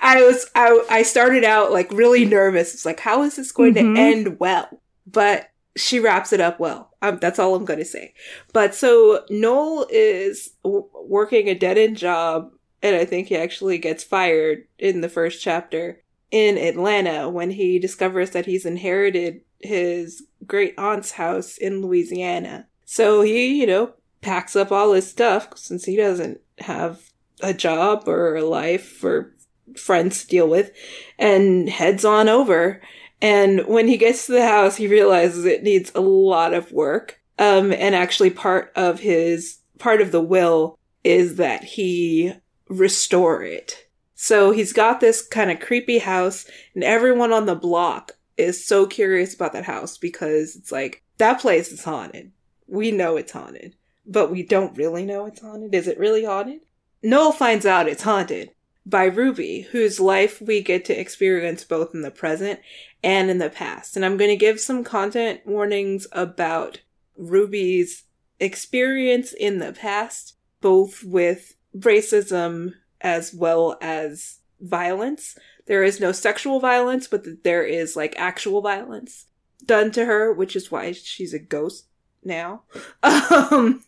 I 0.00 0.22
was 0.22 0.50
I 0.54 0.82
I 0.88 1.02
started 1.02 1.44
out 1.44 1.72
like 1.72 1.92
really 1.92 2.24
nervous. 2.24 2.72
It's 2.72 2.86
like 2.86 3.00
how 3.00 3.22
is 3.22 3.36
this 3.36 3.52
going 3.52 3.74
Mhm. 3.74 3.94
to 3.94 4.00
end 4.00 4.40
well? 4.40 4.80
But 5.06 5.50
she 5.76 6.00
wraps 6.00 6.32
it 6.32 6.40
up 6.40 6.58
well. 6.58 6.96
Um, 7.02 7.18
that's 7.20 7.38
all 7.38 7.54
I'm 7.54 7.66
going 7.66 7.78
to 7.80 7.84
say. 7.84 8.14
But 8.54 8.74
so 8.74 9.24
Noel 9.28 9.86
is 9.90 10.52
w- 10.64 10.88
working 11.04 11.48
a 11.50 11.54
dead 11.54 11.76
end 11.76 11.98
job, 11.98 12.50
and 12.82 12.96
I 12.96 13.04
think 13.04 13.28
he 13.28 13.36
actually 13.36 13.76
gets 13.76 14.02
fired 14.02 14.66
in 14.78 15.02
the 15.02 15.10
first 15.10 15.42
chapter 15.42 16.02
in 16.36 16.58
Atlanta 16.58 17.30
when 17.30 17.50
he 17.50 17.78
discovers 17.78 18.32
that 18.32 18.44
he's 18.44 18.66
inherited 18.66 19.40
his 19.58 20.24
great 20.46 20.74
aunt's 20.76 21.12
house 21.12 21.56
in 21.56 21.80
Louisiana. 21.80 22.66
So 22.84 23.22
he, 23.22 23.58
you 23.58 23.66
know, 23.66 23.94
packs 24.20 24.54
up 24.54 24.70
all 24.70 24.92
his 24.92 25.08
stuff 25.08 25.56
since 25.56 25.86
he 25.86 25.96
doesn't 25.96 26.42
have 26.58 27.10
a 27.40 27.54
job 27.54 28.06
or 28.06 28.36
a 28.36 28.44
life 28.44 29.02
or 29.02 29.34
friends 29.78 30.22
to 30.22 30.28
deal 30.28 30.46
with 30.46 30.72
and 31.18 31.70
heads 31.70 32.04
on 32.04 32.28
over. 32.28 32.82
And 33.22 33.66
when 33.66 33.88
he 33.88 33.96
gets 33.96 34.26
to 34.26 34.32
the 34.32 34.46
house, 34.46 34.76
he 34.76 34.88
realizes 34.88 35.46
it 35.46 35.62
needs 35.62 35.90
a 35.94 36.02
lot 36.02 36.52
of 36.52 36.70
work. 36.70 37.18
Um, 37.38 37.72
and 37.72 37.94
actually 37.94 38.30
part 38.30 38.72
of 38.76 39.00
his, 39.00 39.60
part 39.78 40.02
of 40.02 40.12
the 40.12 40.20
will 40.20 40.78
is 41.02 41.36
that 41.36 41.64
he 41.64 42.34
restore 42.68 43.42
it. 43.42 43.85
So 44.16 44.50
he's 44.50 44.72
got 44.72 45.00
this 45.00 45.24
kind 45.24 45.50
of 45.50 45.60
creepy 45.60 45.98
house 45.98 46.46
and 46.74 46.82
everyone 46.82 47.32
on 47.32 47.44
the 47.44 47.54
block 47.54 48.12
is 48.36 48.66
so 48.66 48.86
curious 48.86 49.34
about 49.34 49.52
that 49.52 49.64
house 49.64 49.98
because 49.98 50.56
it's 50.56 50.72
like, 50.72 51.02
that 51.18 51.40
place 51.40 51.70
is 51.70 51.84
haunted. 51.84 52.32
We 52.66 52.90
know 52.90 53.16
it's 53.16 53.32
haunted, 53.32 53.76
but 54.06 54.30
we 54.30 54.42
don't 54.42 54.76
really 54.76 55.04
know 55.04 55.26
it's 55.26 55.40
haunted. 55.40 55.74
Is 55.74 55.86
it 55.86 55.98
really 55.98 56.24
haunted? 56.24 56.62
Noel 57.02 57.30
finds 57.30 57.66
out 57.66 57.88
it's 57.88 58.02
haunted 58.02 58.50
by 58.86 59.04
Ruby, 59.04 59.62
whose 59.72 60.00
life 60.00 60.40
we 60.40 60.62
get 60.62 60.84
to 60.86 60.98
experience 60.98 61.62
both 61.64 61.94
in 61.94 62.00
the 62.00 62.10
present 62.10 62.60
and 63.02 63.30
in 63.30 63.38
the 63.38 63.50
past. 63.50 63.96
And 63.96 64.04
I'm 64.04 64.16
going 64.16 64.30
to 64.30 64.36
give 64.36 64.60
some 64.60 64.82
content 64.82 65.40
warnings 65.44 66.06
about 66.12 66.80
Ruby's 67.16 68.04
experience 68.40 69.32
in 69.32 69.58
the 69.58 69.72
past, 69.72 70.36
both 70.60 71.04
with 71.04 71.54
racism 71.76 72.74
as 73.06 73.32
well 73.32 73.78
as 73.80 74.40
violence. 74.60 75.38
There 75.66 75.84
is 75.84 76.00
no 76.00 76.10
sexual 76.10 76.58
violence, 76.58 77.06
but 77.06 77.44
there 77.44 77.62
is 77.62 77.94
like 77.94 78.18
actual 78.18 78.60
violence 78.60 79.26
done 79.64 79.92
to 79.92 80.04
her, 80.04 80.32
which 80.32 80.56
is 80.56 80.72
why 80.72 80.90
she's 80.90 81.32
a 81.32 81.38
ghost 81.38 81.86
now. 82.24 82.62
Um, 83.04 83.84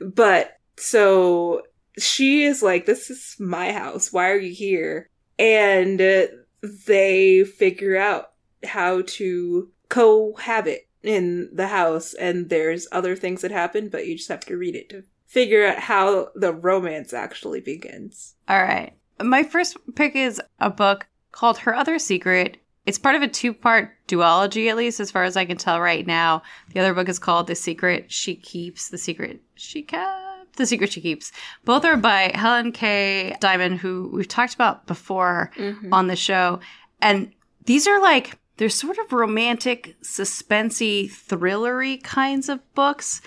but 0.00 0.58
so 0.76 1.62
she 1.98 2.44
is 2.44 2.62
like, 2.62 2.86
this 2.86 3.10
is 3.10 3.34
my 3.40 3.72
house. 3.72 4.12
Why 4.12 4.30
are 4.30 4.38
you 4.38 4.54
here? 4.54 5.10
And 5.36 6.00
uh, 6.00 6.26
they 6.62 7.42
figure 7.42 7.96
out 7.96 8.30
how 8.64 9.02
to 9.18 9.68
cohabit 9.88 10.86
in 11.02 11.50
the 11.52 11.66
house. 11.66 12.14
And 12.14 12.48
there's 12.48 12.86
other 12.92 13.16
things 13.16 13.42
that 13.42 13.50
happen, 13.50 13.88
but 13.88 14.06
you 14.06 14.16
just 14.16 14.28
have 14.28 14.46
to 14.46 14.56
read 14.56 14.76
it 14.76 14.90
to 14.90 15.02
figure 15.30 15.64
out 15.64 15.78
how 15.78 16.28
the 16.34 16.52
romance 16.52 17.12
actually 17.12 17.60
begins. 17.60 18.34
All 18.50 18.60
right. 18.60 18.92
My 19.22 19.44
first 19.44 19.76
pick 19.94 20.16
is 20.16 20.42
a 20.58 20.70
book 20.70 21.06
called 21.30 21.58
Her 21.58 21.72
Other 21.72 22.00
Secret. 22.00 22.56
It's 22.84 22.98
part 22.98 23.14
of 23.14 23.22
a 23.22 23.28
two 23.28 23.54
part 23.54 23.92
duology, 24.08 24.68
at 24.68 24.76
least 24.76 24.98
as 24.98 25.08
far 25.08 25.22
as 25.22 25.36
I 25.36 25.44
can 25.44 25.56
tell 25.56 25.80
right 25.80 26.04
now. 26.04 26.42
The 26.74 26.80
other 26.80 26.92
book 26.92 27.08
is 27.08 27.20
called 27.20 27.46
The 27.46 27.54
Secret 27.54 28.10
She 28.10 28.34
Keeps, 28.34 28.88
The 28.88 28.98
Secret 28.98 29.40
She 29.54 29.82
Kept. 29.82 30.56
The 30.56 30.66
Secret 30.66 30.92
She 30.92 31.00
Keeps. 31.00 31.30
Both 31.64 31.84
are 31.84 31.96
by 31.96 32.32
Helen 32.34 32.72
K. 32.72 33.36
Diamond, 33.38 33.78
who 33.78 34.10
we've 34.12 34.26
talked 34.26 34.54
about 34.54 34.84
before 34.88 35.52
mm-hmm. 35.56 35.94
on 35.94 36.08
the 36.08 36.16
show. 36.16 36.58
And 37.00 37.30
these 37.66 37.86
are 37.86 38.02
like, 38.02 38.36
they're 38.56 38.68
sort 38.68 38.98
of 38.98 39.12
romantic, 39.12 39.94
suspensey, 40.02 41.08
thrillery 41.08 42.02
kinds 42.02 42.48
of 42.48 42.58
books. 42.74 43.20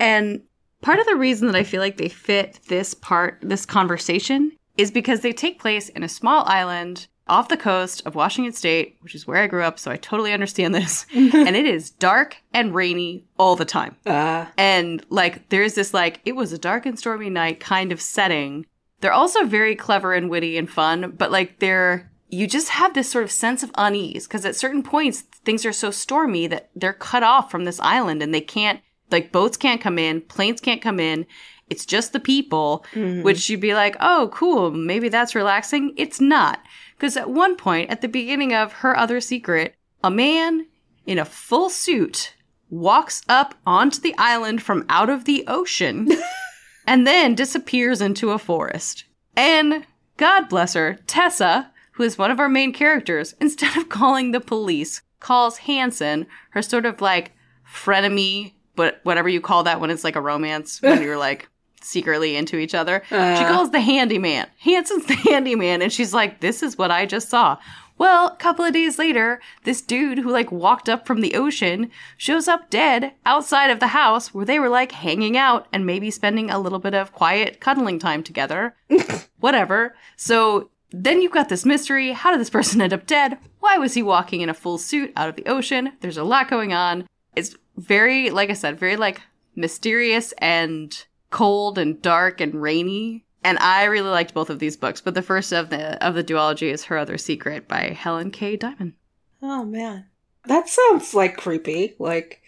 And 0.00 0.42
part 0.80 0.98
of 0.98 1.06
the 1.06 1.14
reason 1.14 1.46
that 1.46 1.56
I 1.56 1.62
feel 1.62 1.80
like 1.80 1.96
they 1.96 2.08
fit 2.08 2.58
this 2.66 2.92
part, 2.92 3.38
this 3.40 3.64
conversation, 3.64 4.50
is 4.76 4.90
because 4.90 5.20
they 5.20 5.32
take 5.32 5.60
place 5.60 5.88
in 5.88 6.02
a 6.02 6.08
small 6.08 6.44
island 6.46 7.06
off 7.26 7.48
the 7.48 7.56
coast 7.56 8.02
of 8.04 8.14
Washington 8.14 8.52
State, 8.52 8.96
which 9.00 9.14
is 9.14 9.26
where 9.26 9.42
I 9.42 9.46
grew 9.46 9.62
up, 9.62 9.78
so 9.78 9.90
I 9.90 9.96
totally 9.96 10.32
understand 10.32 10.74
this. 10.74 11.06
and 11.14 11.56
it 11.56 11.66
is 11.66 11.90
dark 11.90 12.36
and 12.52 12.74
rainy 12.74 13.24
all 13.38 13.56
the 13.56 13.64
time. 13.64 13.96
Uh. 14.04 14.46
And 14.58 15.04
like 15.08 15.48
there's 15.48 15.74
this 15.74 15.94
like 15.94 16.20
it 16.24 16.36
was 16.36 16.52
a 16.52 16.58
dark 16.58 16.86
and 16.86 16.98
stormy 16.98 17.30
night 17.30 17.60
kind 17.60 17.92
of 17.92 18.00
setting. 18.00 18.66
They're 19.00 19.12
also 19.12 19.44
very 19.44 19.74
clever 19.74 20.12
and 20.12 20.30
witty 20.30 20.56
and 20.58 20.68
fun, 20.68 21.12
but 21.16 21.30
like 21.30 21.58
they're 21.60 22.10
you 22.28 22.46
just 22.46 22.70
have 22.70 22.94
this 22.94 23.10
sort 23.10 23.24
of 23.24 23.30
sense 23.30 23.62
of 23.62 23.70
unease 23.76 24.26
because 24.26 24.44
at 24.44 24.56
certain 24.56 24.82
points 24.82 25.20
things 25.20 25.64
are 25.64 25.72
so 25.72 25.90
stormy 25.90 26.46
that 26.46 26.70
they're 26.74 26.92
cut 26.92 27.22
off 27.22 27.50
from 27.50 27.64
this 27.64 27.78
island 27.80 28.22
and 28.22 28.34
they 28.34 28.40
can't 28.40 28.80
like 29.10 29.32
boats 29.32 29.56
can't 29.56 29.80
come 29.80 29.98
in, 29.98 30.20
planes 30.22 30.60
can't 30.60 30.82
come 30.82 30.98
in. 30.98 31.26
It's 31.70 31.86
just 31.86 32.12
the 32.12 32.20
people, 32.20 32.84
mm-hmm. 32.92 33.22
which 33.22 33.48
you'd 33.48 33.60
be 33.60 33.74
like, 33.74 33.96
oh, 34.00 34.30
cool, 34.32 34.70
maybe 34.70 35.08
that's 35.08 35.34
relaxing. 35.34 35.94
It's 35.96 36.20
not. 36.20 36.60
Because 36.96 37.16
at 37.16 37.30
one 37.30 37.56
point, 37.56 37.90
at 37.90 38.00
the 38.00 38.08
beginning 38.08 38.54
of 38.54 38.72
Her 38.72 38.96
Other 38.96 39.20
Secret, 39.20 39.74
a 40.02 40.10
man 40.10 40.66
in 41.06 41.18
a 41.18 41.24
full 41.24 41.70
suit 41.70 42.34
walks 42.70 43.22
up 43.28 43.54
onto 43.66 44.00
the 44.00 44.14
island 44.18 44.62
from 44.62 44.84
out 44.88 45.08
of 45.08 45.24
the 45.24 45.44
ocean 45.46 46.08
and 46.86 47.06
then 47.06 47.34
disappears 47.34 48.00
into 48.00 48.30
a 48.30 48.38
forest. 48.38 49.04
And 49.36 49.86
God 50.16 50.48
bless 50.48 50.74
her, 50.74 50.98
Tessa, 51.06 51.70
who 51.92 52.02
is 52.02 52.18
one 52.18 52.30
of 52.30 52.40
our 52.40 52.48
main 52.48 52.72
characters, 52.72 53.34
instead 53.40 53.76
of 53.76 53.88
calling 53.88 54.30
the 54.30 54.40
police, 54.40 55.02
calls 55.20 55.58
Hanson, 55.58 56.26
her 56.50 56.62
sort 56.62 56.86
of 56.86 57.00
like 57.00 57.32
frenemy, 57.66 58.52
but 58.76 59.00
whatever 59.04 59.28
you 59.28 59.40
call 59.40 59.62
that 59.64 59.80
when 59.80 59.90
it's 59.90 60.04
like 60.04 60.16
a 60.16 60.20
romance, 60.20 60.82
when 60.82 61.02
you're 61.02 61.18
like 61.18 61.48
secretly 61.84 62.36
into 62.36 62.56
each 62.56 62.74
other. 62.74 63.02
Uh, 63.10 63.36
she 63.36 63.44
calls 63.44 63.70
the 63.70 63.80
handyman. 63.80 64.46
Hanson's 64.58 65.06
the 65.06 65.14
handyman, 65.14 65.82
and 65.82 65.92
she's 65.92 66.14
like, 66.14 66.40
This 66.40 66.62
is 66.62 66.78
what 66.78 66.90
I 66.90 67.06
just 67.06 67.28
saw. 67.28 67.58
Well, 67.96 68.28
a 68.28 68.36
couple 68.36 68.64
of 68.64 68.72
days 68.72 68.98
later, 68.98 69.40
this 69.62 69.80
dude 69.80 70.18
who 70.18 70.30
like 70.30 70.50
walked 70.50 70.88
up 70.88 71.06
from 71.06 71.20
the 71.20 71.34
ocean 71.34 71.90
shows 72.16 72.48
up 72.48 72.68
dead 72.68 73.12
outside 73.24 73.70
of 73.70 73.78
the 73.78 73.88
house 73.88 74.34
where 74.34 74.44
they 74.44 74.58
were 74.58 74.68
like 74.68 74.92
hanging 74.92 75.36
out 75.36 75.68
and 75.72 75.86
maybe 75.86 76.10
spending 76.10 76.50
a 76.50 76.58
little 76.58 76.80
bit 76.80 76.94
of 76.94 77.12
quiet 77.12 77.60
cuddling 77.60 78.00
time 78.00 78.24
together. 78.24 78.74
Whatever. 79.38 79.94
So 80.16 80.70
then 80.90 81.22
you've 81.22 81.32
got 81.32 81.48
this 81.48 81.64
mystery. 81.64 82.12
How 82.12 82.32
did 82.32 82.40
this 82.40 82.50
person 82.50 82.80
end 82.80 82.92
up 82.92 83.06
dead? 83.06 83.38
Why 83.60 83.78
was 83.78 83.94
he 83.94 84.02
walking 84.02 84.40
in 84.40 84.48
a 84.48 84.54
full 84.54 84.78
suit 84.78 85.12
out 85.14 85.28
of 85.28 85.36
the 85.36 85.46
ocean? 85.46 85.92
There's 86.00 86.18
a 86.18 86.24
lot 86.24 86.50
going 86.50 86.72
on. 86.72 87.08
It's 87.36 87.54
very, 87.76 88.30
like 88.30 88.50
I 88.50 88.54
said, 88.54 88.78
very 88.78 88.96
like 88.96 89.20
mysterious 89.54 90.32
and 90.38 91.04
cold 91.34 91.78
and 91.78 92.00
dark 92.00 92.40
and 92.40 92.54
rainy. 92.54 93.24
And 93.42 93.58
I 93.58 93.84
really 93.84 94.08
liked 94.08 94.32
both 94.32 94.50
of 94.50 94.60
these 94.60 94.76
books, 94.76 95.00
but 95.00 95.14
the 95.14 95.20
first 95.20 95.52
of 95.52 95.68
the 95.68 96.02
of 96.02 96.14
the 96.14 96.24
duology 96.24 96.72
is 96.72 96.84
Her 96.84 96.96
Other 96.96 97.18
Secret 97.18 97.66
by 97.66 97.88
Helen 97.88 98.30
K. 98.30 98.56
Diamond. 98.56 98.94
Oh 99.42 99.64
man. 99.64 100.06
That 100.46 100.68
sounds 100.68 101.12
like 101.12 101.36
creepy. 101.36 101.96
Like 101.98 102.40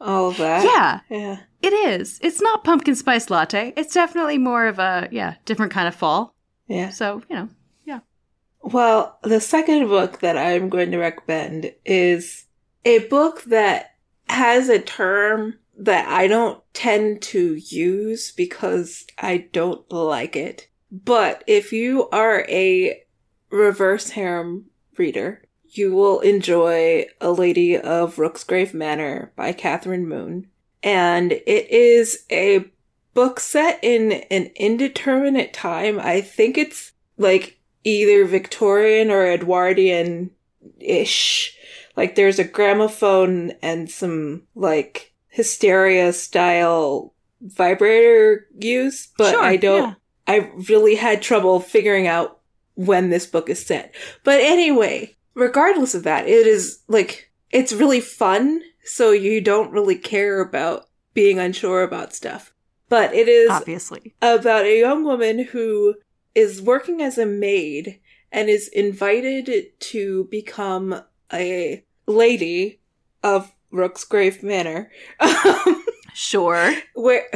all 0.00 0.30
of 0.30 0.38
that. 0.38 0.64
Yeah. 0.64 1.16
Yeah. 1.16 1.40
It 1.62 1.72
is. 1.72 2.18
It's 2.22 2.42
not 2.42 2.64
pumpkin 2.64 2.96
spice 2.96 3.30
latte. 3.30 3.72
It's 3.76 3.94
definitely 3.94 4.38
more 4.38 4.66
of 4.66 4.80
a 4.80 5.08
yeah, 5.12 5.36
different 5.44 5.72
kind 5.72 5.86
of 5.86 5.94
fall. 5.94 6.34
Yeah. 6.66 6.90
So, 6.90 7.22
you 7.30 7.36
know, 7.36 7.48
yeah. 7.84 8.00
Well, 8.62 9.16
the 9.22 9.40
second 9.40 9.86
book 9.86 10.18
that 10.20 10.36
I'm 10.36 10.68
going 10.68 10.90
to 10.90 10.98
recommend 10.98 11.72
is 11.84 12.46
a 12.84 13.06
book 13.06 13.44
that 13.44 13.94
has 14.28 14.68
a 14.68 14.80
term 14.80 15.54
that 15.76 16.08
I 16.08 16.26
don't 16.26 16.62
tend 16.72 17.22
to 17.22 17.54
use 17.54 18.32
because 18.32 19.06
I 19.18 19.48
don't 19.52 19.90
like 19.90 20.36
it. 20.36 20.68
But 20.90 21.42
if 21.46 21.72
you 21.72 22.08
are 22.10 22.46
a 22.48 23.02
reverse 23.50 24.10
harem 24.10 24.66
reader, 24.96 25.42
you 25.66 25.92
will 25.92 26.20
enjoy 26.20 27.06
A 27.20 27.32
Lady 27.32 27.76
of 27.76 28.16
Rooksgrave 28.16 28.74
Manor 28.74 29.32
by 29.34 29.52
Catherine 29.52 30.08
Moon. 30.08 30.46
And 30.82 31.32
it 31.32 31.70
is 31.70 32.24
a 32.30 32.66
book 33.14 33.40
set 33.40 33.80
in 33.82 34.12
an 34.30 34.50
indeterminate 34.54 35.52
time. 35.52 35.98
I 35.98 36.20
think 36.20 36.56
it's 36.58 36.92
like 37.16 37.58
either 37.82 38.24
Victorian 38.24 39.10
or 39.10 39.26
Edwardian 39.26 40.30
ish. 40.78 41.56
Like 41.96 42.14
there's 42.14 42.38
a 42.38 42.44
gramophone 42.44 43.52
and 43.62 43.90
some 43.90 44.42
like 44.54 45.13
hysteria 45.34 46.12
style 46.12 47.12
vibrator 47.40 48.46
use, 48.56 49.08
but 49.18 49.32
sure, 49.32 49.42
I 49.42 49.56
don't, 49.56 49.88
yeah. 49.90 49.94
I 50.28 50.52
really 50.68 50.94
had 50.94 51.22
trouble 51.22 51.58
figuring 51.58 52.06
out 52.06 52.38
when 52.74 53.10
this 53.10 53.26
book 53.26 53.50
is 53.50 53.66
set. 53.66 53.92
But 54.22 54.40
anyway, 54.40 55.16
regardless 55.34 55.96
of 55.96 56.04
that, 56.04 56.28
it 56.28 56.46
is 56.46 56.78
like, 56.86 57.32
it's 57.50 57.72
really 57.72 58.00
fun. 58.00 58.62
So 58.84 59.10
you 59.10 59.40
don't 59.40 59.72
really 59.72 59.96
care 59.96 60.40
about 60.40 60.88
being 61.14 61.40
unsure 61.40 61.82
about 61.82 62.14
stuff. 62.14 62.54
But 62.88 63.12
it 63.12 63.26
is 63.26 63.50
obviously 63.50 64.14
about 64.22 64.66
a 64.66 64.78
young 64.78 65.02
woman 65.02 65.40
who 65.40 65.96
is 66.34 66.62
working 66.62 67.02
as 67.02 67.18
a 67.18 67.26
maid 67.26 67.98
and 68.30 68.48
is 68.48 68.68
invited 68.68 69.72
to 69.80 70.28
become 70.30 71.02
a 71.32 71.82
lady 72.06 72.80
of 73.24 73.50
Rooksgrave 73.74 74.42
Manor. 74.42 74.90
sure. 76.14 76.74
Where, 76.94 77.26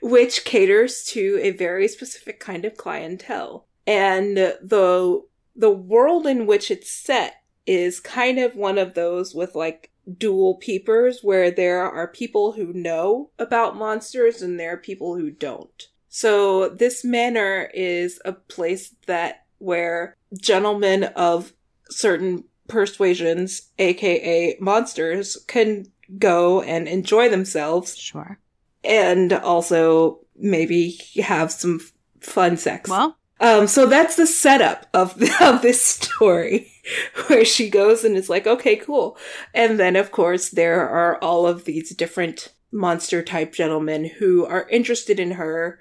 which 0.00 0.44
caters 0.44 1.04
to 1.06 1.38
a 1.42 1.50
very 1.50 1.88
specific 1.88 2.40
kind 2.40 2.64
of 2.64 2.76
clientele. 2.76 3.66
And 3.86 4.36
the 4.36 5.24
the 5.56 5.70
world 5.70 6.26
in 6.26 6.46
which 6.46 6.70
it's 6.70 6.90
set 6.90 7.42
is 7.66 8.00
kind 8.00 8.38
of 8.38 8.56
one 8.56 8.78
of 8.78 8.94
those 8.94 9.34
with 9.34 9.54
like 9.54 9.92
dual 10.18 10.56
peepers 10.56 11.20
where 11.22 11.50
there 11.50 11.82
are 11.82 12.08
people 12.08 12.52
who 12.52 12.72
know 12.72 13.30
about 13.38 13.76
monsters 13.76 14.42
and 14.42 14.58
there 14.58 14.74
are 14.74 14.78
people 14.78 15.16
who 15.16 15.30
don't. 15.30 15.88
So 16.08 16.68
this 16.68 17.04
manor 17.04 17.70
is 17.74 18.20
a 18.24 18.32
place 18.32 18.94
that 19.06 19.44
where 19.58 20.16
gentlemen 20.38 21.04
of 21.04 21.52
certain 21.88 22.44
persuasions, 22.68 23.70
aka 23.78 24.56
monsters, 24.60 25.36
can 25.46 25.86
go 26.18 26.62
and 26.62 26.88
enjoy 26.88 27.28
themselves. 27.28 27.96
Sure. 27.96 28.38
And 28.82 29.32
also 29.32 30.20
maybe 30.36 30.98
have 31.22 31.52
some 31.52 31.80
fun 32.20 32.56
sex. 32.56 32.90
Well, 32.90 33.16
um, 33.40 33.66
so 33.66 33.86
that's 33.86 34.16
the 34.16 34.26
setup 34.26 34.86
of, 34.94 35.20
of 35.40 35.62
this 35.62 35.82
story, 35.82 36.72
where 37.26 37.44
she 37.44 37.68
goes 37.68 38.04
and 38.04 38.16
is 38.16 38.28
like, 38.28 38.46
okay, 38.46 38.76
cool. 38.76 39.16
And 39.52 39.78
then, 39.78 39.96
of 39.96 40.10
course, 40.10 40.50
there 40.50 40.88
are 40.88 41.18
all 41.22 41.46
of 41.46 41.64
these 41.64 41.94
different 41.94 42.52
monster 42.72 43.22
type 43.22 43.52
gentlemen 43.52 44.04
who 44.04 44.44
are 44.46 44.68
interested 44.68 45.20
in 45.20 45.32
her. 45.32 45.78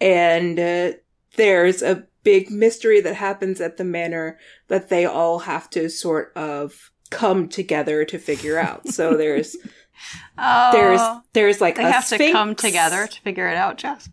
And 0.00 0.58
uh, 0.58 0.92
there's 1.36 1.82
a 1.82 2.06
big 2.24 2.50
mystery 2.50 3.00
that 3.02 3.14
happens 3.16 3.60
at 3.60 3.76
the 3.76 3.84
manor 3.84 4.38
that 4.68 4.88
they 4.88 5.04
all 5.04 5.40
have 5.40 5.70
to 5.70 5.88
sort 5.88 6.32
of 6.36 6.90
come 7.10 7.48
together 7.48 8.04
to 8.06 8.18
figure 8.18 8.58
out. 8.58 8.88
So 8.88 9.16
there's 9.16 9.56
oh, 10.38 10.72
there's 10.72 11.00
there's 11.32 11.60
like 11.60 11.76
they 11.76 11.82
have 11.84 12.04
sphinx. 12.04 12.24
to 12.26 12.32
come 12.32 12.54
together 12.54 13.06
to 13.06 13.20
figure 13.22 13.46
it 13.48 13.56
out, 13.56 13.78
Jess. 13.78 14.08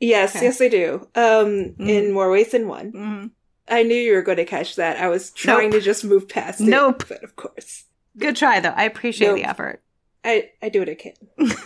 Yes, 0.00 0.36
Okay. 0.36 0.44
yes, 0.46 0.58
they 0.58 0.68
do. 0.68 1.08
Um, 1.14 1.74
in 1.78 2.12
more 2.12 2.30
ways 2.30 2.50
than 2.52 2.68
one. 2.68 2.92
Mhm. 2.92 3.30
I 3.68 3.82
knew 3.82 3.96
you 3.96 4.12
were 4.14 4.22
going 4.22 4.36
to 4.36 4.44
catch 4.44 4.76
that. 4.76 4.98
I 4.98 5.08
was 5.08 5.30
trying 5.32 5.70
Nope. 5.70 5.80
to 5.80 5.84
just 5.84 6.04
move 6.04 6.28
past 6.28 6.60
it. 6.60 6.64
Nope. 6.68 7.04
But 7.08 7.24
of 7.24 7.34
course, 7.34 7.84
Good 8.16 8.36
try, 8.36 8.60
though. 8.60 8.74
I 8.76 8.84
appreciate 8.84 9.28
Nope. 9.28 9.36
the 9.38 9.44
effort. 9.44 9.82
I, 10.26 10.50
I 10.60 10.68
do 10.68 10.80
what 10.80 10.90
I 10.90 10.96
can. 10.96 11.14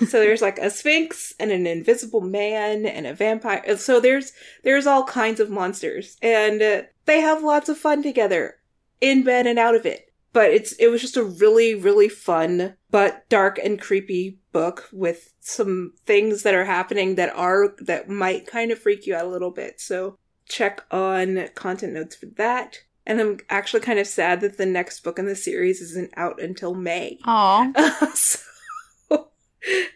so 0.06 0.20
there's 0.20 0.42
like 0.42 0.58
a 0.58 0.70
sphinx 0.70 1.34
and 1.40 1.50
an 1.50 1.66
invisible 1.66 2.20
man 2.20 2.84
and 2.84 3.06
a 3.06 3.14
vampire. 3.14 3.76
So 3.78 4.00
there's 4.00 4.32
there's 4.62 4.86
all 4.86 5.04
kinds 5.04 5.40
of 5.40 5.50
monsters, 5.50 6.18
and 6.20 6.60
uh, 6.60 6.82
they 7.06 7.20
have 7.20 7.42
lots 7.42 7.70
of 7.70 7.78
fun 7.78 8.02
together, 8.02 8.56
in 9.00 9.24
bed 9.24 9.46
and 9.46 9.58
out 9.58 9.74
of 9.74 9.86
it. 9.86 10.12
But 10.32 10.50
it's 10.50 10.72
it 10.74 10.88
was 10.88 11.00
just 11.00 11.16
a 11.16 11.24
really 11.24 11.74
really 11.74 12.08
fun 12.08 12.76
but 12.90 13.28
dark 13.28 13.58
and 13.58 13.80
creepy 13.80 14.38
book 14.52 14.88
with 14.92 15.32
some 15.40 15.94
things 16.04 16.42
that 16.42 16.54
are 16.54 16.66
happening 16.66 17.14
that 17.14 17.34
are 17.34 17.74
that 17.78 18.08
might 18.08 18.46
kind 18.46 18.70
of 18.70 18.78
freak 18.78 19.06
you 19.06 19.14
out 19.14 19.24
a 19.24 19.30
little 19.30 19.50
bit. 19.50 19.80
So 19.80 20.18
check 20.46 20.84
on 20.90 21.48
content 21.54 21.94
notes 21.94 22.14
for 22.14 22.26
that. 22.36 22.80
And 23.06 23.20
I'm 23.20 23.38
actually 23.48 23.80
kind 23.80 23.98
of 23.98 24.06
sad 24.06 24.40
that 24.42 24.58
the 24.58 24.66
next 24.66 25.00
book 25.00 25.18
in 25.18 25.26
the 25.26 25.34
series 25.34 25.80
isn't 25.80 26.12
out 26.16 26.40
until 26.40 26.74
May. 26.74 27.18
Oh, 27.24 27.72
so 28.14 28.38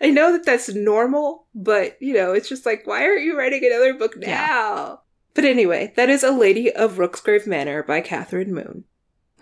I 0.01 0.11
know 0.11 0.33
that 0.33 0.45
that's 0.45 0.69
normal, 0.75 1.47
but 1.55 2.01
you 2.01 2.15
know, 2.15 2.33
it's 2.33 2.49
just 2.49 2.67
like, 2.67 2.87
why 2.87 3.03
aren't 3.05 3.23
you 3.23 3.39
writing 3.39 3.65
another 3.65 3.95
book 3.95 4.17
now? 4.17 4.27
Yeah. 4.27 4.97
But 5.35 5.45
anyway, 5.45 5.93
that 5.97 6.11
is 6.11 6.23
A 6.23 6.31
Lady 6.31 6.71
of 6.71 6.95
Rooksgrave 6.99 7.47
Manor 7.47 7.83
by 7.83 8.01
Catherine 8.01 8.55
Moon. 8.55 8.85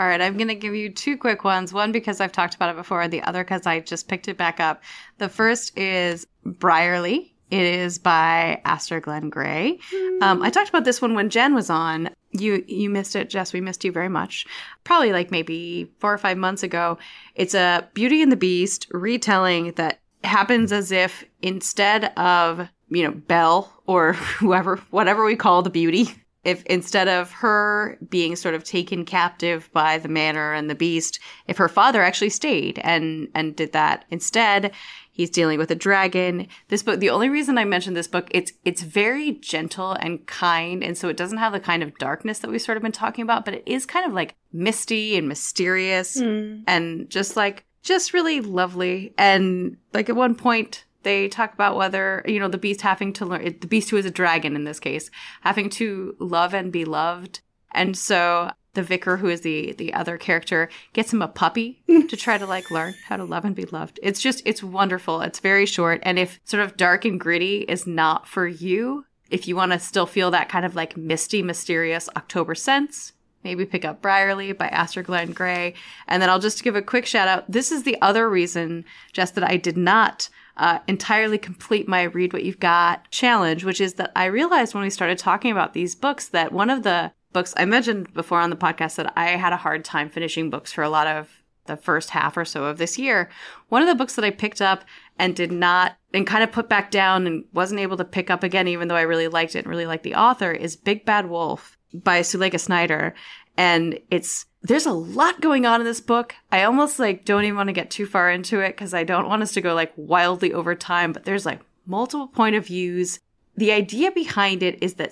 All 0.01 0.07
right, 0.07 0.23
I'm 0.23 0.39
going 0.39 0.49
to 0.49 0.55
give 0.55 0.75
you 0.75 0.91
two 0.91 1.18
quick 1.18 1.45
ones. 1.45 1.73
One 1.73 1.93
because 1.93 2.20
I've 2.20 2.33
talked 2.33 2.55
about 2.55 2.70
it 2.70 2.77
before, 2.77 3.03
and 3.03 3.12
the 3.12 3.23
other 3.23 3.45
because 3.45 3.66
I 3.66 3.81
just 3.81 4.09
picked 4.09 4.27
it 4.27 4.39
back 4.39 4.59
up. 4.59 4.83
The 5.18 5.29
first 5.29 5.77
is 5.77 6.27
Briarly. 6.45 7.35
It 7.51 7.62
is 7.62 7.99
by 7.99 8.62
Aster 8.64 8.99
Glenn 8.99 9.29
Gray. 9.29 9.79
Um, 10.23 10.43
I 10.43 10.49
talked 10.49 10.70
about 10.70 10.85
this 10.85 11.03
one 11.03 11.14
when 11.14 11.29
Jen 11.29 11.55
was 11.55 11.68
on. 11.68 12.09
You 12.31 12.64
you 12.66 12.89
missed 12.89 13.14
it, 13.14 13.29
Jess. 13.29 13.53
We 13.53 13.61
missed 13.61 13.85
you 13.85 13.93
very 13.93 14.09
much. 14.09 14.47
Probably 14.85 15.12
like 15.12 15.31
maybe 15.31 15.93
four 15.99 16.14
or 16.14 16.18
five 16.18 16.39
months 16.39 16.62
ago. 16.62 16.97
It's 17.35 17.53
a 17.53 17.87
Beauty 17.93 18.23
and 18.23 18.33
the 18.33 18.37
Beast 18.37 18.87
retelling 18.91 19.73
that 19.73 20.01
happens 20.25 20.73
as 20.73 20.93
if 20.93 21.25
instead 21.41 22.12
of 22.16 22.68
you 22.89 23.05
know 23.05 23.12
Belle 23.12 23.73
or 23.87 24.12
whoever, 24.39 24.77
whatever 24.91 25.25
we 25.25 25.37
call 25.37 25.62
the 25.62 25.70
Beauty, 25.70 26.14
if 26.45 26.64
instead 26.66 27.09
of 27.09 27.31
her 27.31 27.99
being 28.09 28.35
sort 28.35 28.55
of 28.55 28.64
taken 28.64 29.05
captive 29.05 29.70
by 29.73 29.99
the 29.99 30.09
manor 30.09 30.53
and 30.53 30.68
the 30.68 30.75
beast, 30.75 31.20
if 31.47 31.57
her 31.57 31.68
father 31.68 32.03
actually 32.03 32.31
stayed 32.31 32.81
and 32.81 33.29
and 33.35 33.55
did 33.55 33.73
that 33.73 34.05
instead, 34.11 34.73
he's 35.12 35.31
dealing 35.31 35.59
with 35.59 35.70
a 35.70 35.77
dragon. 35.77 36.49
This 36.68 36.83
book, 36.83 36.99
the 36.99 37.11
only 37.11 37.29
reason 37.29 37.59
I 37.59 37.64
mentioned 37.64 37.97
this 37.97 38.09
book, 38.09 38.29
it's 38.33 38.53
it's 38.64 38.83
very 38.83 39.33
gentle 39.33 39.93
and 39.93 40.27
kind, 40.27 40.83
and 40.83 40.99
so 40.99 41.09
it 41.09 41.16
doesn't 41.16 41.39
have 41.39 41.53
the 41.53 41.61
kind 41.61 41.83
of 41.83 41.97
darkness 41.99 42.41
that 42.41 42.51
we've 42.51 42.61
sort 42.61 42.77
of 42.77 42.83
been 42.83 42.93
talking 42.93 43.23
about, 43.23 43.45
but 43.45 43.55
it 43.55 43.62
is 43.64 43.87
kind 43.87 44.05
of 44.05 44.12
like 44.12 44.35
misty 44.53 45.16
and 45.16 45.29
mysterious 45.29 46.18
hmm. 46.18 46.62
and 46.66 47.09
just 47.09 47.37
like 47.37 47.64
just 47.83 48.12
really 48.12 48.41
lovely. 48.41 49.12
And 49.18 49.76
like 49.93 50.09
at 50.09 50.16
one 50.16 50.35
point 50.35 50.85
they 51.03 51.28
talk 51.28 51.53
about 51.53 51.76
whether 51.76 52.24
you 52.26 52.39
know 52.39 52.49
the 52.49 52.59
beast 52.59 52.80
having 52.83 53.12
to 53.14 53.26
learn 53.26 53.45
the 53.45 53.66
beast 53.66 53.91
who 53.91 53.97
is 53.97 54.07
a 54.07 54.11
dragon 54.11 54.55
in 54.55 54.64
this 54.64 54.78
case 54.78 55.11
having 55.41 55.68
to 55.70 56.16
love 56.18 56.55
and 56.55 56.72
be 56.72 56.85
loved. 56.85 57.41
And 57.72 57.97
so 57.97 58.51
the 58.74 58.83
vicar 58.83 59.16
who 59.16 59.28
is 59.28 59.43
the 59.43 59.72
the 59.72 59.93
other 59.95 60.16
character 60.16 60.68
gets 60.93 61.12
him 61.12 61.22
a 61.22 61.28
puppy 61.28 61.83
to 62.09 62.16
try 62.16 62.39
to 62.39 62.47
like 62.47 62.70
learn 62.70 62.95
how 63.07 63.16
to 63.16 63.24
love 63.24 63.45
and 63.45 63.55
be 63.55 63.64
loved. 63.66 63.99
It's 64.03 64.20
just 64.20 64.43
it's 64.45 64.62
wonderful. 64.62 65.20
It's 65.20 65.41
very 65.41 65.66
short. 65.66 66.01
And 66.05 66.18
if 66.18 66.41
sort 66.45 66.62
of 66.62 66.76
dark 66.76 67.05
and 67.05 67.18
gritty 67.18 67.59
is 67.62 67.87
not 67.87 68.26
for 68.26 68.47
you 68.47 69.05
if 69.30 69.49
you 69.49 69.57
want 69.57 69.72
to 69.72 69.78
still 69.78 70.07
feel 70.07 70.30
that 70.30 70.51
kind 70.51 70.66
of 70.66 70.76
like 70.76 70.95
misty 70.97 71.43
mysterious 71.43 72.09
october 72.16 72.55
sense 72.55 73.14
maybe 73.45 73.64
pick 73.64 73.84
up 73.84 74.03
Briarly 74.03 74.53
by 74.53 74.68
Aster 74.68 75.03
Glenn 75.03 75.32
Gray. 75.32 75.74
And 76.09 76.22
then 76.22 76.30
I'll 76.30 76.38
just 76.38 76.62
give 76.62 76.76
a 76.76 76.82
quick 76.82 77.07
shout 77.07 77.28
out. 77.28 77.51
This 77.51 77.72
is 77.72 77.82
the 77.82 78.01
other 78.01 78.28
reason, 78.28 78.84
Jess, 79.12 79.30
that 79.32 79.45
I 79.45 79.57
did 79.57 79.76
not 79.76 80.28
uh, 80.57 80.80
entirely 80.86 81.38
complete 81.38 81.88
my 81.88 82.03
Read 82.03 82.32
What 82.32 82.45
You've 82.45 82.61
Got 82.61 83.11
challenge, 83.11 83.64
which 83.64 83.80
is 83.80 83.95
that 83.95 84.12
I 84.14 84.26
realized 84.26 84.74
when 84.74 84.82
we 84.82 84.90
started 84.90 85.18
talking 85.18 85.51
about 85.51 85.72
these 85.72 85.95
books 85.95 86.28
that 86.28 86.53
one 86.53 86.70
of 86.70 86.82
the 86.82 87.12
books 87.32 87.55
I 87.57 87.64
mentioned 87.64 88.12
before 88.12 88.40
on 88.40 88.51
the 88.51 88.57
podcast 88.57 88.97
that 88.97 89.12
I 89.16 89.30
had 89.30 89.53
a 89.53 89.59
hard 89.59 89.84
time 89.84 90.11
finishing 90.11 90.51
books 90.51 90.72
for 90.72 90.84
a 90.84 90.90
lot 90.90 91.07
of 91.07 91.43
the 91.66 91.76
first 91.76 92.11
half 92.11 92.36
or 92.36 92.45
so 92.45 92.64
of 92.64 92.78
this 92.78 92.99
year. 92.99 93.30
One 93.68 93.82
of 93.82 93.88
the 93.88 93.95
books 93.95 94.16
that 94.16 94.24
I 94.24 94.30
picked 94.30 94.61
up 94.61 94.84
and 95.18 95.34
did 95.34 95.53
not 95.53 95.97
and 96.12 96.26
kind 96.26 96.43
of 96.43 96.53
put 96.53 96.68
back 96.68 96.90
down 96.90 97.26
and 97.26 97.45
wasn't 97.53 97.80
able 97.80 97.97
to 97.97 98.05
pick 98.05 98.30
up 98.30 98.43
again, 98.43 98.68
even 98.68 98.88
though 98.88 98.97
I 98.97 99.03
really 99.03 99.28
liked 99.28 99.55
it 99.55 99.61
and 99.61 99.68
really 99.68 99.86
liked 99.86 100.03
the 100.03 100.16
author, 100.16 100.51
is 100.51 100.76
Big 100.76 101.05
Bad 101.05 101.30
Wolf 101.30 101.78
by 101.95 102.20
Suleikha 102.20 102.59
Snyder. 102.59 103.14
And 103.57 103.99
it's 104.11 104.47
there's 104.62 104.86
a 104.86 104.93
lot 104.93 105.40
going 105.40 105.66
on 105.66 105.80
in 105.80 105.86
this 105.86 106.01
book. 106.01 106.34
I 106.51 106.62
almost 106.62 106.99
like 106.99 107.24
don't 107.24 107.45
even 107.45 107.57
want 107.57 107.68
to 107.68 107.72
get 107.74 107.90
too 107.90 108.07
far 108.07 108.30
into 108.30 108.61
it 108.61 108.70
because 108.70 108.95
I 108.95 109.05
don't 109.05 109.28
want 109.28 109.43
us 109.43 109.53
to 109.53 109.61
go 109.61 109.74
like 109.74 109.93
wildly 109.97 110.53
over 110.53 110.74
time, 110.74 111.12
but 111.12 111.24
there's 111.24 111.45
like 111.45 111.61
multiple 111.86 112.28
point 112.28 112.57
of 112.57 112.66
views. 112.66 113.18
The 113.57 113.72
idea 113.72 114.12
behind 114.12 114.62
it 114.62 114.82
is 114.82 114.95
that 114.95 115.11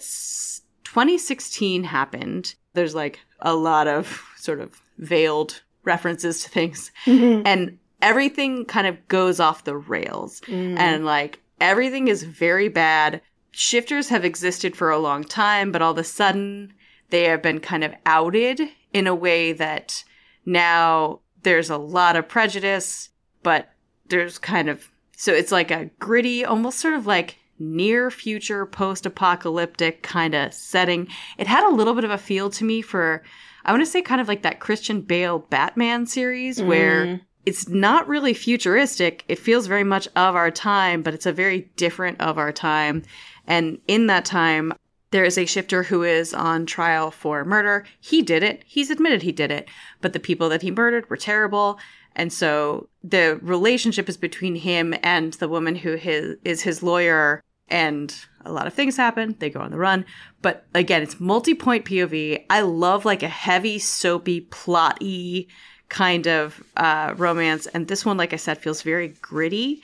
2016 0.85 1.85
happened. 1.85 2.55
There's 2.75 2.95
like 2.95 3.21
a 3.41 3.55
lot 3.55 3.89
of 3.89 4.23
sort 4.37 4.61
of 4.61 4.81
veiled 4.99 5.63
references 5.85 6.43
to 6.45 6.51
things 6.51 6.91
mm-hmm. 7.07 7.43
and 7.47 7.79
everything 8.03 8.65
kind 8.65 8.87
of 8.87 9.09
goes 9.09 9.41
off 9.41 9.65
the 9.65 9.77
rails 9.77 10.41
mm. 10.43 10.79
and 10.79 11.05
like 11.05 11.41
everything 11.61 12.09
is 12.09 12.23
very 12.23 12.69
bad 12.69 13.21
shifters 13.51 14.09
have 14.09 14.25
existed 14.25 14.77
for 14.77 14.91
a 14.91 14.99
long 14.99 15.25
time 15.25 15.73
but 15.73 15.83
all 15.83 15.93
of 15.93 15.99
a 15.99 16.05
sudden 16.05 16.73
they 17.11 17.25
have 17.25 17.43
been 17.43 17.61
kind 17.61 17.85
of 17.85 17.93
outed 18.07 18.61
in 18.93 19.07
a 19.07 19.15
way 19.15 19.53
that 19.53 20.05
now 20.47 21.21
there's 21.43 21.71
a 21.71 21.77
lot 21.77 22.17
of 22.17 22.29
prejudice 22.29 23.11
but 23.43 23.71
there's 24.09 24.39
kind 24.39 24.69
of 24.69 24.91
so 25.17 25.33
it's 25.33 25.53
like 25.53 25.71
a 25.71 25.91
gritty 25.99 26.45
almost 26.45 26.79
sort 26.79 26.95
of 26.95 27.07
like 27.07 27.37
near 27.61 28.11
future 28.11 28.65
post 28.65 29.05
apocalyptic 29.05 30.03
kind 30.03 30.35
of 30.35 30.53
setting. 30.53 31.07
It 31.37 31.47
had 31.47 31.63
a 31.63 31.75
little 31.75 31.95
bit 31.95 32.05
of 32.05 32.11
a 32.11 32.19
feel 32.19 32.51
to 32.51 32.65
me 32.65 32.83
for 32.83 33.23
i 33.65 33.73
want 33.73 33.83
to 33.83 33.91
say 33.91 34.01
kind 34.01 34.21
of 34.21 34.29
like 34.29 34.43
that 34.43 34.61
christian 34.61 35.03
bale 35.03 35.39
batman 35.39 36.07
series 36.07 36.63
where 36.63 37.05
mm. 37.07 37.21
It's 37.47 37.69
not 37.69 38.09
really 38.09 38.35
futuristic 38.35 39.25
it 39.29 39.39
feels 39.39 39.67
very 39.67 39.85
much 39.85 40.07
of 40.17 40.35
our 40.35 40.51
time 40.51 41.03
but 41.03 41.15
it's 41.15 41.27
a 41.27 41.33
very 41.33 41.71
different 41.77 42.21
of 42.21 42.39
our 42.39 42.53
time 42.53 43.03
and 43.47 43.79
in 43.89 44.07
that 44.07 44.25
time 44.25 44.73
there 45.11 45.25
is 45.25 45.37
a 45.37 45.47
shifter 45.47 45.83
who 45.83 46.03
is 46.03 46.33
on 46.33 46.67
trial 46.67 47.11
for 47.11 47.45
murder. 47.45 47.85
He 48.01 48.23
did 48.23 48.43
it. 48.43 48.63
He's 48.67 48.91
admitted 48.91 49.23
he 49.23 49.33
did 49.33 49.51
it. 49.51 49.69
But 50.01 50.13
the 50.13 50.21
people 50.21 50.49
that 50.51 50.63
he 50.63 50.71
murdered 50.71 51.09
were 51.11 51.17
terrible. 51.17 51.79
And 52.15 52.33
so 52.33 52.89
the 53.03 53.39
relationship 53.43 54.09
is 54.09 54.17
between 54.17 54.55
him 54.55 54.95
and 55.03 55.33
the 55.35 55.49
woman 55.49 55.77
who 55.77 55.97
his, 55.97 56.37
is 56.45 56.63
his 56.63 56.83
lawyer. 56.83 57.43
And 57.69 58.15
a 58.45 58.53
lot 58.53 58.67
of 58.67 58.75
things 58.75 58.97
happen. 58.97 59.37
They 59.39 59.51
go 59.51 59.61
on 59.61 59.71
the 59.71 59.79
run. 59.79 60.05
But 60.43 60.67
again, 60.75 61.03
it's 61.03 61.21
multi 61.21 61.55
point 61.55 61.85
POV. 61.85 62.45
I 62.49 62.61
love 62.63 63.05
like 63.05 63.23
a 63.23 63.29
heavy, 63.29 63.79
soapy, 63.79 64.43
plotty 64.43 65.49
kind 65.91 66.27
of 66.27 66.63
uh, 66.79 67.13
romance. 67.19 67.67
And 67.67 67.87
this 67.87 68.07
one, 68.07 68.17
like 68.17 68.33
I 68.33 68.37
said, 68.37 68.57
feels 68.57 68.81
very 68.81 69.09
gritty. 69.21 69.83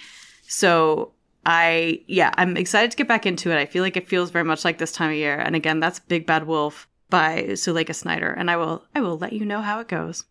So 0.48 1.12
I 1.44 2.00
yeah, 2.06 2.32
I'm 2.36 2.56
excited 2.56 2.90
to 2.92 2.96
get 2.96 3.08
back 3.08 3.26
into 3.26 3.50
it. 3.50 3.58
I 3.58 3.66
feel 3.66 3.82
like 3.82 3.96
it 3.96 4.08
feels 4.08 4.30
very 4.30 4.44
much 4.44 4.64
like 4.64 4.78
this 4.78 4.92
time 4.92 5.10
of 5.10 5.16
year. 5.16 5.38
And 5.38 5.54
again, 5.54 5.80
that's 5.80 5.98
Big 5.98 6.24
Bad 6.24 6.46
Wolf 6.46 6.88
by 7.10 7.44
Suleikha 7.50 7.94
Snyder, 7.94 8.30
and 8.30 8.50
I 8.50 8.56
will 8.56 8.84
I 8.94 9.00
will 9.02 9.18
let 9.18 9.32
you 9.32 9.44
know 9.44 9.60
how 9.60 9.80
it 9.80 9.88
goes. 9.88 10.24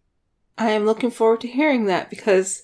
I 0.57 0.71
am 0.71 0.85
looking 0.85 1.11
forward 1.11 1.41
to 1.41 1.47
hearing 1.47 1.85
that 1.85 2.09
because 2.09 2.61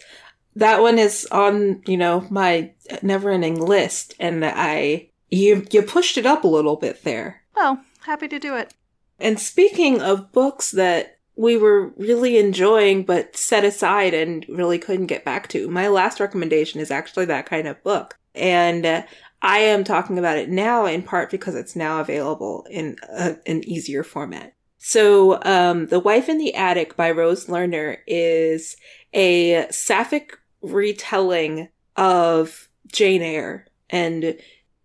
that 0.56 0.82
one 0.82 0.98
is 0.98 1.28
on, 1.32 1.82
you 1.86 1.98
know, 1.98 2.26
my 2.30 2.72
never 3.02 3.30
ending 3.30 3.60
list 3.60 4.16
and 4.20 4.44
I 4.46 5.10
you 5.30 5.66
you 5.72 5.82
pushed 5.82 6.18
it 6.18 6.26
up 6.26 6.44
a 6.44 6.48
little 6.48 6.76
bit 6.76 7.04
there. 7.04 7.44
Well, 7.56 7.82
happy 8.02 8.28
to 8.30 8.40
do 8.40 8.56
it. 8.56 8.74
And 9.20 9.40
speaking 9.40 10.02
of 10.02 10.32
books 10.32 10.72
that 10.72 11.20
we 11.42 11.58
were 11.58 11.88
really 11.98 12.38
enjoying 12.38 13.04
but 13.04 13.36
set 13.36 13.66
aside 13.66 14.14
and 14.14 14.46
really 14.48 14.78
couldn't 14.78 15.08
get 15.08 15.26
back 15.26 15.48
to, 15.48 15.68
my 15.70 15.88
last 15.88 16.20
recommendation 16.20 16.80
is 16.80 16.92
actually 16.92 17.26
that 17.26 17.48
kind 17.48 17.68
of 17.68 17.84
book. 17.84 18.16
And 18.36 18.86
uh, 18.86 19.02
I 19.42 19.58
am 19.58 19.84
talking 19.84 20.20
about 20.20 20.38
it 20.38 20.50
now 20.50 20.86
in 20.86 21.02
part 21.02 21.32
because 21.32 21.56
it's 21.56 21.76
now 21.76 22.00
available 22.00 22.68
in 22.70 22.96
a, 23.10 23.38
an 23.48 23.68
easier 23.68 24.04
format. 24.04 24.54
So, 24.78 25.42
um, 25.44 25.88
The 25.88 26.00
Wife 26.00 26.30
in 26.30 26.38
the 26.38 26.54
Attic 26.54 26.96
by 26.96 27.10
Rose 27.10 27.48
Lerner 27.48 27.98
is 28.06 28.76
a 29.12 29.68
sapphic 29.72 30.38
retelling 30.62 31.70
of 31.96 32.70
Jane 32.92 33.24
Eyre. 33.24 33.66
And 33.90 34.38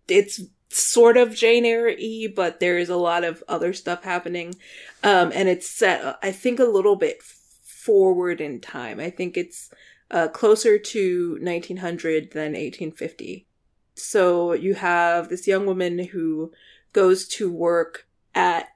it's 0.07 0.41
sort 0.77 1.17
of 1.17 1.35
Jane 1.35 1.65
Eyre 1.65 1.95
but 2.35 2.59
there 2.59 2.77
is 2.77 2.89
a 2.89 2.95
lot 2.95 3.23
of 3.23 3.43
other 3.47 3.73
stuff 3.73 4.03
happening. 4.03 4.55
Um, 5.03 5.31
and 5.33 5.49
it's 5.49 5.69
set, 5.69 6.17
I 6.21 6.31
think, 6.31 6.59
a 6.59 6.65
little 6.65 6.95
bit 6.95 7.21
forward 7.23 8.41
in 8.41 8.59
time. 8.59 8.99
I 8.99 9.09
think 9.09 9.37
it's 9.37 9.71
uh, 10.11 10.27
closer 10.29 10.77
to 10.77 11.37
1900 11.41 12.31
than 12.31 12.53
1850. 12.53 13.45
So 13.95 14.53
you 14.53 14.75
have 14.75 15.29
this 15.29 15.47
young 15.47 15.65
woman 15.65 15.99
who 15.99 16.51
goes 16.93 17.27
to 17.29 17.51
work 17.51 18.07
at 18.35 18.67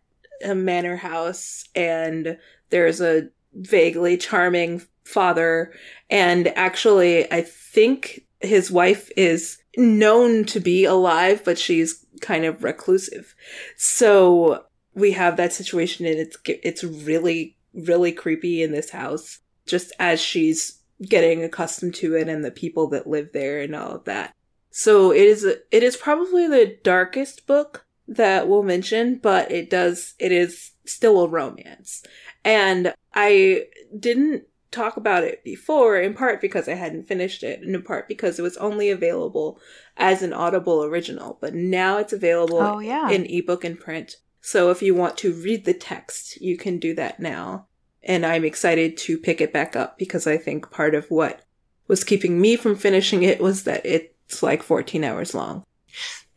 a 0.43 0.55
manor 0.55 0.95
house, 0.95 1.65
and 1.75 2.37
there's 2.69 3.01
a 3.01 3.29
vaguely 3.53 4.17
charming 4.17 4.81
father. 5.03 5.73
And 6.09 6.47
actually, 6.57 7.31
I 7.31 7.41
think 7.41 8.25
his 8.39 8.71
wife 8.71 9.11
is 9.15 9.60
known 9.77 10.45
to 10.45 10.59
be 10.59 10.85
alive, 10.85 11.43
but 11.45 11.57
she's 11.57 12.05
kind 12.19 12.45
of 12.45 12.63
reclusive. 12.63 13.35
So 13.77 14.65
we 14.93 15.13
have 15.13 15.37
that 15.37 15.53
situation 15.53 16.05
and 16.05 16.19
it's, 16.19 16.37
it's 16.45 16.83
really, 16.83 17.57
really 17.73 18.11
creepy 18.11 18.61
in 18.61 18.71
this 18.71 18.89
house, 18.89 19.39
just 19.65 19.93
as 19.99 20.19
she's 20.19 20.79
getting 21.01 21.43
accustomed 21.43 21.95
to 21.95 22.15
it 22.15 22.27
and 22.27 22.43
the 22.43 22.51
people 22.51 22.87
that 22.87 23.07
live 23.07 23.31
there 23.33 23.61
and 23.61 23.75
all 23.75 23.91
of 23.91 24.03
that. 24.05 24.35
So 24.69 25.11
it 25.11 25.23
is, 25.23 25.43
it 25.43 25.83
is 25.83 25.97
probably 25.97 26.47
the 26.47 26.77
darkest 26.83 27.47
book 27.47 27.85
that 28.07 28.47
we'll 28.47 28.63
mention, 28.63 29.15
but 29.15 29.51
it 29.51 29.69
does, 29.69 30.13
it 30.19 30.31
is 30.31 30.71
still 30.85 31.21
a 31.21 31.27
romance. 31.27 32.03
And 32.43 32.93
I 33.13 33.65
didn't 33.97 34.43
talk 34.71 34.97
about 34.97 35.23
it 35.23 35.43
before, 35.43 35.99
in 35.99 36.13
part 36.13 36.41
because 36.41 36.67
I 36.67 36.73
hadn't 36.73 37.07
finished 37.07 37.43
it, 37.43 37.61
and 37.61 37.75
in 37.75 37.83
part 37.83 38.07
because 38.07 38.39
it 38.39 38.41
was 38.41 38.57
only 38.57 38.89
available 38.89 39.59
as 39.97 40.21
an 40.21 40.33
Audible 40.33 40.83
original. 40.83 41.37
But 41.41 41.53
now 41.53 41.97
it's 41.97 42.13
available 42.13 42.59
oh, 42.59 42.79
yeah. 42.79 43.09
in 43.09 43.25
ebook 43.25 43.63
and 43.63 43.79
print. 43.79 44.17
So 44.41 44.71
if 44.71 44.81
you 44.81 44.95
want 44.95 45.17
to 45.19 45.33
read 45.33 45.65
the 45.65 45.73
text, 45.73 46.41
you 46.41 46.57
can 46.57 46.79
do 46.79 46.95
that 46.95 47.19
now. 47.19 47.67
And 48.03 48.25
I'm 48.25 48.43
excited 48.43 48.97
to 48.97 49.17
pick 49.17 49.41
it 49.41 49.53
back 49.53 49.75
up 49.75 49.99
because 49.99 50.25
I 50.25 50.37
think 50.37 50.71
part 50.71 50.95
of 50.95 51.11
what 51.11 51.45
was 51.87 52.03
keeping 52.03 52.41
me 52.41 52.55
from 52.55 52.75
finishing 52.75 53.21
it 53.21 53.39
was 53.39 53.63
that 53.63 53.85
it's 53.85 54.41
like 54.41 54.63
14 54.63 55.03
hours 55.03 55.35
long. 55.35 55.63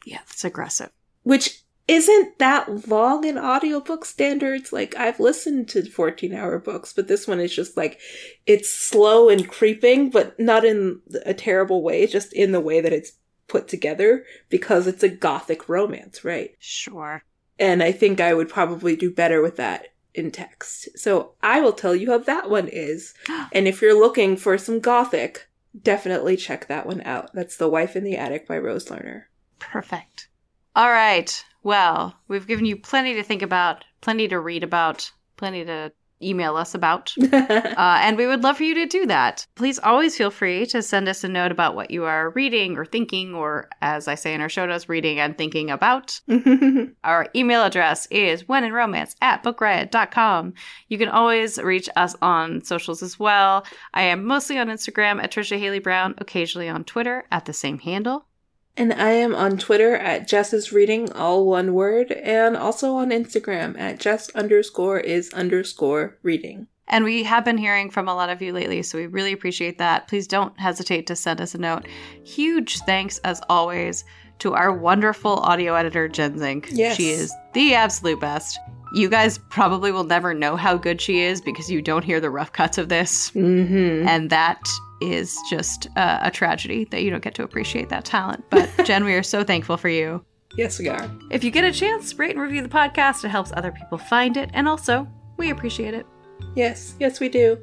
Yeah, 0.05 0.21
it's 0.31 0.45
aggressive. 0.45 0.91
Which 1.23 1.64
isn't 1.87 2.39
that 2.39 2.89
long 2.89 3.25
in 3.25 3.39
audiobook 3.39 4.05
standards. 4.05 4.73
Like 4.73 4.97
I've 4.97 5.21
listened 5.21 5.69
to 5.71 5.89
14 5.89 6.35
hour 6.35 6.59
books, 6.59 6.93
but 6.93 7.09
this 7.09 7.29
one 7.29 7.41
is 7.41 7.55
just 7.55 7.77
like 7.77 8.01
it's 8.47 8.71
slow 8.71 9.29
and 9.29 9.49
creeping, 9.49 10.11
but 10.11 10.39
not 10.39 10.65
in 10.65 11.01
a 11.27 11.35
terrible 11.35 11.83
way, 11.83 12.07
just 12.07 12.33
in 12.33 12.53
the 12.53 12.61
way 12.61 12.81
that 12.81 12.93
it's 12.93 13.13
put 13.49 13.69
together 13.69 14.25
because 14.49 14.87
it's 14.87 15.03
a 15.03 15.09
gothic 15.09 15.69
romance, 15.69 16.25
right? 16.25 16.57
Sure. 16.59 17.23
And 17.59 17.83
I 17.83 17.93
think 17.93 18.21
I 18.21 18.35
would 18.35 18.49
probably 18.49 18.97
do 18.97 19.13
better 19.13 19.43
with 19.43 19.57
that 19.57 19.89
in 20.15 20.31
text. 20.31 20.89
So 20.99 21.33
I 21.43 21.61
will 21.61 21.73
tell 21.73 21.95
you 21.95 22.11
how 22.11 22.19
that 22.19 22.49
one 22.49 22.69
is. 22.69 23.15
and 23.53 23.69
if 23.69 23.83
you're 23.83 23.99
looking 23.99 24.37
for 24.37 24.57
some 24.57 24.81
gothic, 24.81 25.49
definitely 25.81 26.37
check 26.37 26.67
that 26.69 26.87
one 26.87 27.03
out. 27.03 27.31
That's 27.35 27.57
The 27.57 27.69
Wife 27.69 27.95
in 27.95 28.05
the 28.05 28.17
Attic 28.17 28.49
by 28.49 28.59
Rose 28.59 28.87
Lerner. 28.87 29.25
Perfect. 29.59 30.29
All 30.77 30.91
right. 30.91 31.45
Well, 31.63 32.15
we've 32.29 32.47
given 32.47 32.67
you 32.67 32.77
plenty 32.77 33.15
to 33.15 33.23
think 33.23 33.43
about, 33.43 33.85
plenty 34.01 34.29
to 34.29 34.39
read 34.39 34.63
about, 34.63 35.11
plenty 35.37 35.65
to 35.65 35.93
email 36.23 36.57
us 36.57 36.75
about. 36.75 37.13
uh, 37.33 37.99
and 38.03 38.17
we 38.17 38.27
would 38.27 38.43
love 38.43 38.57
for 38.57 38.65
you 38.65 38.75
to 38.75 38.87
do 38.87 39.07
that. 39.07 39.47
Please 39.55 39.79
always 39.79 40.17
feel 40.17 40.31
free 40.31 40.67
to 40.67 40.83
send 40.83 41.09
us 41.09 41.25
a 41.25 41.29
note 41.29 41.53
about 41.53 41.75
what 41.75 41.91
you 41.91 42.05
are 42.05 42.31
reading 42.31 42.77
or 42.77 42.85
thinking, 42.85 43.35
or 43.35 43.69
as 43.83 44.09
I 44.09 44.15
say 44.15 44.35
in 44.35 44.41
our 44.41 44.49
show 44.49 44.67
notes, 44.67 44.89
reading 44.89 45.19
and 45.19 45.37
thinking 45.37 45.71
about. 45.71 46.21
our 47.05 47.29
email 47.37 47.63
address 47.63 48.07
is 48.11 48.45
wheninromance 48.45 49.15
at 49.21 49.43
bookriot.com. 49.45 50.55
You 50.89 50.99
can 50.99 51.09
always 51.09 51.59
reach 51.59 51.89
us 51.97 52.17
on 52.23 52.65
socials 52.65 53.03
as 53.03 53.19
well. 53.19 53.67
I 53.93 54.03
am 54.03 54.25
mostly 54.25 54.59
on 54.59 54.69
Instagram 54.69 55.23
at 55.23 55.33
Trisha 55.33 55.59
Haley 55.59 55.81
Brown, 55.81 56.15
occasionally 56.19 56.69
on 56.69 56.85
Twitter 56.85 57.25
at 57.31 57.45
the 57.45 57.53
same 57.53 57.79
handle. 57.79 58.27
And 58.77 58.93
I 58.93 59.11
am 59.11 59.35
on 59.35 59.57
Twitter 59.57 59.95
at 59.95 60.27
Jess's 60.27 60.73
Reading, 60.73 61.13
all 61.13 61.47
one 61.47 61.75
word, 61.75 62.11
and 62.11 62.57
also 62.57 62.95
on 62.97 63.11
Instagram 63.11 63.79
at 63.79 64.01
Jess 64.01 64.31
underscore 64.31 64.99
is 64.99 65.33
underscore 65.33 66.19
reading. 66.23 66.67
And 66.89 67.05
we 67.05 67.23
have 67.23 67.45
been 67.45 67.57
hearing 67.57 67.89
from 67.89 68.09
a 68.09 68.15
lot 68.15 68.31
of 68.31 68.43
you 68.43 68.53
lately, 68.53 68.83
so 68.83 68.99
we 68.99 69.07
really 69.07 69.33
appreciate 69.33 69.79
that. 69.79 70.09
Please 70.09 70.27
don't 70.27 70.59
hesitate 70.59 71.07
to 71.07 71.17
send 71.17 71.41
us 71.41 71.55
a 71.55 71.59
note. 71.59 71.87
Huge 72.25 72.79
thanks, 72.81 73.19
as 73.19 73.41
always, 73.49 74.05
to 74.41 74.55
our 74.55 74.73
wonderful 74.73 75.35
audio 75.35 75.75
editor, 75.75 76.09
Jen 76.09 76.39
Zink. 76.39 76.69
Yes. 76.73 76.97
She 76.97 77.11
is 77.11 77.33
the 77.53 77.75
absolute 77.75 78.21
best. 78.21 78.59
You 78.93 79.09
guys 79.09 79.39
probably 79.51 79.93
will 79.93 80.05
never 80.05 80.35
know 80.35 80.57
how 80.57 80.77
good 80.77 81.01
she 81.01 81.21
is 81.21 81.41
because 81.41 81.71
you 81.71 81.81
don't 81.81 82.05
hear 82.05 82.21
the 82.21 82.31
rough 82.31 82.53
cuts 82.53 82.77
of 82.77 82.89
this. 82.89 83.31
Mm-hmm. 83.31 84.07
And 84.07 84.31
that 84.31 84.61
is 85.13 85.39
just 85.49 85.89
uh, 85.97 86.21
a 86.23 86.31
tragedy 86.31 86.85
that 86.87 87.03
you 87.03 87.11
don't 87.11 87.23
get 87.23 87.35
to 87.35 87.43
appreciate 87.43 87.89
that 87.89 88.05
talent. 88.05 88.45
But 88.51 88.71
Jen, 88.85 89.05
we 89.05 89.15
are 89.15 89.23
so 89.23 89.45
thankful 89.45 89.77
for 89.77 89.89
you. 89.89 90.25
Yes, 90.57 90.79
we 90.79 90.89
are. 90.89 91.11
If 91.31 91.43
you 91.43 91.51
get 91.51 91.65
a 91.65 91.73
chance, 91.73 92.15
rate 92.19 92.33
and 92.33 92.41
review 92.41 92.63
the 92.63 92.69
podcast. 92.69 93.25
It 93.25 93.29
helps 93.29 93.53
other 93.53 93.73
people 93.73 93.99
find 93.99 94.37
it. 94.37 94.51
And 94.53 94.69
also, 94.69 95.09
we 95.37 95.51
appreciate 95.51 95.95
it. 95.95 96.07
Yes, 96.55 96.95
yes, 97.01 97.21
we 97.21 97.29
do. 97.29 97.59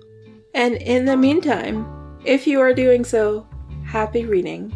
And 0.54 0.76
in 0.76 1.06
the 1.06 1.16
meantime, 1.16 2.20
if 2.26 2.46
you 2.46 2.60
are 2.60 2.74
doing 2.74 3.06
so, 3.06 3.48
happy 3.86 4.26
reading. 4.26 4.74